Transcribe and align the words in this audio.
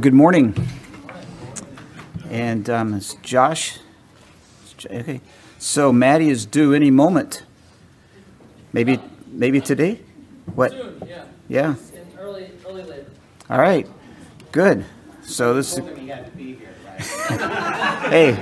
Good 0.00 0.14
morning. 0.14 0.54
And 2.30 2.70
um, 2.70 2.94
it's 2.94 3.16
Josh. 3.16 3.80
Okay. 4.86 5.20
So 5.58 5.92
Maddie 5.92 6.30
is 6.30 6.46
due 6.46 6.72
any 6.72 6.90
moment. 6.90 7.42
Maybe, 8.72 8.98
maybe 9.26 9.60
today. 9.60 10.00
What? 10.54 10.70
Soon, 10.70 11.02
yeah. 11.06 11.24
Yeah. 11.48 11.74
In 11.92 12.18
early, 12.18 12.50
early 12.66 12.82
labor. 12.84 13.10
All 13.50 13.58
right. 13.58 13.86
Good. 14.52 14.86
So 15.22 15.52
this. 15.52 15.76
is... 15.76 15.84
hey. 18.08 18.32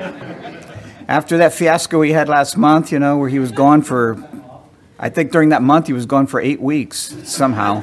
After 1.09 1.39
that 1.39 1.53
fiasco 1.53 1.99
we 1.99 2.13
had 2.13 2.29
last 2.29 2.57
month, 2.57 2.93
you 2.93 3.01
know, 3.01 3.17
where 3.19 3.31
he 3.31 3.41
was 3.41 3.51
gone 3.51 3.83
for, 3.83 4.23
I 4.97 5.09
think 5.09 5.33
during 5.33 5.49
that 5.49 5.63
month 5.63 5.89
he 5.89 5.93
was 5.93 6.07
gone 6.07 6.29
for 6.29 6.41
eight 6.41 6.61
weeks 6.61 7.17
somehow. 7.25 7.83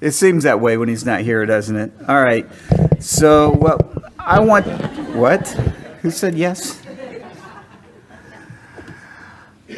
It 0.00 0.12
seems 0.12 0.44
that 0.44 0.60
way 0.60 0.76
when 0.76 0.88
he's 0.88 1.04
not 1.04 1.22
here, 1.22 1.44
doesn't 1.44 1.74
it? 1.74 1.92
All 2.06 2.22
right. 2.22 2.46
So, 3.00 3.50
well, 3.50 4.02
I 4.18 4.38
want. 4.38 4.66
What? 5.14 5.48
Who 6.02 6.10
said 6.12 6.36
yes? 6.36 6.80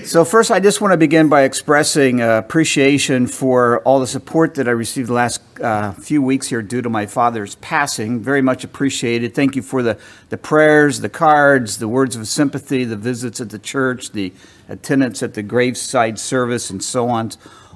So, 0.05 0.25
first, 0.25 0.51
I 0.51 0.61
just 0.61 0.81
want 0.81 0.93
to 0.93 0.99
begin 0.99 1.29
by 1.29 1.43
expressing 1.43 2.21
uh, 2.21 2.39
appreciation 2.39 3.27
for 3.27 3.81
all 3.81 3.99
the 3.99 4.07
support 4.07 4.55
that 4.57 4.69
I 4.69 4.73
received 4.73 5.09
the 5.09 5.15
last 5.15 5.41
uh, 5.61 5.93
few 5.93 6.21
weeks 6.21 6.49
here 6.49 6.63
due 6.63 6.83
to 6.83 6.91
my 6.91 7.07
father's 7.07 7.55
passing. 7.57 8.21
Very 8.21 8.43
much 8.43 8.63
appreciated. 8.63 9.35
Thank 9.35 9.57
you 9.57 9.63
for 9.63 9.83
the, 9.83 9.99
the 10.29 10.37
prayers, 10.37 11.01
the 11.01 11.09
cards, 11.09 11.79
the 11.79 11.89
words 11.89 12.15
of 12.17 12.27
sympathy, 12.29 12.85
the 12.85 12.97
visits 12.97 13.41
at 13.41 13.51
the 13.51 13.59
church, 13.59 14.13
the 14.13 14.33
attendance 14.69 15.23
at 15.23 15.35
the 15.35 15.43
graveside 15.43 16.19
service, 16.19 16.71
and 16.71 16.83
so 16.85 17.09
on. 17.09 17.31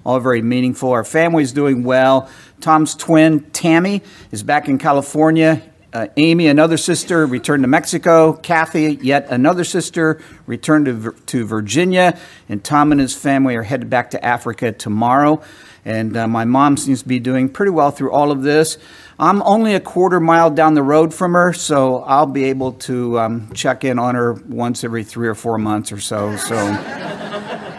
All 0.05 0.21
very 0.21 0.43
meaningful. 0.43 0.91
Our 0.91 1.05
family's 1.05 1.53
doing 1.53 1.83
well. 1.83 2.29
Tom's 2.61 2.95
twin, 2.95 3.41
Tammy, 3.51 4.03
is 4.31 4.43
back 4.43 4.69
in 4.69 4.79
California. 4.79 5.63
Uh, 5.95 6.09
Amy, 6.17 6.49
another 6.49 6.77
sister, 6.77 7.25
returned 7.25 7.63
to 7.63 7.69
Mexico. 7.69 8.33
Kathy, 8.33 8.99
yet 9.01 9.29
another 9.31 9.63
sister, 9.63 10.21
returned 10.45 10.87
to, 10.87 11.13
to 11.27 11.47
Virginia. 11.47 12.19
And 12.49 12.65
Tom 12.65 12.91
and 12.91 13.01
his 13.01 13.15
family 13.15 13.55
are 13.55 13.63
headed 13.63 13.89
back 13.89 14.11
to 14.11 14.25
Africa 14.25 14.73
tomorrow. 14.73 15.41
And 15.85 16.17
uh, 16.17 16.27
my 16.27 16.45
mom 16.45 16.77
seems 16.77 17.03
to 17.03 17.09
be 17.09 17.21
doing 17.21 17.49
pretty 17.49 17.71
well 17.71 17.91
through 17.91 18.11
all 18.11 18.33
of 18.33 18.43
this. 18.43 18.77
I'm 19.19 19.41
only 19.43 19.75
a 19.75 19.81
quarter 19.81 20.19
mile 20.19 20.51
down 20.51 20.75
the 20.75 20.83
road 20.83 21.15
from 21.15 21.35
her, 21.35 21.53
so 21.53 21.99
I'll 21.99 22.27
be 22.27 22.45
able 22.45 22.73
to 22.73 23.21
um, 23.21 23.53
check 23.53 23.85
in 23.85 23.99
on 23.99 24.17
her 24.17 24.33
once 24.33 24.83
every 24.83 25.05
three 25.05 25.29
or 25.29 25.37
four 25.37 25.59
months 25.59 25.93
or 25.93 26.01
so. 26.01 26.37
So, 26.37 26.57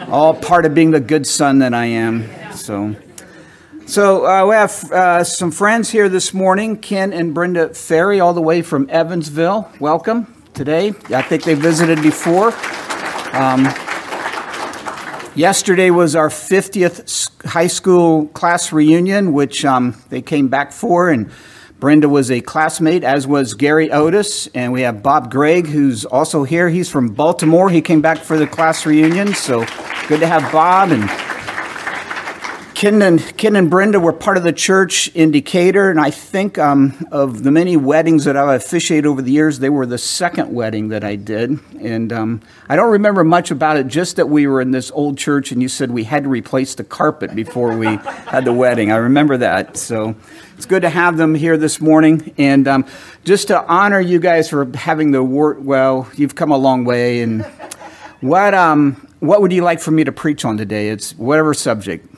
all 0.08 0.34
part 0.34 0.64
of 0.64 0.74
being 0.74 0.90
the 0.92 1.00
good 1.00 1.26
son 1.26 1.58
that 1.58 1.74
I 1.74 1.86
am. 1.86 2.28
So. 2.54 2.94
So 3.86 4.26
uh, 4.26 4.46
we 4.46 4.54
have 4.54 4.90
uh, 4.90 5.22
some 5.22 5.52
friends 5.52 5.90
here 5.90 6.08
this 6.08 6.34
morning, 6.34 6.76
Ken 6.76 7.12
and 7.12 7.32
Brenda 7.32 7.72
Ferry, 7.72 8.18
all 8.18 8.34
the 8.34 8.42
way 8.42 8.60
from 8.62 8.88
Evansville. 8.90 9.70
Welcome 9.78 10.26
today. 10.54 10.88
I 11.10 11.22
think 11.22 11.44
they 11.44 11.54
visited 11.54 12.02
before. 12.02 12.52
Um, 13.32 13.66
yesterday 15.36 15.90
was 15.90 16.16
our 16.16 16.30
50th 16.30 17.46
high 17.46 17.68
school 17.68 18.26
class 18.28 18.72
reunion, 18.72 19.32
which 19.32 19.64
um, 19.64 20.02
they 20.08 20.20
came 20.20 20.48
back 20.48 20.72
for, 20.72 21.10
and 21.10 21.30
Brenda 21.78 22.08
was 22.08 22.30
a 22.30 22.40
classmate, 22.40 23.04
as 23.04 23.26
was 23.26 23.52
Gary 23.52 23.90
Otis, 23.90 24.46
and 24.54 24.72
we 24.72 24.80
have 24.80 25.02
Bob 25.02 25.30
Gregg, 25.30 25.66
who's 25.66 26.06
also 26.06 26.42
here. 26.44 26.70
He's 26.70 26.88
from 26.88 27.10
Baltimore. 27.10 27.68
He 27.68 27.82
came 27.82 28.00
back 28.00 28.18
for 28.18 28.38
the 28.38 28.46
class 28.46 28.86
reunion, 28.86 29.34
so 29.34 29.66
good 30.08 30.20
to 30.20 30.26
have 30.26 30.50
Bob 30.50 30.90
and 30.90 31.02
Ken 32.76 33.00
and, 33.00 33.38
Ken 33.38 33.56
and 33.56 33.70
Brenda 33.70 33.98
were 33.98 34.12
part 34.12 34.36
of 34.36 34.42
the 34.42 34.52
church 34.52 35.08
in 35.14 35.30
Decatur, 35.30 35.88
and 35.88 35.98
I 35.98 36.10
think 36.10 36.58
um, 36.58 37.06
of 37.10 37.42
the 37.42 37.50
many 37.50 37.74
weddings 37.74 38.26
that 38.26 38.36
I've 38.36 38.60
officiated 38.60 39.06
over 39.06 39.22
the 39.22 39.32
years, 39.32 39.60
they 39.60 39.70
were 39.70 39.86
the 39.86 39.96
second 39.96 40.52
wedding 40.52 40.88
that 40.88 41.02
I 41.02 41.16
did. 41.16 41.58
And 41.80 42.12
um, 42.12 42.42
I 42.68 42.76
don't 42.76 42.92
remember 42.92 43.24
much 43.24 43.50
about 43.50 43.78
it, 43.78 43.86
just 43.86 44.16
that 44.16 44.28
we 44.28 44.46
were 44.46 44.60
in 44.60 44.72
this 44.72 44.90
old 44.90 45.16
church 45.16 45.52
and 45.52 45.62
you 45.62 45.68
said 45.68 45.90
we 45.90 46.04
had 46.04 46.24
to 46.24 46.28
replace 46.28 46.74
the 46.74 46.84
carpet 46.84 47.34
before 47.34 47.74
we 47.78 47.96
had 47.96 48.44
the 48.44 48.52
wedding. 48.52 48.92
I 48.92 48.96
remember 48.96 49.38
that. 49.38 49.78
So 49.78 50.14
it's 50.58 50.66
good 50.66 50.82
to 50.82 50.90
have 50.90 51.16
them 51.16 51.34
here 51.34 51.56
this 51.56 51.80
morning. 51.80 52.34
And 52.36 52.68
um, 52.68 52.84
just 53.24 53.48
to 53.48 53.64
honor 53.66 54.00
you 54.00 54.20
guys 54.20 54.50
for 54.50 54.70
having 54.76 55.12
the 55.12 55.22
word, 55.24 55.64
well, 55.64 56.10
you've 56.14 56.34
come 56.34 56.50
a 56.52 56.58
long 56.58 56.84
way. 56.84 57.22
And 57.22 57.42
what, 58.20 58.52
um, 58.52 59.08
what 59.20 59.40
would 59.40 59.50
you 59.54 59.62
like 59.62 59.80
for 59.80 59.92
me 59.92 60.04
to 60.04 60.12
preach 60.12 60.44
on 60.44 60.58
today? 60.58 60.90
It's 60.90 61.12
whatever 61.12 61.54
subject. 61.54 62.12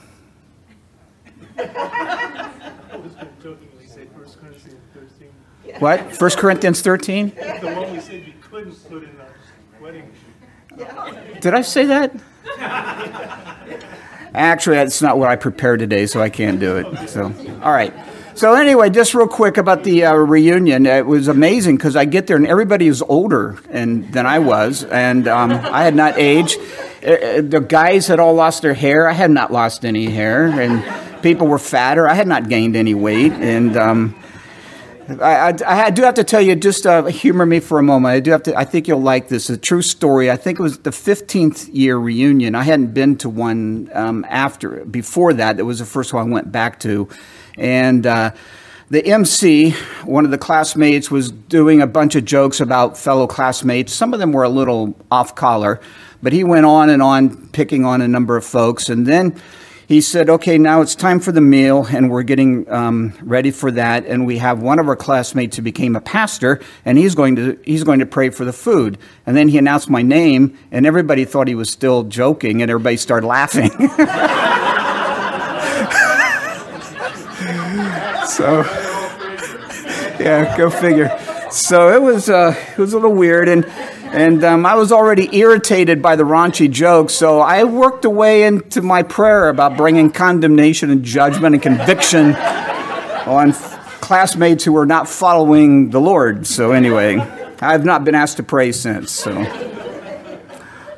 What? 5.79 6.21
1 6.21 6.31
Corinthians 6.33 6.81
13? 6.81 7.29
The 7.29 7.73
one 7.75 7.93
we 7.93 8.01
said 8.01 8.27
you 8.27 8.33
couldn't 8.41 8.73
put 8.89 9.05
in 9.05 9.11
a 9.11 9.83
wedding. 9.83 10.11
Did 11.41 11.55
I 11.55 11.63
say 11.63 11.87
that? 11.87 12.15
Actually, 14.35 14.77
that's 14.77 15.01
not 15.01 15.19
what 15.19 15.29
I 15.29 15.37
prepared 15.37 15.79
today, 15.79 16.07
so 16.07 16.21
I 16.21 16.31
can't 16.31 16.59
do 16.61 16.77
it. 16.77 17.09
So, 17.09 17.25
all 17.63 17.73
right. 17.73 17.95
So 18.35 18.55
anyway, 18.55 18.91
just 18.91 19.15
real 19.15 19.27
quick 19.27 19.57
about 19.57 19.85
the 19.85 20.05
uh, 20.05 20.15
reunion. 20.15 20.87
It 20.87 21.07
was 21.07 21.27
amazing 21.27 21.77
because 21.77 21.97
I 21.97 22.05
get 22.05 22.29
there 22.29 22.37
and 22.37 22.47
everybody 22.47 22.87
is 22.87 23.03
older 23.03 23.59
and, 23.71 24.13
than 24.13 24.27
I 24.27 24.39
was, 24.39 24.85
and 24.85 25.27
um, 25.27 25.51
I 25.51 25.83
had 25.83 25.97
not 25.97 26.19
aged. 26.19 26.59
Uh, 27.05 27.11
uh, 27.11 27.41
the 27.43 27.65
guys 27.67 28.07
had 28.07 28.21
all 28.21 28.35
lost 28.35 28.63
their 28.63 28.75
hair. 28.75 29.09
I 29.09 29.13
had 29.13 29.33
not 29.33 29.53
lost 29.53 29.85
any 29.85 30.07
hair, 30.07 30.47
and 30.47 30.85
people 31.23 31.47
were 31.47 31.59
fatter. 31.59 32.09
I 32.09 32.15
had 32.15 32.27
not 32.27 32.49
gained 32.49 32.77
any 32.77 32.95
weight, 32.95 33.33
and 33.33 33.77
um, 33.77 34.15
I, 35.09 35.53
I, 35.67 35.85
I, 35.87 35.91
do 35.91 36.03
have 36.03 36.15
to 36.15 36.25
tell 36.25 36.41
you, 36.41 36.55
just 36.55 36.87
uh, 36.87 37.05
humor 37.05 37.47
me 37.47 37.61
for 37.61 37.79
a 37.79 37.83
moment. 37.83 38.13
I 38.13 38.21
do 38.21 38.31
have 38.31 38.43
to. 38.45 38.57
I 38.57 38.65
think 38.65 38.89
you'll 38.89 39.01
like 39.01 39.29
this. 39.29 39.49
A 39.49 39.57
true 39.57 39.83
story. 39.83 40.31
I 40.31 40.37
think 40.37 40.59
it 40.59 40.63
was 40.63 40.79
the 40.79 40.91
15th 40.91 41.71
year 41.73 41.97
reunion. 41.97 42.55
I 42.55 42.63
hadn't 42.63 42.93
been 42.93 43.17
to 43.19 43.29
one 43.29 43.91
um, 43.95 44.27
after 44.29 44.85
before 44.85 45.33
that. 45.35 45.59
It 45.59 45.63
was 45.63 45.79
the 45.79 45.87
first 45.87 46.13
one 46.13 46.29
I 46.29 46.33
went 46.33 46.53
back 46.53 46.81
to, 46.81 47.09
and. 47.57 48.07
Uh, 48.07 48.31
the 48.91 49.05
MC, 49.05 49.73
one 50.07 50.25
of 50.25 50.31
the 50.31 50.39
classmates, 50.39 51.11
was 51.11 51.31
doing 51.31 51.83
a 51.83 51.87
bunch 51.87 52.15
of 52.15 52.25
jokes 52.25 52.59
about 52.59 52.97
fellow 52.97 53.27
classmates. 53.27 53.93
Some 53.93 54.15
of 54.15 54.19
them 54.19 54.33
were 54.33 54.45
a 54.45 54.49
little 54.49 54.97
off 55.11 55.35
collar, 55.35 55.79
but 56.23 56.33
he 56.33 56.43
went 56.43 56.65
on 56.65 56.89
and 56.89 57.03
on 57.03 57.49
picking 57.49 57.85
on 57.85 58.01
a 58.01 58.09
number 58.09 58.35
of 58.35 58.47
folks. 58.47 58.89
And 58.89 59.07
then 59.07 59.39
he 59.89 60.01
said, 60.03 60.29
okay, 60.29 60.59
now 60.59 60.83
it's 60.83 60.95
time 60.95 61.19
for 61.19 61.33
the 61.33 61.41
meal, 61.41 61.87
and 61.91 62.11
we're 62.11 62.23
getting 62.23 62.71
um, 62.71 63.15
ready 63.23 63.51
for 63.51 63.71
that. 63.71 64.05
And 64.05 64.27
we 64.27 64.37
have 64.37 64.61
one 64.61 64.79
of 64.79 64.87
our 64.87 64.97
classmates 64.97 65.57
who 65.57 65.63
became 65.63 65.97
a 65.97 66.01
pastor, 66.03 66.61
and 66.85 66.99
he's 66.99 67.15
going 67.15 67.37
to 67.37 67.59
he's 67.65 67.85
going 67.85 68.01
to 68.01 68.07
pray 68.07 68.29
for 68.29 68.45
the 68.45 68.53
food. 68.53 68.99
And 69.25 69.35
then 69.35 69.49
he 69.49 69.57
announced 69.57 69.89
my 69.89 70.03
name, 70.03 70.59
and 70.71 70.85
everybody 70.85 71.25
thought 71.25 71.49
he 71.49 71.55
was 71.55 71.71
still 71.71 72.05
joking, 72.05 72.61
and 72.61 72.71
everybody 72.71 72.99
started 72.99 73.27
laughing. 73.27 73.71
so, 78.27 78.61
yeah, 80.21 80.55
go 80.59 80.69
figure. 80.69 81.19
So 81.51 81.95
it 81.95 82.03
was 82.03 82.29
uh, 82.29 82.55
it 82.73 82.79
was 82.79 82.93
a 82.93 82.99
little 82.99 83.17
weird, 83.17 83.49
and 83.49 83.65
and 84.13 84.43
um, 84.43 84.67
I 84.67 84.75
was 84.75 84.91
already 84.91 85.29
irritated 85.37 86.01
by 86.01 86.17
the 86.17 86.25
raunchy 86.25 86.71
jokes, 86.71 87.15
so 87.15 87.41
I 87.41 87.65
worked 87.65 88.05
away 88.05 88.45
into 88.45 88.83
my 88.83 89.03
prayer 89.03 89.49
about 89.49 89.77
bringing 89.77 90.11
condemnation 90.11 90.91
and 90.91 91.05
judgment 91.05 91.55
and 91.55 91.63
conviction 91.63 92.35
on 92.35 93.53
classmates 94.01 94.65
who 94.65 94.73
were 94.73 94.87
not 94.87 95.09
following 95.09 95.91
the 95.91 96.01
Lord. 96.01 96.47
So, 96.47 96.73
anyway, 96.73 97.19
I've 97.61 97.85
not 97.85 98.05
been 98.05 98.15
asked 98.15 98.39
to 98.39 98.43
pray 98.43 98.73
since. 98.73 99.11
So. 99.11 99.37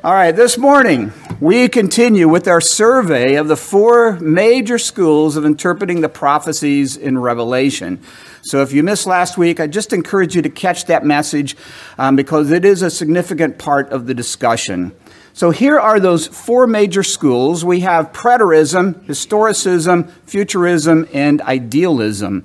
All 0.03 0.13
right, 0.13 0.31
this 0.31 0.57
morning 0.57 1.11
we 1.41 1.67
continue 1.67 2.29
with 2.29 2.47
our 2.47 2.61
survey 2.61 3.33
of 3.33 3.47
the 3.47 3.55
four 3.55 4.11
major 4.19 4.77
schools 4.77 5.35
of 5.35 5.43
interpreting 5.43 6.01
the 6.01 6.07
prophecies 6.07 6.95
in 6.95 7.17
Revelation. 7.17 7.99
So 8.43 8.61
if 8.61 8.71
you 8.71 8.83
missed 8.83 9.07
last 9.07 9.39
week, 9.39 9.59
I 9.59 9.65
just 9.65 9.91
encourage 9.91 10.35
you 10.35 10.43
to 10.43 10.51
catch 10.51 10.85
that 10.85 11.03
message 11.03 11.57
um, 11.97 12.15
because 12.15 12.51
it 12.51 12.63
is 12.63 12.83
a 12.83 12.91
significant 12.91 13.57
part 13.57 13.89
of 13.89 14.05
the 14.05 14.13
discussion. 14.13 14.91
So 15.33 15.49
here 15.49 15.79
are 15.79 15.99
those 15.99 16.27
four 16.27 16.67
major 16.67 17.01
schools. 17.01 17.65
We 17.65 17.79
have 17.79 18.11
preterism, 18.11 19.03
historicism, 19.05 20.11
futurism, 20.27 21.07
and 21.11 21.41
idealism. 21.41 22.43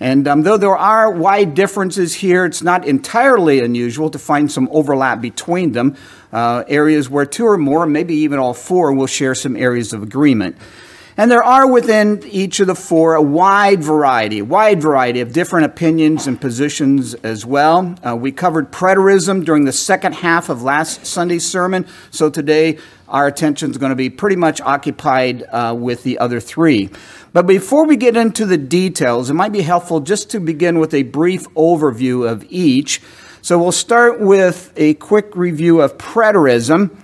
And 0.00 0.28
um, 0.28 0.42
though 0.42 0.56
there 0.56 0.76
are 0.76 1.10
wide 1.10 1.54
differences 1.54 2.14
here, 2.14 2.44
it's 2.44 2.62
not 2.62 2.86
entirely 2.86 3.60
unusual 3.60 4.10
to 4.10 4.18
find 4.18 4.50
some 4.50 4.68
overlap 4.70 5.20
between 5.20 5.72
them, 5.72 5.96
uh, 6.32 6.64
areas 6.68 7.08
where 7.08 7.26
two 7.26 7.46
or 7.46 7.56
more, 7.56 7.86
maybe 7.86 8.14
even 8.14 8.38
all 8.38 8.54
four, 8.54 8.92
will 8.92 9.06
share 9.06 9.34
some 9.34 9.56
areas 9.56 9.92
of 9.92 10.02
agreement. 10.02 10.56
And 11.18 11.32
there 11.32 11.42
are 11.42 11.68
within 11.68 12.22
each 12.26 12.60
of 12.60 12.68
the 12.68 12.76
four 12.76 13.14
a 13.14 13.20
wide 13.20 13.82
variety, 13.82 14.40
wide 14.40 14.80
variety 14.80 15.20
of 15.20 15.32
different 15.32 15.66
opinions 15.66 16.28
and 16.28 16.40
positions 16.40 17.14
as 17.14 17.44
well. 17.44 17.96
Uh, 18.06 18.14
we 18.14 18.30
covered 18.30 18.70
preterism 18.70 19.44
during 19.44 19.64
the 19.64 19.72
second 19.72 20.12
half 20.12 20.48
of 20.48 20.62
last 20.62 21.06
Sunday's 21.06 21.44
sermon, 21.44 21.88
so 22.12 22.30
today 22.30 22.78
our 23.08 23.26
attention 23.26 23.72
is 23.72 23.78
going 23.78 23.90
to 23.90 23.96
be 23.96 24.10
pretty 24.10 24.36
much 24.36 24.60
occupied 24.60 25.42
uh, 25.50 25.74
with 25.76 26.04
the 26.04 26.20
other 26.20 26.38
three. 26.38 26.88
But 27.32 27.48
before 27.48 27.84
we 27.84 27.96
get 27.96 28.16
into 28.16 28.46
the 28.46 28.56
details, 28.56 29.28
it 29.28 29.34
might 29.34 29.50
be 29.50 29.62
helpful 29.62 29.98
just 29.98 30.30
to 30.30 30.40
begin 30.40 30.78
with 30.78 30.94
a 30.94 31.02
brief 31.02 31.48
overview 31.54 32.30
of 32.30 32.46
each. 32.48 33.00
So 33.48 33.58
we'll 33.58 33.72
start 33.72 34.20
with 34.20 34.74
a 34.76 34.92
quick 34.92 35.34
review 35.34 35.80
of 35.80 35.96
preterism. 35.96 36.94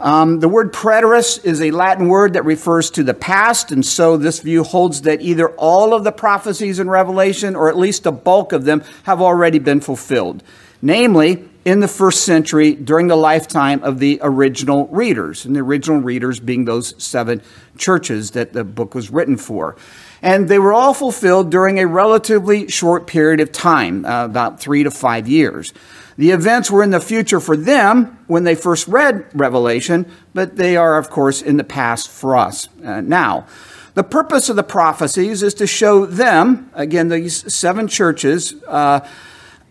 Um, 0.00 0.40
the 0.40 0.48
word 0.48 0.72
preterist 0.72 1.44
is 1.44 1.62
a 1.62 1.70
Latin 1.70 2.08
word 2.08 2.32
that 2.32 2.44
refers 2.44 2.90
to 2.90 3.04
the 3.04 3.14
past, 3.14 3.70
and 3.70 3.86
so 3.86 4.16
this 4.16 4.40
view 4.40 4.64
holds 4.64 5.02
that 5.02 5.22
either 5.22 5.50
all 5.50 5.94
of 5.94 6.02
the 6.02 6.10
prophecies 6.10 6.80
in 6.80 6.90
Revelation, 6.90 7.54
or 7.54 7.68
at 7.68 7.78
least 7.78 8.06
a 8.06 8.10
bulk 8.10 8.52
of 8.52 8.64
them, 8.64 8.82
have 9.04 9.22
already 9.22 9.60
been 9.60 9.80
fulfilled. 9.80 10.42
Namely, 10.82 11.48
in 11.64 11.78
the 11.78 11.86
first 11.86 12.24
century 12.24 12.74
during 12.74 13.06
the 13.06 13.14
lifetime 13.14 13.80
of 13.84 14.00
the 14.00 14.18
original 14.20 14.88
readers, 14.88 15.44
and 15.44 15.54
the 15.54 15.60
original 15.60 16.00
readers 16.00 16.40
being 16.40 16.64
those 16.64 17.00
seven 17.00 17.40
churches 17.78 18.32
that 18.32 18.52
the 18.52 18.64
book 18.64 18.96
was 18.96 19.12
written 19.12 19.36
for. 19.36 19.76
And 20.24 20.48
they 20.48 20.58
were 20.58 20.72
all 20.72 20.94
fulfilled 20.94 21.50
during 21.50 21.78
a 21.78 21.86
relatively 21.86 22.66
short 22.68 23.06
period 23.06 23.40
of 23.40 23.52
time, 23.52 24.06
uh, 24.06 24.24
about 24.24 24.58
three 24.58 24.82
to 24.82 24.90
five 24.90 25.28
years. 25.28 25.74
The 26.16 26.30
events 26.30 26.70
were 26.70 26.82
in 26.82 26.92
the 26.92 27.00
future 27.00 27.40
for 27.40 27.58
them 27.58 28.18
when 28.26 28.44
they 28.44 28.54
first 28.54 28.88
read 28.88 29.26
Revelation, 29.34 30.10
but 30.32 30.56
they 30.56 30.78
are, 30.78 30.96
of 30.96 31.10
course, 31.10 31.42
in 31.42 31.58
the 31.58 31.64
past 31.64 32.08
for 32.08 32.38
us 32.38 32.70
uh, 32.82 33.02
now. 33.02 33.46
The 33.92 34.02
purpose 34.02 34.48
of 34.48 34.56
the 34.56 34.62
prophecies 34.62 35.42
is 35.42 35.52
to 35.54 35.66
show 35.66 36.06
them, 36.06 36.70
again, 36.72 37.08
these 37.08 37.54
seven 37.54 37.86
churches 37.86 38.54
uh, 38.66 39.06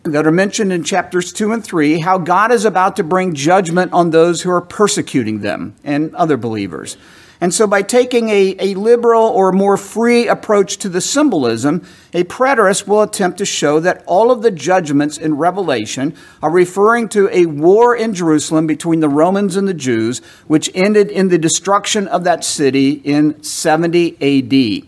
that 0.03 0.27
are 0.27 0.31
mentioned 0.31 0.71
in 0.71 0.83
chapters 0.83 1.33
2 1.33 1.51
and 1.51 1.63
3, 1.63 2.01
how 2.01 2.19
God 2.19 2.51
is 2.51 2.63
about 2.63 2.95
to 2.97 3.03
bring 3.03 3.33
judgment 3.33 3.91
on 3.91 4.11
those 4.11 4.44
who 4.44 4.51
are 4.51 4.61
persecuting 4.61 5.39
them 5.39 5.75
and 5.83 6.13
other 6.13 6.38
believers. 6.38 6.95
And 7.44 7.54
so, 7.54 7.68
by 7.68 7.81
taking 7.81 8.30
a, 8.30 8.56
a 8.57 8.74
liberal 8.75 9.25
or 9.25 9.51
more 9.51 9.75
free 9.75 10.30
approach 10.30 10.78
to 10.78 10.88
the 10.88 11.01
symbolism, 11.01 11.86
a 12.13 12.24
preterist 12.24 12.88
will 12.88 13.01
attempt 13.01 13.38
to 13.40 13.45
show 13.45 13.81
that 13.81 14.01
all 14.06 14.31
of 14.31 14.44
the 14.44 14.50
judgments 14.50 15.18
in 15.18 15.36
Revelation 15.36 16.16
are 16.42 16.50
referring 16.50 17.10
to 17.10 17.28
a 17.36 17.48
war 17.48 17.98
in 17.98 18.13
Jerusalem 18.13 18.66
between 18.66 19.01
the 19.01 19.10
Romans 19.10 19.57
and 19.57 19.68
the 19.68 19.74
Jews, 19.74 20.19
which 20.48 20.72
ended 20.74 21.12
in 21.12 21.28
the 21.28 21.38
destruction 21.38 22.07
of 22.07 22.24
that 22.24 22.45
city 22.45 22.92
in 23.04 23.44
70 23.44 24.16
AD. 24.22 24.88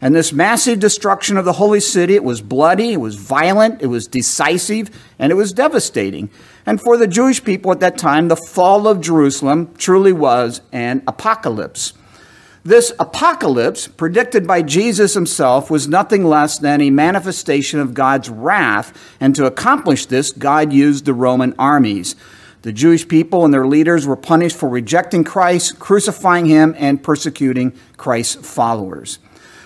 And 0.00 0.14
this 0.14 0.32
massive 0.32 0.78
destruction 0.78 1.36
of 1.36 1.44
the 1.44 1.54
holy 1.54 1.80
city, 1.80 2.14
it 2.14 2.22
was 2.22 2.40
bloody, 2.40 2.92
it 2.92 3.00
was 3.00 3.16
violent, 3.16 3.82
it 3.82 3.86
was 3.88 4.06
decisive, 4.06 4.90
and 5.18 5.32
it 5.32 5.34
was 5.34 5.52
devastating. 5.52 6.30
And 6.66 6.80
for 6.80 6.96
the 6.96 7.06
Jewish 7.06 7.42
people 7.42 7.70
at 7.70 7.80
that 7.80 7.96
time, 7.96 8.26
the 8.28 8.36
fall 8.36 8.88
of 8.88 9.00
Jerusalem 9.00 9.72
truly 9.78 10.12
was 10.12 10.60
an 10.72 11.02
apocalypse. 11.06 11.92
This 12.64 12.92
apocalypse, 12.98 13.86
predicted 13.86 14.44
by 14.44 14.62
Jesus 14.62 15.14
himself, 15.14 15.70
was 15.70 15.86
nothing 15.86 16.24
less 16.24 16.58
than 16.58 16.80
a 16.80 16.90
manifestation 16.90 17.78
of 17.78 17.94
God's 17.94 18.28
wrath. 18.28 18.92
And 19.20 19.36
to 19.36 19.46
accomplish 19.46 20.06
this, 20.06 20.32
God 20.32 20.72
used 20.72 21.04
the 21.04 21.14
Roman 21.14 21.54
armies. 21.60 22.16
The 22.62 22.72
Jewish 22.72 23.06
people 23.06 23.44
and 23.44 23.54
their 23.54 23.68
leaders 23.68 24.04
were 24.04 24.16
punished 24.16 24.56
for 24.56 24.68
rejecting 24.68 25.22
Christ, 25.22 25.78
crucifying 25.78 26.46
him, 26.46 26.74
and 26.76 27.00
persecuting 27.00 27.78
Christ's 27.96 28.44
followers. 28.50 29.20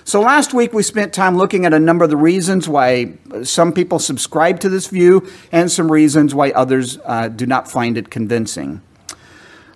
So 0.04 0.20
last 0.20 0.54
week 0.54 0.72
we 0.72 0.82
spent 0.82 1.12
time 1.12 1.36
looking 1.36 1.64
at 1.66 1.74
a 1.74 1.78
number 1.78 2.04
of 2.04 2.10
the 2.10 2.16
reasons 2.16 2.68
why 2.68 3.14
some 3.42 3.72
people 3.72 3.98
subscribe 3.98 4.60
to 4.60 4.68
this 4.68 4.86
view 4.86 5.28
and 5.52 5.70
some 5.70 5.90
reasons 5.92 6.34
why 6.34 6.50
others 6.50 6.98
uh, 7.04 7.28
do 7.28 7.46
not 7.46 7.70
find 7.70 7.98
it 7.98 8.10
convincing. 8.10 8.80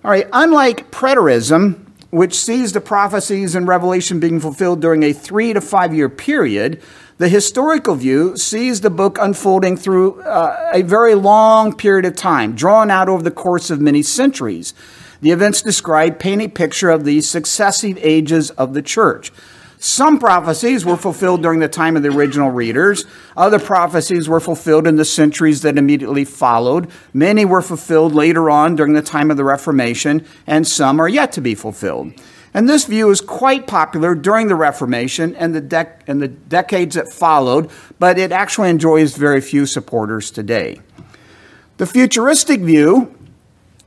All 0.03 0.11
right, 0.11 0.27
unlike 0.33 0.91
preterism, 0.91 1.85
which 2.11 2.35
sees 2.35 2.73
the 2.73 2.81
prophecies 2.81 3.55
in 3.55 3.65
Revelation 3.65 4.19
being 4.19 4.39
fulfilled 4.39 4.81
during 4.81 5.03
a 5.03 5.13
three 5.13 5.53
to 5.53 5.61
five 5.61 5.93
year 5.93 6.09
period, 6.09 6.81
the 7.17 7.29
historical 7.29 7.95
view 7.95 8.35
sees 8.35 8.81
the 8.81 8.89
book 8.89 9.17
unfolding 9.19 9.77
through 9.77 10.21
uh, 10.21 10.69
a 10.73 10.81
very 10.81 11.15
long 11.15 11.75
period 11.75 12.05
of 12.05 12.15
time, 12.15 12.55
drawn 12.55 12.91
out 12.91 13.09
over 13.09 13.23
the 13.23 13.31
course 13.31 13.69
of 13.69 13.79
many 13.79 14.01
centuries. 14.01 14.73
The 15.21 15.31
events 15.31 15.61
described 15.61 16.19
paint 16.19 16.41
a 16.41 16.49
picture 16.49 16.89
of 16.89 17.05
the 17.05 17.21
successive 17.21 17.97
ages 18.01 18.51
of 18.51 18.73
the 18.73 18.81
church. 18.81 19.31
Some 19.77 20.19
prophecies 20.19 20.85
were 20.85 20.97
fulfilled 20.97 21.41
during 21.41 21.59
the 21.59 21.67
time 21.67 21.95
of 21.95 22.03
the 22.03 22.09
original 22.09 22.49
readers. 22.49 23.05
Other 23.35 23.59
prophecies 23.59 24.27
were 24.27 24.39
fulfilled 24.39 24.87
in 24.87 24.95
the 24.95 25.05
centuries 25.05 25.61
that 25.61 25.77
immediately 25.77 26.25
followed. 26.25 26.89
Many 27.13 27.45
were 27.45 27.61
fulfilled 27.61 28.13
later 28.13 28.49
on 28.49 28.75
during 28.75 28.93
the 28.93 29.01
time 29.01 29.29
of 29.29 29.37
the 29.37 29.43
Reformation, 29.43 30.25
and 30.47 30.67
some 30.67 30.99
are 30.99 31.09
yet 31.09 31.31
to 31.33 31.41
be 31.41 31.55
fulfilled. 31.55 32.13
And 32.53 32.69
this 32.69 32.85
view 32.85 33.09
is 33.09 33.19
quite 33.19 33.67
popular 33.67 34.15
during 34.15 34.47
the 34.47 34.55
Reformation 34.55 35.35
and 35.35 35.53
the, 35.53 35.61
dec- 35.61 36.03
and 36.07 36.21
the 36.21 36.29
decades 36.29 36.95
that 36.95 37.11
followed, 37.11 37.69
but 37.99 38.17
it 38.17 38.31
actually 38.31 38.69
enjoys 38.69 39.17
very 39.17 39.41
few 39.41 39.65
supporters 39.65 40.31
today. 40.31 40.79
The 41.77 41.85
futuristic 41.85 42.61
view 42.61 43.13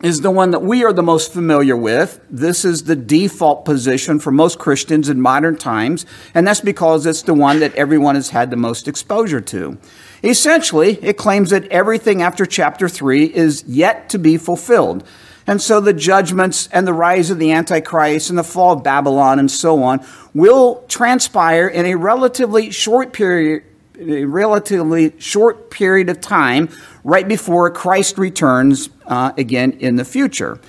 is 0.03 0.21
the 0.21 0.31
one 0.31 0.53
that 0.53 0.63
we 0.63 0.85
are 0.85 0.93
the 0.93 1.03
most 1.03 1.33
familiar 1.33 1.77
with. 1.77 2.21
This 2.31 2.65
is 2.65 2.85
the 2.85 2.95
default 2.95 3.65
position 3.65 4.21
for 4.21 4.31
most 4.31 4.59
Christians 4.59 5.09
in 5.09 5.21
modern 5.21 5.57
times, 5.57 6.07
and 6.35 6.47
that's 6.47 6.61
because 6.61 7.05
it's 7.05 7.23
the 7.23 7.35
one 7.35 7.59
that 7.61 7.75
everyone 7.75 8.15
has 8.15 8.31
had 8.31 8.51
the 8.51 8.57
most 8.57 8.87
exposure 8.87 9.41
to. 9.41 9.79
Essentially, 10.23 10.99
it 11.03 11.17
claims 11.17 11.51
that 11.51 11.67
everything 11.69 12.23
after 12.23 12.47
chapter 12.47 12.89
3 12.89 13.25
is 13.25 13.65
yet 13.67 14.09
to 14.11 14.19
be 14.19 14.37
fulfilled. 14.37 15.05
And 15.49 15.63
so 15.63 15.81
the 15.81 15.95
judgments 15.95 16.69
and 16.73 16.87
the 16.87 16.93
rise 16.93 17.31
of 17.31 17.39
the 17.39 17.53
Antichrist 17.53 18.29
and 18.29 18.39
the 18.39 18.45
fall 18.45 18.75
of 18.75 18.85
Babylon 18.85 19.39
and 19.39 19.51
so 19.51 19.83
on 19.83 20.05
will 20.35 20.85
transpire 20.89 21.67
in 21.67 21.87
a 21.87 21.95
relatively 21.95 22.71
short 22.71 23.13
period 23.15 23.63
relatively 23.99 25.13
short 25.19 25.71
period 25.71 26.09
of 26.09 26.21
time 26.21 26.69
right 27.05 27.27
before 27.27 27.71
Christ 27.71 28.19
returns 28.19 28.91
uh, 29.07 29.33
again 29.37 29.73
in 29.73 29.97
the 29.97 30.05
future. 30.05 30.61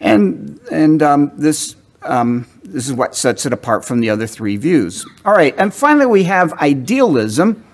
And, 0.00 0.60
and 0.70 1.02
um, 1.02 1.32
this, 1.36 1.76
um, 2.02 2.46
this 2.62 2.86
is 2.86 2.94
what 2.94 3.14
sets 3.14 3.46
it 3.46 3.52
apart 3.52 3.84
from 3.84 4.00
the 4.00 4.10
other 4.10 4.26
three 4.26 4.56
views. 4.56 5.04
All 5.24 5.32
right, 5.32 5.54
and 5.58 5.74
finally 5.74 6.06
we 6.06 6.24
have 6.24 6.52
idealism, 6.54 7.64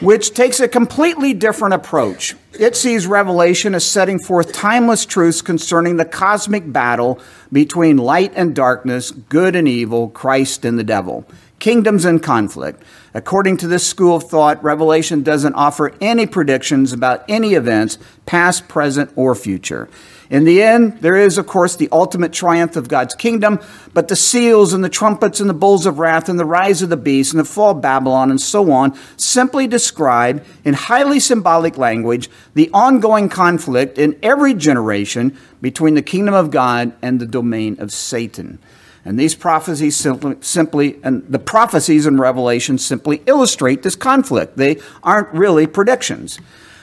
which 0.00 0.32
takes 0.32 0.60
a 0.60 0.68
completely 0.68 1.34
different 1.34 1.74
approach. 1.74 2.34
It 2.58 2.74
sees 2.74 3.06
Revelation 3.06 3.74
as 3.74 3.84
setting 3.84 4.18
forth 4.18 4.52
timeless 4.52 5.04
truths 5.04 5.42
concerning 5.42 5.98
the 5.98 6.04
cosmic 6.04 6.72
battle 6.72 7.20
between 7.52 7.98
light 7.98 8.32
and 8.34 8.54
darkness, 8.54 9.10
good 9.10 9.54
and 9.54 9.68
evil, 9.68 10.08
Christ 10.08 10.64
and 10.64 10.78
the 10.78 10.84
devil 10.84 11.26
kingdoms 11.60 12.04
in 12.04 12.18
conflict. 12.18 12.82
According 13.14 13.58
to 13.58 13.68
this 13.68 13.86
school 13.86 14.16
of 14.16 14.24
thought, 14.24 14.62
Revelation 14.62 15.22
doesn't 15.22 15.54
offer 15.54 15.92
any 16.00 16.26
predictions 16.26 16.92
about 16.92 17.24
any 17.28 17.54
events, 17.54 17.98
past, 18.26 18.66
present, 18.66 19.12
or 19.14 19.34
future. 19.34 19.88
In 20.30 20.44
the 20.44 20.62
end, 20.62 20.98
there 21.00 21.16
is, 21.16 21.38
of 21.38 21.48
course, 21.48 21.74
the 21.74 21.88
ultimate 21.90 22.32
triumph 22.32 22.76
of 22.76 22.88
God's 22.88 23.16
kingdom, 23.16 23.58
but 23.92 24.06
the 24.06 24.14
seals 24.14 24.72
and 24.72 24.84
the 24.84 24.88
trumpets 24.88 25.40
and 25.40 25.50
the 25.50 25.54
bowls 25.54 25.86
of 25.86 25.98
wrath 25.98 26.28
and 26.28 26.38
the 26.38 26.44
rise 26.44 26.82
of 26.82 26.88
the 26.88 26.96
beast 26.96 27.32
and 27.32 27.40
the 27.40 27.44
fall 27.44 27.72
of 27.72 27.82
Babylon 27.82 28.30
and 28.30 28.40
so 28.40 28.70
on 28.70 28.96
simply 29.16 29.66
describe, 29.66 30.44
in 30.64 30.74
highly 30.74 31.18
symbolic 31.18 31.76
language, 31.76 32.30
the 32.54 32.70
ongoing 32.72 33.28
conflict 33.28 33.98
in 33.98 34.16
every 34.22 34.54
generation 34.54 35.36
between 35.60 35.94
the 35.94 36.02
kingdom 36.02 36.32
of 36.32 36.52
God 36.52 36.92
and 37.02 37.18
the 37.18 37.26
domain 37.26 37.76
of 37.80 37.92
Satan. 37.92 38.60
And 39.04 39.18
these 39.18 39.34
prophecies 39.34 39.96
simply, 39.96 40.36
simply, 40.40 41.00
and 41.02 41.26
the 41.26 41.38
prophecies 41.38 42.06
in 42.06 42.20
Revelation 42.20 42.76
simply 42.78 43.22
illustrate 43.26 43.82
this 43.82 43.96
conflict. 43.96 44.56
They 44.56 44.80
aren't 45.02 45.32
really 45.32 45.66
predictions. 45.66 46.38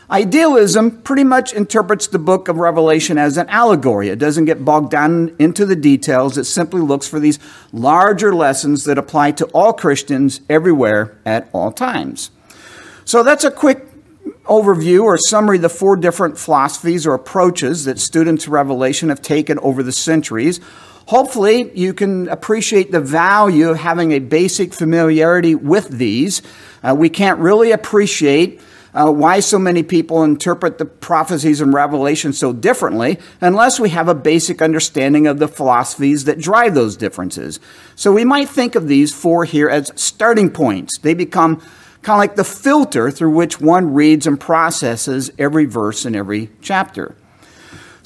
Idealism 0.10 1.02
pretty 1.02 1.26
much 1.26 1.52
interprets 1.52 2.08
the 2.08 2.18
book 2.18 2.48
of 2.48 2.58
Revelation 2.58 3.18
as 3.18 3.38
an 3.38 3.50
allegory. 3.50 4.08
It 4.08 4.20
doesn't 4.20 4.46
get 4.46 4.64
bogged 4.64 4.90
down 4.90 5.36
into 5.38 5.66
the 5.66 5.76
details. 5.76 6.38
It 6.38 6.46
simply 6.46 6.80
looks 6.80 7.08
for 7.08 7.20
these 7.20 7.40
larger 7.74 8.34
lessons 8.34 8.86
that 8.86 8.98
apply 8.98 9.32
to 9.32 9.46
all 9.48 9.74
Christians 9.74 10.40
everywhere 10.50 11.18
at 11.26 11.50
all 11.52 11.74
times. 11.74 12.32
So 13.04 13.22
that's 13.22 13.44
a 13.44 13.52
quick 13.52 13.86
overview 14.46 15.04
or 15.04 15.18
summary 15.18 15.58
of 15.58 15.64
the 15.64 15.70
four 15.70 15.98
different 15.98 16.38
philosophies 16.38 17.06
or 17.06 17.14
approaches 17.14 17.84
that 17.84 18.00
students 18.00 18.48
of 18.48 18.54
Revelation 18.54 19.10
have 19.10 19.22
taken 19.22 19.60
over 19.60 19.84
the 19.84 19.92
centuries. 19.92 20.62
Hopefully, 21.08 21.72
you 21.74 21.94
can 21.94 22.28
appreciate 22.28 22.92
the 22.92 23.00
value 23.00 23.70
of 23.70 23.78
having 23.78 24.12
a 24.12 24.20
basic 24.20 24.74
familiarity 24.74 25.56
with 25.56 25.88
these. 25.88 26.42
Uh, 26.84 26.94
we 26.94 27.10
can't 27.10 27.40
really 27.40 27.72
appreciate 27.72 28.60
uh, 28.94 29.10
why 29.10 29.40
so 29.40 29.58
many 29.58 29.84
people 29.84 30.24
interpret 30.24 30.78
the 30.78 30.86
prophecies 30.86 31.62
and 31.62 31.74
Revelation 31.74 32.34
so 32.34 32.52
differently 32.52 33.20
unless 33.40 33.80
we 33.80 33.90
have 33.90 34.10
a 34.10 34.16
basic 34.16 34.62
understanding 34.62 35.28
of 35.28 35.40
the 35.40 35.48
philosophies 35.48 36.26
that 36.26 36.40
drive 36.40 36.76
those 36.76 36.98
differences. 36.98 37.62
So 37.96 38.12
we 38.12 38.26
might 38.26 38.50
think 38.50 38.76
of 38.76 38.90
these 38.90 39.14
four 39.14 39.46
here 39.46 39.70
as 39.70 39.94
starting 39.96 40.50
points. 40.50 40.98
They 40.98 41.14
become 41.14 41.62
kind 42.02 42.18
of 42.18 42.20
like 42.20 42.36
the 42.36 42.44
filter 42.44 43.12
through 43.12 43.32
which 43.32 43.62
one 43.62 43.94
reads 43.94 44.28
and 44.28 44.38
processes 44.38 45.32
every 45.40 45.66
verse 45.66 46.06
in 46.06 46.16
every 46.16 46.50
chapter. 46.62 47.16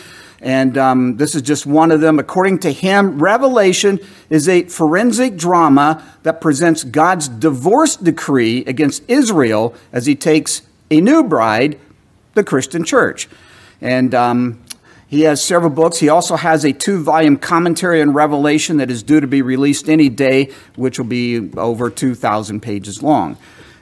And 0.42 0.76
um, 0.76 1.16
this 1.16 1.34
is 1.34 1.40
just 1.40 1.66
one 1.66 1.90
of 1.90 2.00
them. 2.00 2.18
According 2.18 2.58
to 2.60 2.72
him, 2.72 3.22
Revelation 3.22 4.00
is 4.28 4.48
a 4.48 4.64
forensic 4.64 5.36
drama 5.36 6.04
that 6.24 6.40
presents 6.40 6.84
God's 6.84 7.28
divorce 7.28 7.96
decree 7.96 8.64
against 8.66 9.04
Israel 9.08 9.74
as 9.92 10.04
he 10.04 10.16
takes 10.16 10.62
a 10.90 11.00
new 11.00 11.22
bride, 11.22 11.78
the 12.34 12.44
Christian 12.44 12.84
church. 12.84 13.28
And 13.80 14.14
um, 14.14 14.62
he 15.12 15.20
has 15.24 15.44
several 15.44 15.70
books. 15.70 15.98
He 15.98 16.08
also 16.08 16.36
has 16.36 16.64
a 16.64 16.72
two 16.72 17.02
volume 17.02 17.36
commentary 17.36 18.00
on 18.00 18.14
Revelation 18.14 18.78
that 18.78 18.90
is 18.90 19.02
due 19.02 19.20
to 19.20 19.26
be 19.26 19.42
released 19.42 19.90
any 19.90 20.08
day, 20.08 20.50
which 20.74 20.98
will 20.98 21.04
be 21.04 21.50
over 21.58 21.90
2,000 21.90 22.60
pages 22.60 23.02
long. 23.02 23.36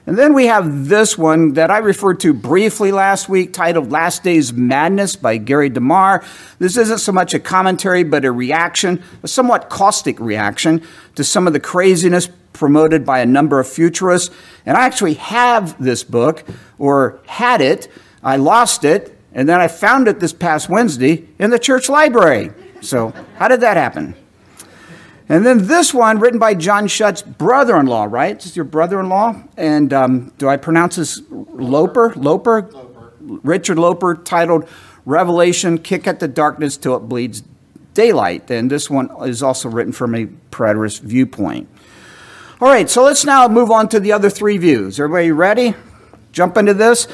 And 0.05 0.17
then 0.17 0.33
we 0.33 0.47
have 0.47 0.89
this 0.89 1.17
one 1.17 1.53
that 1.53 1.71
I 1.71 1.77
referred 1.77 2.19
to 2.19 2.33
briefly 2.33 2.91
last 2.91 3.29
week, 3.29 3.53
titled 3.53 3.93
Last 3.93 4.23
Days 4.23 4.51
Madness 4.51 5.15
by 5.15 5.37
Gary 5.37 5.69
DeMar. 5.69 6.21
This 6.59 6.75
isn't 6.75 6.97
so 6.97 7.13
much 7.13 7.33
a 7.33 7.39
commentary, 7.39 8.03
but 8.03 8.25
a 8.25 8.31
reaction, 8.33 9.01
a 9.23 9.29
somewhat 9.29 9.69
caustic 9.69 10.19
reaction 10.19 10.85
to 11.15 11.23
some 11.23 11.47
of 11.47 11.53
the 11.53 11.61
craziness 11.61 12.27
promoted 12.51 13.05
by 13.05 13.21
a 13.21 13.25
number 13.25 13.57
of 13.61 13.69
futurists. 13.69 14.35
And 14.65 14.75
I 14.75 14.85
actually 14.85 15.13
have 15.13 15.81
this 15.81 16.03
book, 16.03 16.43
or 16.77 17.21
had 17.25 17.61
it. 17.61 17.89
I 18.21 18.35
lost 18.35 18.83
it 18.83 19.17
and 19.33 19.47
then 19.47 19.61
I 19.61 19.67
found 19.67 20.07
it 20.07 20.19
this 20.19 20.33
past 20.33 20.69
Wednesday 20.69 21.27
in 21.39 21.51
the 21.51 21.59
church 21.59 21.89
library. 21.89 22.51
So, 22.81 23.13
how 23.37 23.47
did 23.47 23.61
that 23.61 23.77
happen? 23.77 24.15
And 25.29 25.45
then 25.45 25.67
this 25.67 25.93
one, 25.93 26.19
written 26.19 26.39
by 26.39 26.55
John 26.55 26.87
Shutt's 26.87 27.21
brother 27.21 27.77
in 27.77 27.85
law, 27.85 28.03
right? 28.03 28.35
This 28.35 28.47
is 28.47 28.55
your 28.57 28.65
brother 28.65 28.99
in 28.99 29.07
law. 29.07 29.41
And 29.55 29.93
um, 29.93 30.33
do 30.37 30.49
I 30.49 30.57
pronounce 30.57 30.97
this 30.97 31.21
Loper? 31.29 32.13
Loper? 32.15 32.69
Loper? 32.69 33.13
Richard 33.21 33.79
Loper, 33.79 34.15
titled 34.15 34.67
Revelation 35.05 35.77
Kick 35.77 36.05
at 36.05 36.19
the 36.19 36.27
Darkness 36.27 36.75
Till 36.75 36.97
It 36.97 37.07
Bleeds 37.07 37.43
Daylight. 37.93 38.51
And 38.51 38.69
this 38.69 38.89
one 38.89 39.09
is 39.25 39.41
also 39.41 39.69
written 39.69 39.93
from 39.93 40.15
a 40.15 40.25
preterist 40.51 40.99
viewpoint. 41.01 41.69
All 42.59 42.67
right, 42.67 42.89
so 42.89 43.03
let's 43.03 43.23
now 43.23 43.47
move 43.47 43.71
on 43.71 43.87
to 43.89 44.01
the 44.01 44.11
other 44.11 44.29
three 44.29 44.57
views. 44.57 44.99
Everybody 44.99 45.31
ready? 45.31 45.75
Jump 46.33 46.57
into 46.57 46.73
this? 46.73 47.07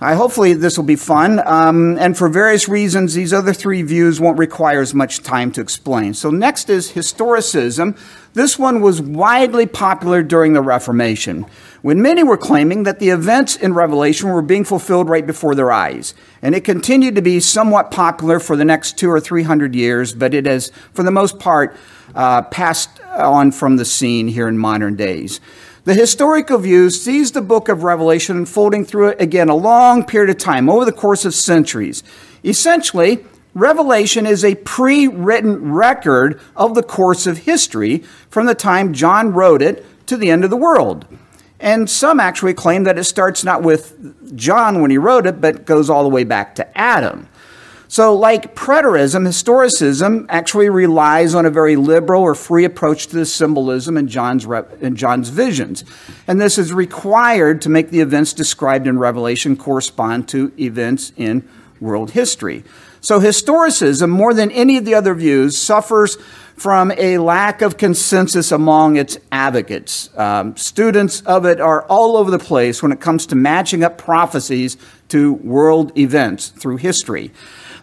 I 0.00 0.14
hopefully 0.14 0.52
this 0.52 0.76
will 0.76 0.84
be 0.84 0.94
fun. 0.94 1.40
Um, 1.44 1.98
and 1.98 2.16
for 2.16 2.28
various 2.28 2.68
reasons, 2.68 3.14
these 3.14 3.32
other 3.32 3.52
three 3.52 3.82
views 3.82 4.20
won't 4.20 4.38
require 4.38 4.80
as 4.80 4.94
much 4.94 5.24
time 5.24 5.50
to 5.52 5.60
explain. 5.60 6.14
So 6.14 6.30
next 6.30 6.70
is 6.70 6.92
historicism. 6.92 7.98
This 8.32 8.56
one 8.58 8.80
was 8.80 9.00
widely 9.00 9.66
popular 9.66 10.22
during 10.22 10.52
the 10.52 10.62
Reformation, 10.62 11.46
when 11.82 12.00
many 12.00 12.22
were 12.22 12.36
claiming 12.36 12.84
that 12.84 13.00
the 13.00 13.08
events 13.08 13.56
in 13.56 13.74
Revelation 13.74 14.28
were 14.28 14.42
being 14.42 14.64
fulfilled 14.64 15.08
right 15.08 15.26
before 15.26 15.56
their 15.56 15.72
eyes. 15.72 16.14
And 16.42 16.54
it 16.54 16.62
continued 16.62 17.16
to 17.16 17.22
be 17.22 17.40
somewhat 17.40 17.90
popular 17.90 18.38
for 18.38 18.54
the 18.54 18.64
next 18.64 18.98
two 18.98 19.10
or 19.10 19.18
three 19.18 19.42
hundred 19.42 19.74
years, 19.74 20.12
but 20.12 20.32
it 20.32 20.46
has, 20.46 20.70
for 20.92 21.02
the 21.02 21.10
most 21.10 21.40
part, 21.40 21.76
uh, 22.14 22.42
passed 22.42 23.00
on 23.16 23.50
from 23.50 23.76
the 23.76 23.84
scene 23.84 24.28
here 24.28 24.46
in 24.46 24.58
modern 24.58 24.94
days. 24.94 25.40
The 25.84 25.94
historical 25.94 26.58
view 26.58 26.90
sees 26.90 27.32
the 27.32 27.40
book 27.40 27.68
of 27.68 27.82
Revelation 27.82 28.36
unfolding 28.36 28.84
through, 28.84 29.08
it 29.08 29.20
again, 29.20 29.48
a 29.48 29.54
long 29.54 30.04
period 30.04 30.30
of 30.30 30.38
time, 30.38 30.68
over 30.68 30.84
the 30.84 30.92
course 30.92 31.24
of 31.24 31.34
centuries. 31.34 32.02
Essentially, 32.44 33.24
Revelation 33.54 34.26
is 34.26 34.44
a 34.44 34.54
pre 34.56 35.08
written 35.08 35.72
record 35.72 36.40
of 36.56 36.74
the 36.74 36.82
course 36.82 37.26
of 37.26 37.38
history 37.38 38.04
from 38.28 38.46
the 38.46 38.54
time 38.54 38.92
John 38.92 39.32
wrote 39.32 39.62
it 39.62 39.84
to 40.06 40.16
the 40.16 40.30
end 40.30 40.44
of 40.44 40.50
the 40.50 40.56
world. 40.56 41.06
And 41.60 41.90
some 41.90 42.20
actually 42.20 42.54
claim 42.54 42.84
that 42.84 42.98
it 42.98 43.04
starts 43.04 43.42
not 43.42 43.62
with 43.62 44.36
John 44.36 44.80
when 44.80 44.90
he 44.90 44.98
wrote 44.98 45.26
it, 45.26 45.40
but 45.40 45.64
goes 45.64 45.90
all 45.90 46.04
the 46.04 46.08
way 46.08 46.24
back 46.24 46.54
to 46.56 46.78
Adam. 46.78 47.28
So, 47.90 48.14
like 48.14 48.54
preterism, 48.54 49.26
historicism 49.26 50.26
actually 50.28 50.68
relies 50.68 51.34
on 51.34 51.46
a 51.46 51.50
very 51.50 51.74
liberal 51.74 52.22
or 52.22 52.34
free 52.34 52.66
approach 52.66 53.06
to 53.06 53.16
the 53.16 53.24
symbolism 53.24 53.96
in 53.96 54.08
John's, 54.08 54.44
in 54.82 54.94
John's 54.94 55.30
visions. 55.30 55.84
And 56.26 56.38
this 56.38 56.58
is 56.58 56.70
required 56.70 57.62
to 57.62 57.70
make 57.70 57.88
the 57.88 58.00
events 58.00 58.34
described 58.34 58.86
in 58.86 58.98
Revelation 58.98 59.56
correspond 59.56 60.28
to 60.28 60.52
events 60.60 61.12
in 61.16 61.48
world 61.80 62.10
history. 62.10 62.62
So, 63.00 63.20
historicism, 63.20 64.10
more 64.10 64.34
than 64.34 64.50
any 64.50 64.76
of 64.76 64.84
the 64.84 64.94
other 64.94 65.14
views, 65.14 65.56
suffers 65.56 66.18
from 66.56 66.92
a 66.98 67.16
lack 67.16 67.62
of 67.62 67.78
consensus 67.78 68.52
among 68.52 68.96
its 68.96 69.16
advocates. 69.32 70.10
Um, 70.18 70.56
students 70.58 71.22
of 71.22 71.46
it 71.46 71.58
are 71.58 71.84
all 71.84 72.18
over 72.18 72.30
the 72.30 72.38
place 72.38 72.82
when 72.82 72.92
it 72.92 73.00
comes 73.00 73.24
to 73.26 73.34
matching 73.34 73.82
up 73.82 73.96
prophecies 73.96 74.76
to 75.08 75.32
world 75.32 75.96
events 75.96 76.48
through 76.48 76.76
history. 76.76 77.30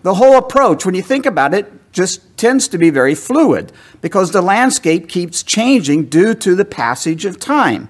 The 0.05 0.13
whole 0.13 0.37
approach, 0.37 0.85
when 0.85 0.93
you 0.93 1.01
think 1.01 1.25
about 1.25 1.55
it, 1.55 1.91
just 1.91 2.37
tends 2.37 2.67
to 2.67 2.77
be 2.77 2.91
very 2.91 3.15
fluid 3.15 3.71
because 4.01 4.29
the 4.29 4.41
landscape 4.43 5.09
keeps 5.09 5.41
changing 5.41 6.09
due 6.09 6.35
to 6.35 6.53
the 6.53 6.63
passage 6.63 7.25
of 7.25 7.39
time. 7.39 7.89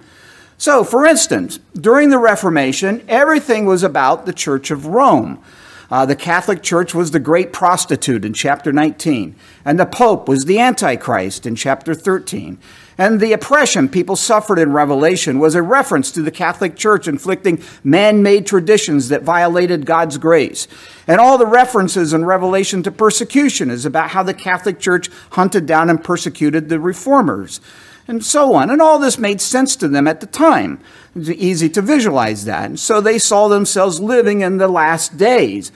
So, 0.57 0.86
for 0.86 1.05
instance, 1.05 1.60
during 1.74 2.12
the 2.12 2.17
Reformation, 2.17 3.03
everything 3.10 3.65
was 3.65 3.84
about 3.84 4.25
the 4.25 4.31
Church 4.31 4.72
of 4.72 4.86
Rome. 4.86 5.43
Uh, 5.91 6.05
the 6.05 6.15
Catholic 6.15 6.63
Church 6.63 6.95
was 6.95 7.12
the 7.12 7.19
great 7.19 7.51
prostitute 7.51 8.24
in 8.24 8.31
chapter 8.31 8.72
19, 8.72 9.36
and 9.65 9.77
the 9.77 9.86
Pope 9.86 10.29
was 10.29 10.45
the 10.45 10.57
Antichrist 10.57 11.45
in 11.45 11.57
chapter 11.57 11.93
13. 11.93 12.57
And 12.97 13.19
the 13.19 13.33
oppression 13.33 13.89
people 13.89 14.15
suffered 14.15 14.57
in 14.57 14.71
Revelation 14.71 15.39
was 15.39 15.53
a 15.53 15.61
reference 15.61 16.11
to 16.11 16.21
the 16.21 16.31
Catholic 16.31 16.77
Church 16.77 17.07
inflicting 17.07 17.61
man 17.83 18.23
made 18.23 18.47
traditions 18.47 19.09
that 19.09 19.21
violated 19.21 19.85
God's 19.85 20.17
grace. 20.17 20.67
And 21.05 21.19
all 21.19 21.37
the 21.37 21.45
references 21.45 22.13
in 22.13 22.23
Revelation 22.23 22.83
to 22.83 22.91
persecution 22.91 23.69
is 23.69 23.85
about 23.85 24.11
how 24.11 24.23
the 24.23 24.33
Catholic 24.33 24.79
Church 24.79 25.09
hunted 25.31 25.65
down 25.65 25.89
and 25.89 26.01
persecuted 26.01 26.69
the 26.69 26.79
reformers. 26.79 27.59
and 28.07 28.23
so 28.23 28.53
on. 28.53 28.69
And 28.69 28.81
all 28.81 28.99
this 28.99 29.17
made 29.17 29.41
sense 29.41 29.75
to 29.77 29.87
them 29.87 30.07
at 30.07 30.19
the 30.19 30.27
time. 30.27 30.79
It 31.15 31.19
was 31.19 31.31
easy 31.31 31.69
to 31.69 31.81
visualize 31.81 32.45
that. 32.45 32.65
And 32.65 32.79
so 32.79 33.01
they 33.01 33.17
saw 33.17 33.47
themselves 33.47 33.99
living 33.99 34.41
in 34.41 34.57
the 34.57 34.67
last 34.67 35.17
days. 35.17 35.71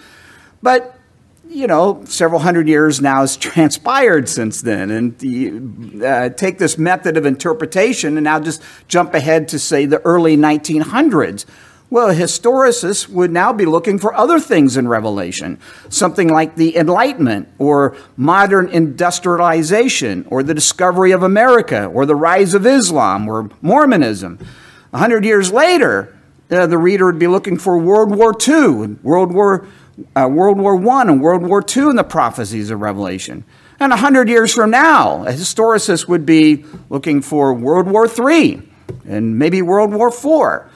But 0.62 0.99
you 1.50 1.66
know, 1.66 2.04
several 2.06 2.40
hundred 2.42 2.68
years 2.68 3.02
now 3.02 3.22
has 3.22 3.36
transpired 3.38 4.30
since 4.30 4.62
then. 4.62 4.92
And 4.92 6.04
uh, 6.04 6.30
take 6.30 6.60
this 6.60 6.78
method 6.78 7.18
of 7.18 7.26
interpretation 7.26 8.18
and 8.18 8.24
now 8.24 8.40
just 8.40 8.62
jump 8.88 9.14
ahead 9.14 9.48
to, 9.50 9.60
say, 9.60 9.86
the 9.86 10.00
early 10.02 10.38
1900s. 10.38 11.46
Well, 11.92 12.12
a 12.12 12.14
historicist 12.14 13.10
would 13.10 13.32
now 13.32 13.52
be 13.52 13.66
looking 13.66 13.98
for 13.98 14.14
other 14.14 14.40
things 14.40 14.78
in 14.78 14.88
Revelation, 14.88 15.58
something 15.90 16.28
like 16.28 16.56
the 16.56 16.78
Enlightenment 16.78 17.50
or 17.58 17.98
modern 18.16 18.70
industrialization 18.70 20.28
or 20.30 20.44
the 20.44 20.54
discovery 20.54 21.12
of 21.12 21.24
America 21.24 21.88
or 21.88 22.06
the 22.06 22.16
rise 22.16 22.54
of 22.54 22.68
Islam 22.68 23.28
or 23.28 23.50
Mormonism. 23.64 24.38
A 24.94 25.00
hundred 25.00 25.26
years 25.26 25.52
later, 25.52 26.16
uh, 26.52 26.68
the 26.68 26.78
reader 26.78 27.08
would 27.08 27.18
be 27.18 27.26
looking 27.26 27.58
for 27.58 27.80
World 27.80 28.16
War 28.16 28.36
II, 28.48 28.84
and 28.84 29.04
World 29.04 29.34
War 29.34 29.68
uh, 30.16 30.28
World 30.28 30.58
War 30.58 30.76
I 30.90 31.02
and 31.04 31.22
World 31.22 31.44
War 31.44 31.64
II 31.64 31.90
in 31.90 31.96
the 31.96 32.04
prophecies 32.04 32.70
of 32.72 32.82
Revelation. 32.82 33.44
And 33.80 33.94
a 33.94 33.98
hundred 33.98 34.30
years 34.30 34.54
from 34.54 34.72
now, 34.72 35.24
a 35.26 35.32
historicist 35.32 36.08
would 36.08 36.26
be 36.26 36.66
looking 36.90 37.22
for 37.22 37.54
World 37.54 37.88
War 37.88 38.08
III 38.08 38.62
and 39.08 39.40
maybe 39.40 39.62
World 39.62 39.94
War 39.94 40.10
IV. 40.10 40.70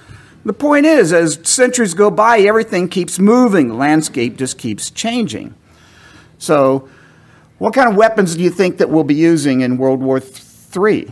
The 0.46 0.54
point 0.54 0.86
is, 0.86 1.14
as 1.14 1.40
centuries 1.44 1.94
go 1.94 2.12
by, 2.12 2.40
everything 2.40 2.90
keeps 2.90 3.20
moving. 3.20 3.70
The 3.70 3.76
landscape 3.76 4.38
just 4.38 4.58
keeps 4.58 4.90
changing. 4.90 5.54
So, 6.38 6.90
what 7.60 7.74
kind 7.74 7.90
of 7.90 7.96
weapons 7.96 8.36
do 8.36 8.44
you 8.44 8.50
think 8.50 8.78
that 8.78 8.90
we'll 8.90 9.06
be 9.06 9.16
using 9.16 9.62
in 9.62 9.78
World 9.78 10.02
War 10.02 10.22
III? 10.76 11.12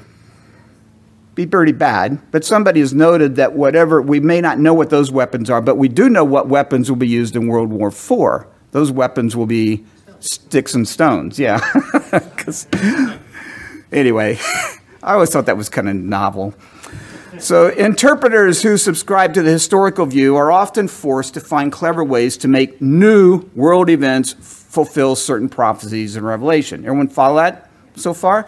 Be 1.35 1.45
pretty 1.45 1.71
bad. 1.71 2.19
But 2.31 2.45
somebody 2.45 2.79
has 2.79 2.93
noted 2.93 3.35
that 3.35 3.53
whatever, 3.53 4.01
we 4.01 4.19
may 4.19 4.41
not 4.41 4.59
know 4.59 4.73
what 4.73 4.89
those 4.89 5.11
weapons 5.11 5.49
are, 5.49 5.61
but 5.61 5.75
we 5.75 5.87
do 5.87 6.09
know 6.09 6.23
what 6.23 6.47
weapons 6.47 6.89
will 6.89 6.97
be 6.97 7.07
used 7.07 7.35
in 7.35 7.47
World 7.47 7.69
War 7.69 7.89
IV. 7.89 8.47
Those 8.71 8.91
weapons 8.91 9.35
will 9.35 9.45
be 9.45 9.85
sticks 10.19 10.73
and 10.73 10.87
stones, 10.87 11.39
yeah. 11.39 11.59
anyway, 13.91 14.37
I 15.03 15.13
always 15.13 15.31
thought 15.31 15.45
that 15.47 15.57
was 15.57 15.69
kind 15.69 15.89
of 15.89 15.95
novel. 15.95 16.53
So, 17.39 17.69
interpreters 17.69 18.61
who 18.61 18.77
subscribe 18.77 19.33
to 19.33 19.41
the 19.41 19.51
historical 19.51 20.05
view 20.05 20.35
are 20.35 20.51
often 20.51 20.87
forced 20.87 21.33
to 21.33 21.39
find 21.39 21.71
clever 21.71 22.03
ways 22.03 22.37
to 22.37 22.47
make 22.47 22.81
new 22.81 23.49
world 23.55 23.89
events 23.89 24.33
fulfill 24.33 25.15
certain 25.15 25.49
prophecies 25.49 26.15
in 26.15 26.23
Revelation. 26.23 26.85
Everyone 26.85 27.07
follow 27.07 27.37
that 27.37 27.69
so 27.95 28.13
far? 28.13 28.47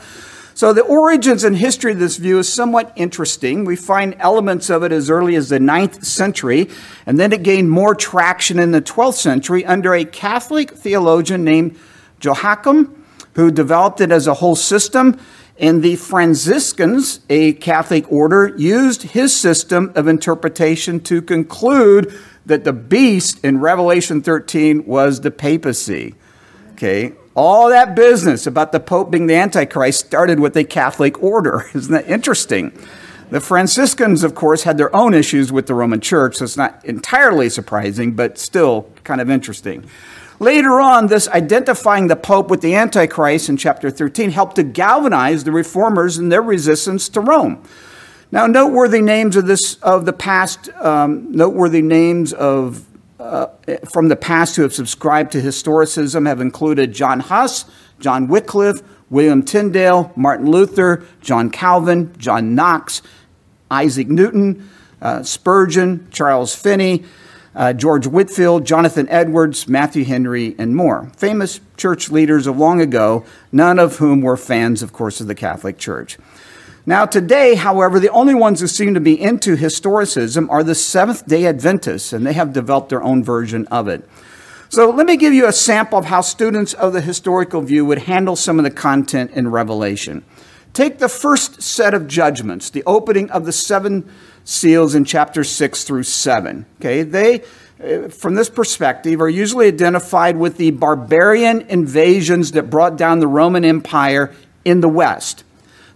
So, 0.64 0.72
the 0.72 0.80
origins 0.80 1.44
and 1.44 1.58
history 1.58 1.92
of 1.92 2.00
this 2.00 2.16
view 2.16 2.40
is 2.40 2.48
somewhat 2.48 2.94
interesting. 2.96 3.66
We 3.66 3.76
find 3.76 4.16
elements 4.18 4.70
of 4.70 4.82
it 4.82 4.94
as 4.94 5.10
early 5.10 5.36
as 5.36 5.50
the 5.50 5.60
9th 5.60 6.06
century, 6.06 6.70
and 7.06 7.20
then 7.20 7.34
it 7.34 7.44
gained 7.44 7.70
more 7.70 7.94
traction 7.94 8.60
in 8.60 8.72
the 8.72 8.82
12th 8.82 9.16
century 9.16 9.66
under 9.66 9.94
a 9.94 10.06
Catholic 10.06 10.72
theologian 10.72 11.44
named 11.44 11.78
Joachim, 12.24 13.04
who 13.34 13.52
developed 13.52 14.00
it 14.00 14.10
as 14.10 14.26
a 14.26 14.36
whole 14.36 14.56
system. 14.56 15.20
And 15.60 15.84
the 15.84 15.98
Franciscans, 15.98 17.20
a 17.30 17.52
Catholic 17.56 18.10
order, 18.10 18.56
used 18.58 19.02
his 19.02 19.36
system 19.36 19.92
of 19.96 20.08
interpretation 20.08 21.02
to 21.02 21.22
conclude 21.22 22.18
that 22.46 22.64
the 22.64 22.72
beast 22.72 23.44
in 23.44 23.60
Revelation 23.60 24.22
13 24.22 24.86
was 24.86 25.20
the 25.20 25.32
papacy. 25.32 26.16
Okay, 26.72 27.16
all 27.36 27.70
that 27.70 27.96
business 27.96 28.46
about 28.46 28.72
the 28.72 28.80
Pope 28.80 29.12
being 29.12 29.28
the 29.28 29.36
Antichrist 29.36 30.06
started 30.06 30.40
with 30.40 30.56
a 30.56 30.64
Catholic 30.64 31.22
order. 31.22 31.70
Isn't 31.74 31.92
that 31.92 32.08
interesting? 32.08 32.72
The 33.30 33.42
Franciscans, 33.42 34.24
of 34.24 34.36
course, 34.36 34.64
had 34.64 34.78
their 34.78 34.96
own 34.96 35.14
issues 35.14 35.52
with 35.52 35.66
the 35.66 35.74
Roman 35.74 36.02
Church, 36.02 36.36
so 36.36 36.46
it's 36.46 36.58
not 36.58 36.84
entirely 36.86 37.50
surprising, 37.50 38.14
but 38.14 38.38
still 38.38 38.88
kind 39.04 39.20
of 39.20 39.30
interesting. 39.30 39.86
Later 40.40 40.80
on, 40.80 41.08
this 41.08 41.28
identifying 41.30 42.08
the 42.08 42.16
Pope 42.16 42.50
with 42.50 42.62
the 42.62 42.76
Antichrist 42.76 43.50
in 43.50 43.58
chapter 43.58 43.90
13 43.90 44.32
helped 44.32 44.58
to 44.58 44.64
galvanize 44.64 45.46
the 45.46 45.52
reformers 45.52 46.18
in 46.18 46.30
their 46.30 46.42
resistance 46.42 47.10
to 47.10 47.22
Rome. 47.22 47.64
Now, 48.32 48.46
noteworthy 48.46 49.02
names 49.02 49.36
of 49.36 49.48
this 49.48 49.76
of 49.76 50.06
the 50.06 50.14
past, 50.14 50.70
um, 50.80 51.32
noteworthy 51.32 51.82
names 51.82 52.34
of 52.34 52.84
uh, 53.24 53.48
from 53.92 54.10
the 54.10 54.16
past 54.16 54.56
who 54.56 54.62
have 54.64 54.74
subscribed 54.74 55.32
to 55.32 55.42
historicism 55.42 56.28
have 56.28 56.42
included 56.42 56.94
John 56.94 57.22
Huss, 57.22 57.66
John 58.00 58.28
Wycliffe, 58.28 58.82
William 59.10 59.44
Tyndale, 59.44 60.12
Martin 60.16 60.50
Luther, 60.50 61.06
John 61.22 61.50
Calvin, 61.50 62.14
John 62.18 62.56
Knox, 62.56 63.02
Isaac 63.72 64.08
Newton, 64.10 64.70
uh, 65.02 65.24
Spurgeon, 65.24 66.08
Charles 66.12 66.54
Finney, 66.54 67.04
uh, 67.56 67.74
George 67.74 68.08
Whitefield, 68.08 68.66
Jonathan 68.66 69.08
Edwards, 69.10 69.68
Matthew 69.68 70.04
Henry, 70.04 70.56
and 70.58 70.76
more. 70.76 71.12
Famous 71.16 71.60
church 71.78 72.10
leaders 72.10 72.48
of 72.48 72.58
long 72.58 72.82
ago, 72.82 73.26
none 73.52 73.80
of 73.80 73.98
whom 73.98 74.22
were 74.22 74.38
fans, 74.38 74.82
of 74.82 74.92
course, 74.92 75.22
of 75.22 75.28
the 75.28 75.36
Catholic 75.36 75.78
Church. 75.78 76.18
Now, 76.86 77.06
today, 77.06 77.56
however, 77.56 77.98
the 77.98 78.10
only 78.10 78.34
ones 78.34 78.60
who 78.60 78.68
seem 78.68 78.94
to 78.94 79.00
be 79.00 79.20
into 79.20 79.56
historicism 79.56 80.50
are 80.50 80.64
the 80.64 80.76
Seventh 80.76 81.26
day 81.26 81.46
Adventists, 81.46 82.12
and 82.12 82.28
they 82.28 82.34
have 82.34 82.52
developed 82.52 82.90
their 82.90 83.02
own 83.02 83.24
version 83.24 83.66
of 83.68 83.88
it. 83.88 84.08
So, 84.68 84.90
let 84.90 85.06
me 85.06 85.16
give 85.16 85.34
you 85.34 85.48
a 85.48 85.54
sample 85.54 85.98
of 85.98 86.06
how 86.06 86.20
students 86.20 86.74
of 86.74 86.92
the 86.92 87.00
historical 87.00 87.62
view 87.62 87.86
would 87.86 88.00
handle 88.00 88.36
some 88.36 88.60
of 88.60 88.66
the 88.66 88.72
content 88.72 89.32
in 89.32 89.48
Revelation. 89.48 90.26
Take 90.74 91.00
the 91.00 91.08
first 91.08 91.62
set 91.62 91.94
of 91.94 92.08
judgments, 92.08 92.70
the 92.70 92.84
opening 92.86 93.32
of 93.32 93.46
the 93.46 93.54
seven 93.54 94.10
seals 94.44 94.94
in 94.94 95.06
chapter 95.06 95.46
6 95.46 95.84
through 95.86 96.04
7. 96.04 96.66
Okay, 96.82 97.04
they, 97.04 97.44
uh, 97.82 98.10
from 98.10 98.36
this 98.36 98.50
perspective, 98.50 99.22
are 99.22 99.30
usually 99.30 99.68
identified 99.68 100.36
with 100.36 100.58
the 100.58 100.72
barbarian 100.72 101.62
invasions 101.62 102.52
that 102.52 102.70
brought 102.70 102.98
down 102.98 103.20
the 103.20 103.28
Roman 103.28 103.64
Empire 103.64 104.34
in 104.66 104.82
the 104.82 104.90
West. 104.90 105.43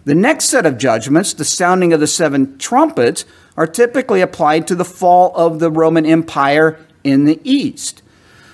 The 0.08 0.14
next 0.14 0.46
set 0.46 0.64
of 0.64 0.78
judgments, 0.78 1.34
the 1.34 1.44
sounding 1.44 1.92
of 1.92 2.00
the 2.00 2.06
seven 2.06 2.56
trumpets, 2.56 3.26
are 3.58 3.66
typically 3.66 4.22
applied 4.22 4.66
to 4.68 4.74
the 4.74 4.82
fall 4.82 5.36
of 5.36 5.58
the 5.58 5.70
Roman 5.70 6.06
Empire 6.06 6.80
in 7.04 7.26
the 7.26 7.38
east. 7.44 8.00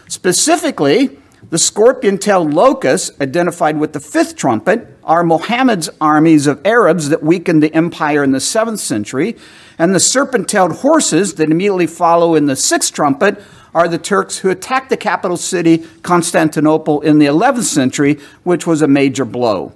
Specifically, 0.09 1.17
the 1.51 1.59
scorpion 1.59 2.19
tailed 2.19 2.53
locusts, 2.53 3.13
identified 3.21 3.79
with 3.79 3.93
the 3.93 4.01
fifth 4.01 4.35
trumpet, 4.35 4.99
are 5.05 5.23
Muhammad's 5.23 5.89
armies 6.01 6.49
of 6.49 6.61
Arabs 6.67 7.09
that 7.11 7.23
weakened 7.23 7.63
the 7.63 7.73
empire 7.73 8.25
in 8.25 8.33
the 8.33 8.41
seventh 8.41 8.81
century, 8.81 9.37
and 9.79 9.95
the 9.95 10.01
serpent 10.01 10.49
tailed 10.49 10.79
horses 10.79 11.35
that 11.35 11.53
immediately 11.53 11.87
follow 11.87 12.35
in 12.35 12.47
the 12.47 12.57
sixth 12.57 12.93
trumpet 12.93 13.41
are 13.73 13.87
the 13.87 13.99
Turks 13.99 14.39
who 14.39 14.51
attacked 14.51 14.91
the 14.91 14.97
capital 14.97 15.37
city, 15.37 15.87
Constantinople, 16.03 17.01
in 17.03 17.21
the 17.21 17.27
11th 17.27 17.63
century, 17.63 18.19
which 18.43 18.67
was 18.67 18.83
a 18.83 18.89
major 18.89 19.25
blow. 19.25 19.73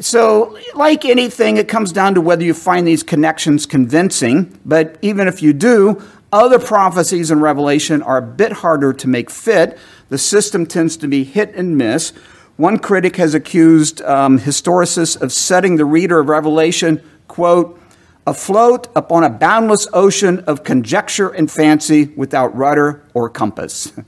So, 0.00 0.58
like 0.74 1.04
anything, 1.04 1.58
it 1.58 1.68
comes 1.68 1.92
down 1.92 2.14
to 2.14 2.22
whether 2.22 2.42
you 2.42 2.54
find 2.54 2.86
these 2.88 3.02
connections 3.02 3.66
convincing. 3.66 4.58
But 4.64 4.96
even 5.02 5.28
if 5.28 5.42
you 5.42 5.52
do, 5.52 6.02
other 6.32 6.58
prophecies 6.58 7.30
in 7.30 7.40
Revelation 7.40 8.02
are 8.02 8.16
a 8.16 8.22
bit 8.22 8.52
harder 8.52 8.94
to 8.94 9.08
make 9.08 9.28
fit. 9.28 9.76
The 10.08 10.16
system 10.16 10.64
tends 10.64 10.96
to 10.98 11.08
be 11.08 11.24
hit 11.24 11.54
and 11.54 11.76
miss. 11.76 12.12
One 12.56 12.78
critic 12.78 13.16
has 13.16 13.34
accused 13.34 14.00
um, 14.02 14.38
historicists 14.38 15.20
of 15.20 15.32
setting 15.32 15.76
the 15.76 15.84
reader 15.84 16.20
of 16.20 16.28
Revelation, 16.28 17.02
quote, 17.28 17.78
afloat 18.26 18.88
upon 18.96 19.24
a 19.24 19.30
boundless 19.30 19.86
ocean 19.92 20.40
of 20.40 20.64
conjecture 20.64 21.28
and 21.28 21.50
fancy 21.50 22.06
without 22.16 22.56
rudder 22.56 23.04
or 23.12 23.28
compass. 23.28 23.92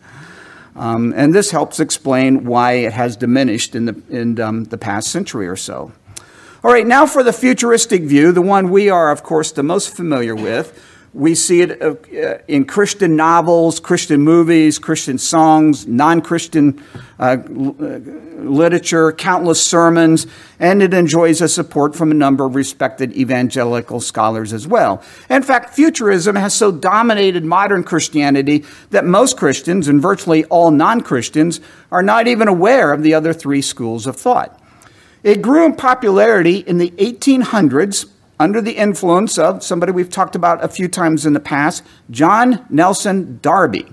Um, 0.75 1.13
and 1.17 1.35
this 1.35 1.51
helps 1.51 1.81
explain 1.81 2.45
why 2.45 2.73
it 2.73 2.93
has 2.93 3.17
diminished 3.17 3.75
in, 3.75 3.85
the, 3.85 4.03
in 4.09 4.41
um, 4.41 4.65
the 4.65 4.79
past 4.79 5.11
century 5.11 5.47
or 5.47 5.57
so. 5.57 5.93
All 6.65 6.71
right, 6.71 6.87
now 6.87 7.07
for 7.07 7.23
the 7.23 7.33
futuristic 7.33 8.03
view, 8.03 8.33
the 8.33 8.43
one 8.43 8.71
we 8.71 8.89
are, 8.89 9.11
of 9.11 9.23
course, 9.23 9.51
the 9.53 9.63
most 9.63 9.95
familiar 9.95 10.35
with. 10.35 10.81
We 11.15 11.35
see 11.35 11.61
it 11.61 11.83
uh, 11.83 11.97
in 12.49 12.65
Christian 12.65 13.17
novels, 13.17 13.81
Christian 13.81 14.23
movies, 14.23 14.79
Christian 14.79 15.19
songs, 15.19 15.87
non 15.87 16.23
Christian 16.23 16.83
uh, 17.19 17.37
literature, 17.47 19.13
countless 19.13 19.65
sermons, 19.65 20.27
and 20.59 20.83
it 20.83 20.95
enjoys 20.95 21.43
a 21.43 21.49
support 21.49 21.95
from 21.95 22.11
a 22.11 22.15
number 22.15 22.47
of 22.47 22.55
respected 22.55 23.13
evangelical 23.13 24.01
scholars 24.01 24.55
as 24.55 24.67
well. 24.67 25.03
In 25.29 25.43
fact, 25.43 25.75
futurism 25.75 26.35
has 26.37 26.55
so 26.55 26.73
dominated 26.73 27.45
modern 27.45 27.85
Christianity 27.85 28.65
that 28.89 29.05
most 29.05 29.37
Christians 29.37 29.89
and 29.89 30.01
virtually 30.01 30.47
all 30.47 30.71
non 30.71 31.03
Christians 31.03 31.61
are 31.91 32.03
not 32.03 32.27
even 32.27 32.49
aware 32.49 32.91
of 32.91 33.03
the 33.03 33.13
other 33.13 33.35
three 33.35 33.61
schools 33.61 34.07
of 34.07 34.17
thought. 34.17 34.59
It 35.23 35.43
grew 35.43 35.67
in 35.67 35.77
popularity 35.77 36.57
in 36.57 36.79
the 36.79 36.91
1800s 36.93 38.07
under 38.39 38.61
the 38.61 38.77
influence 38.77 39.39
of 39.39 39.63
somebody 39.63 39.93
we've 39.93 40.11
talked 40.11 40.35
about 40.35 40.65
a 40.65 40.69
few 40.69 40.89
times 40.89 41.27
in 41.27 41.33
the 41.33 41.41
past, 41.41 41.83
John 42.11 42.65
Nelson 42.71 43.39
Darby, 43.43 43.87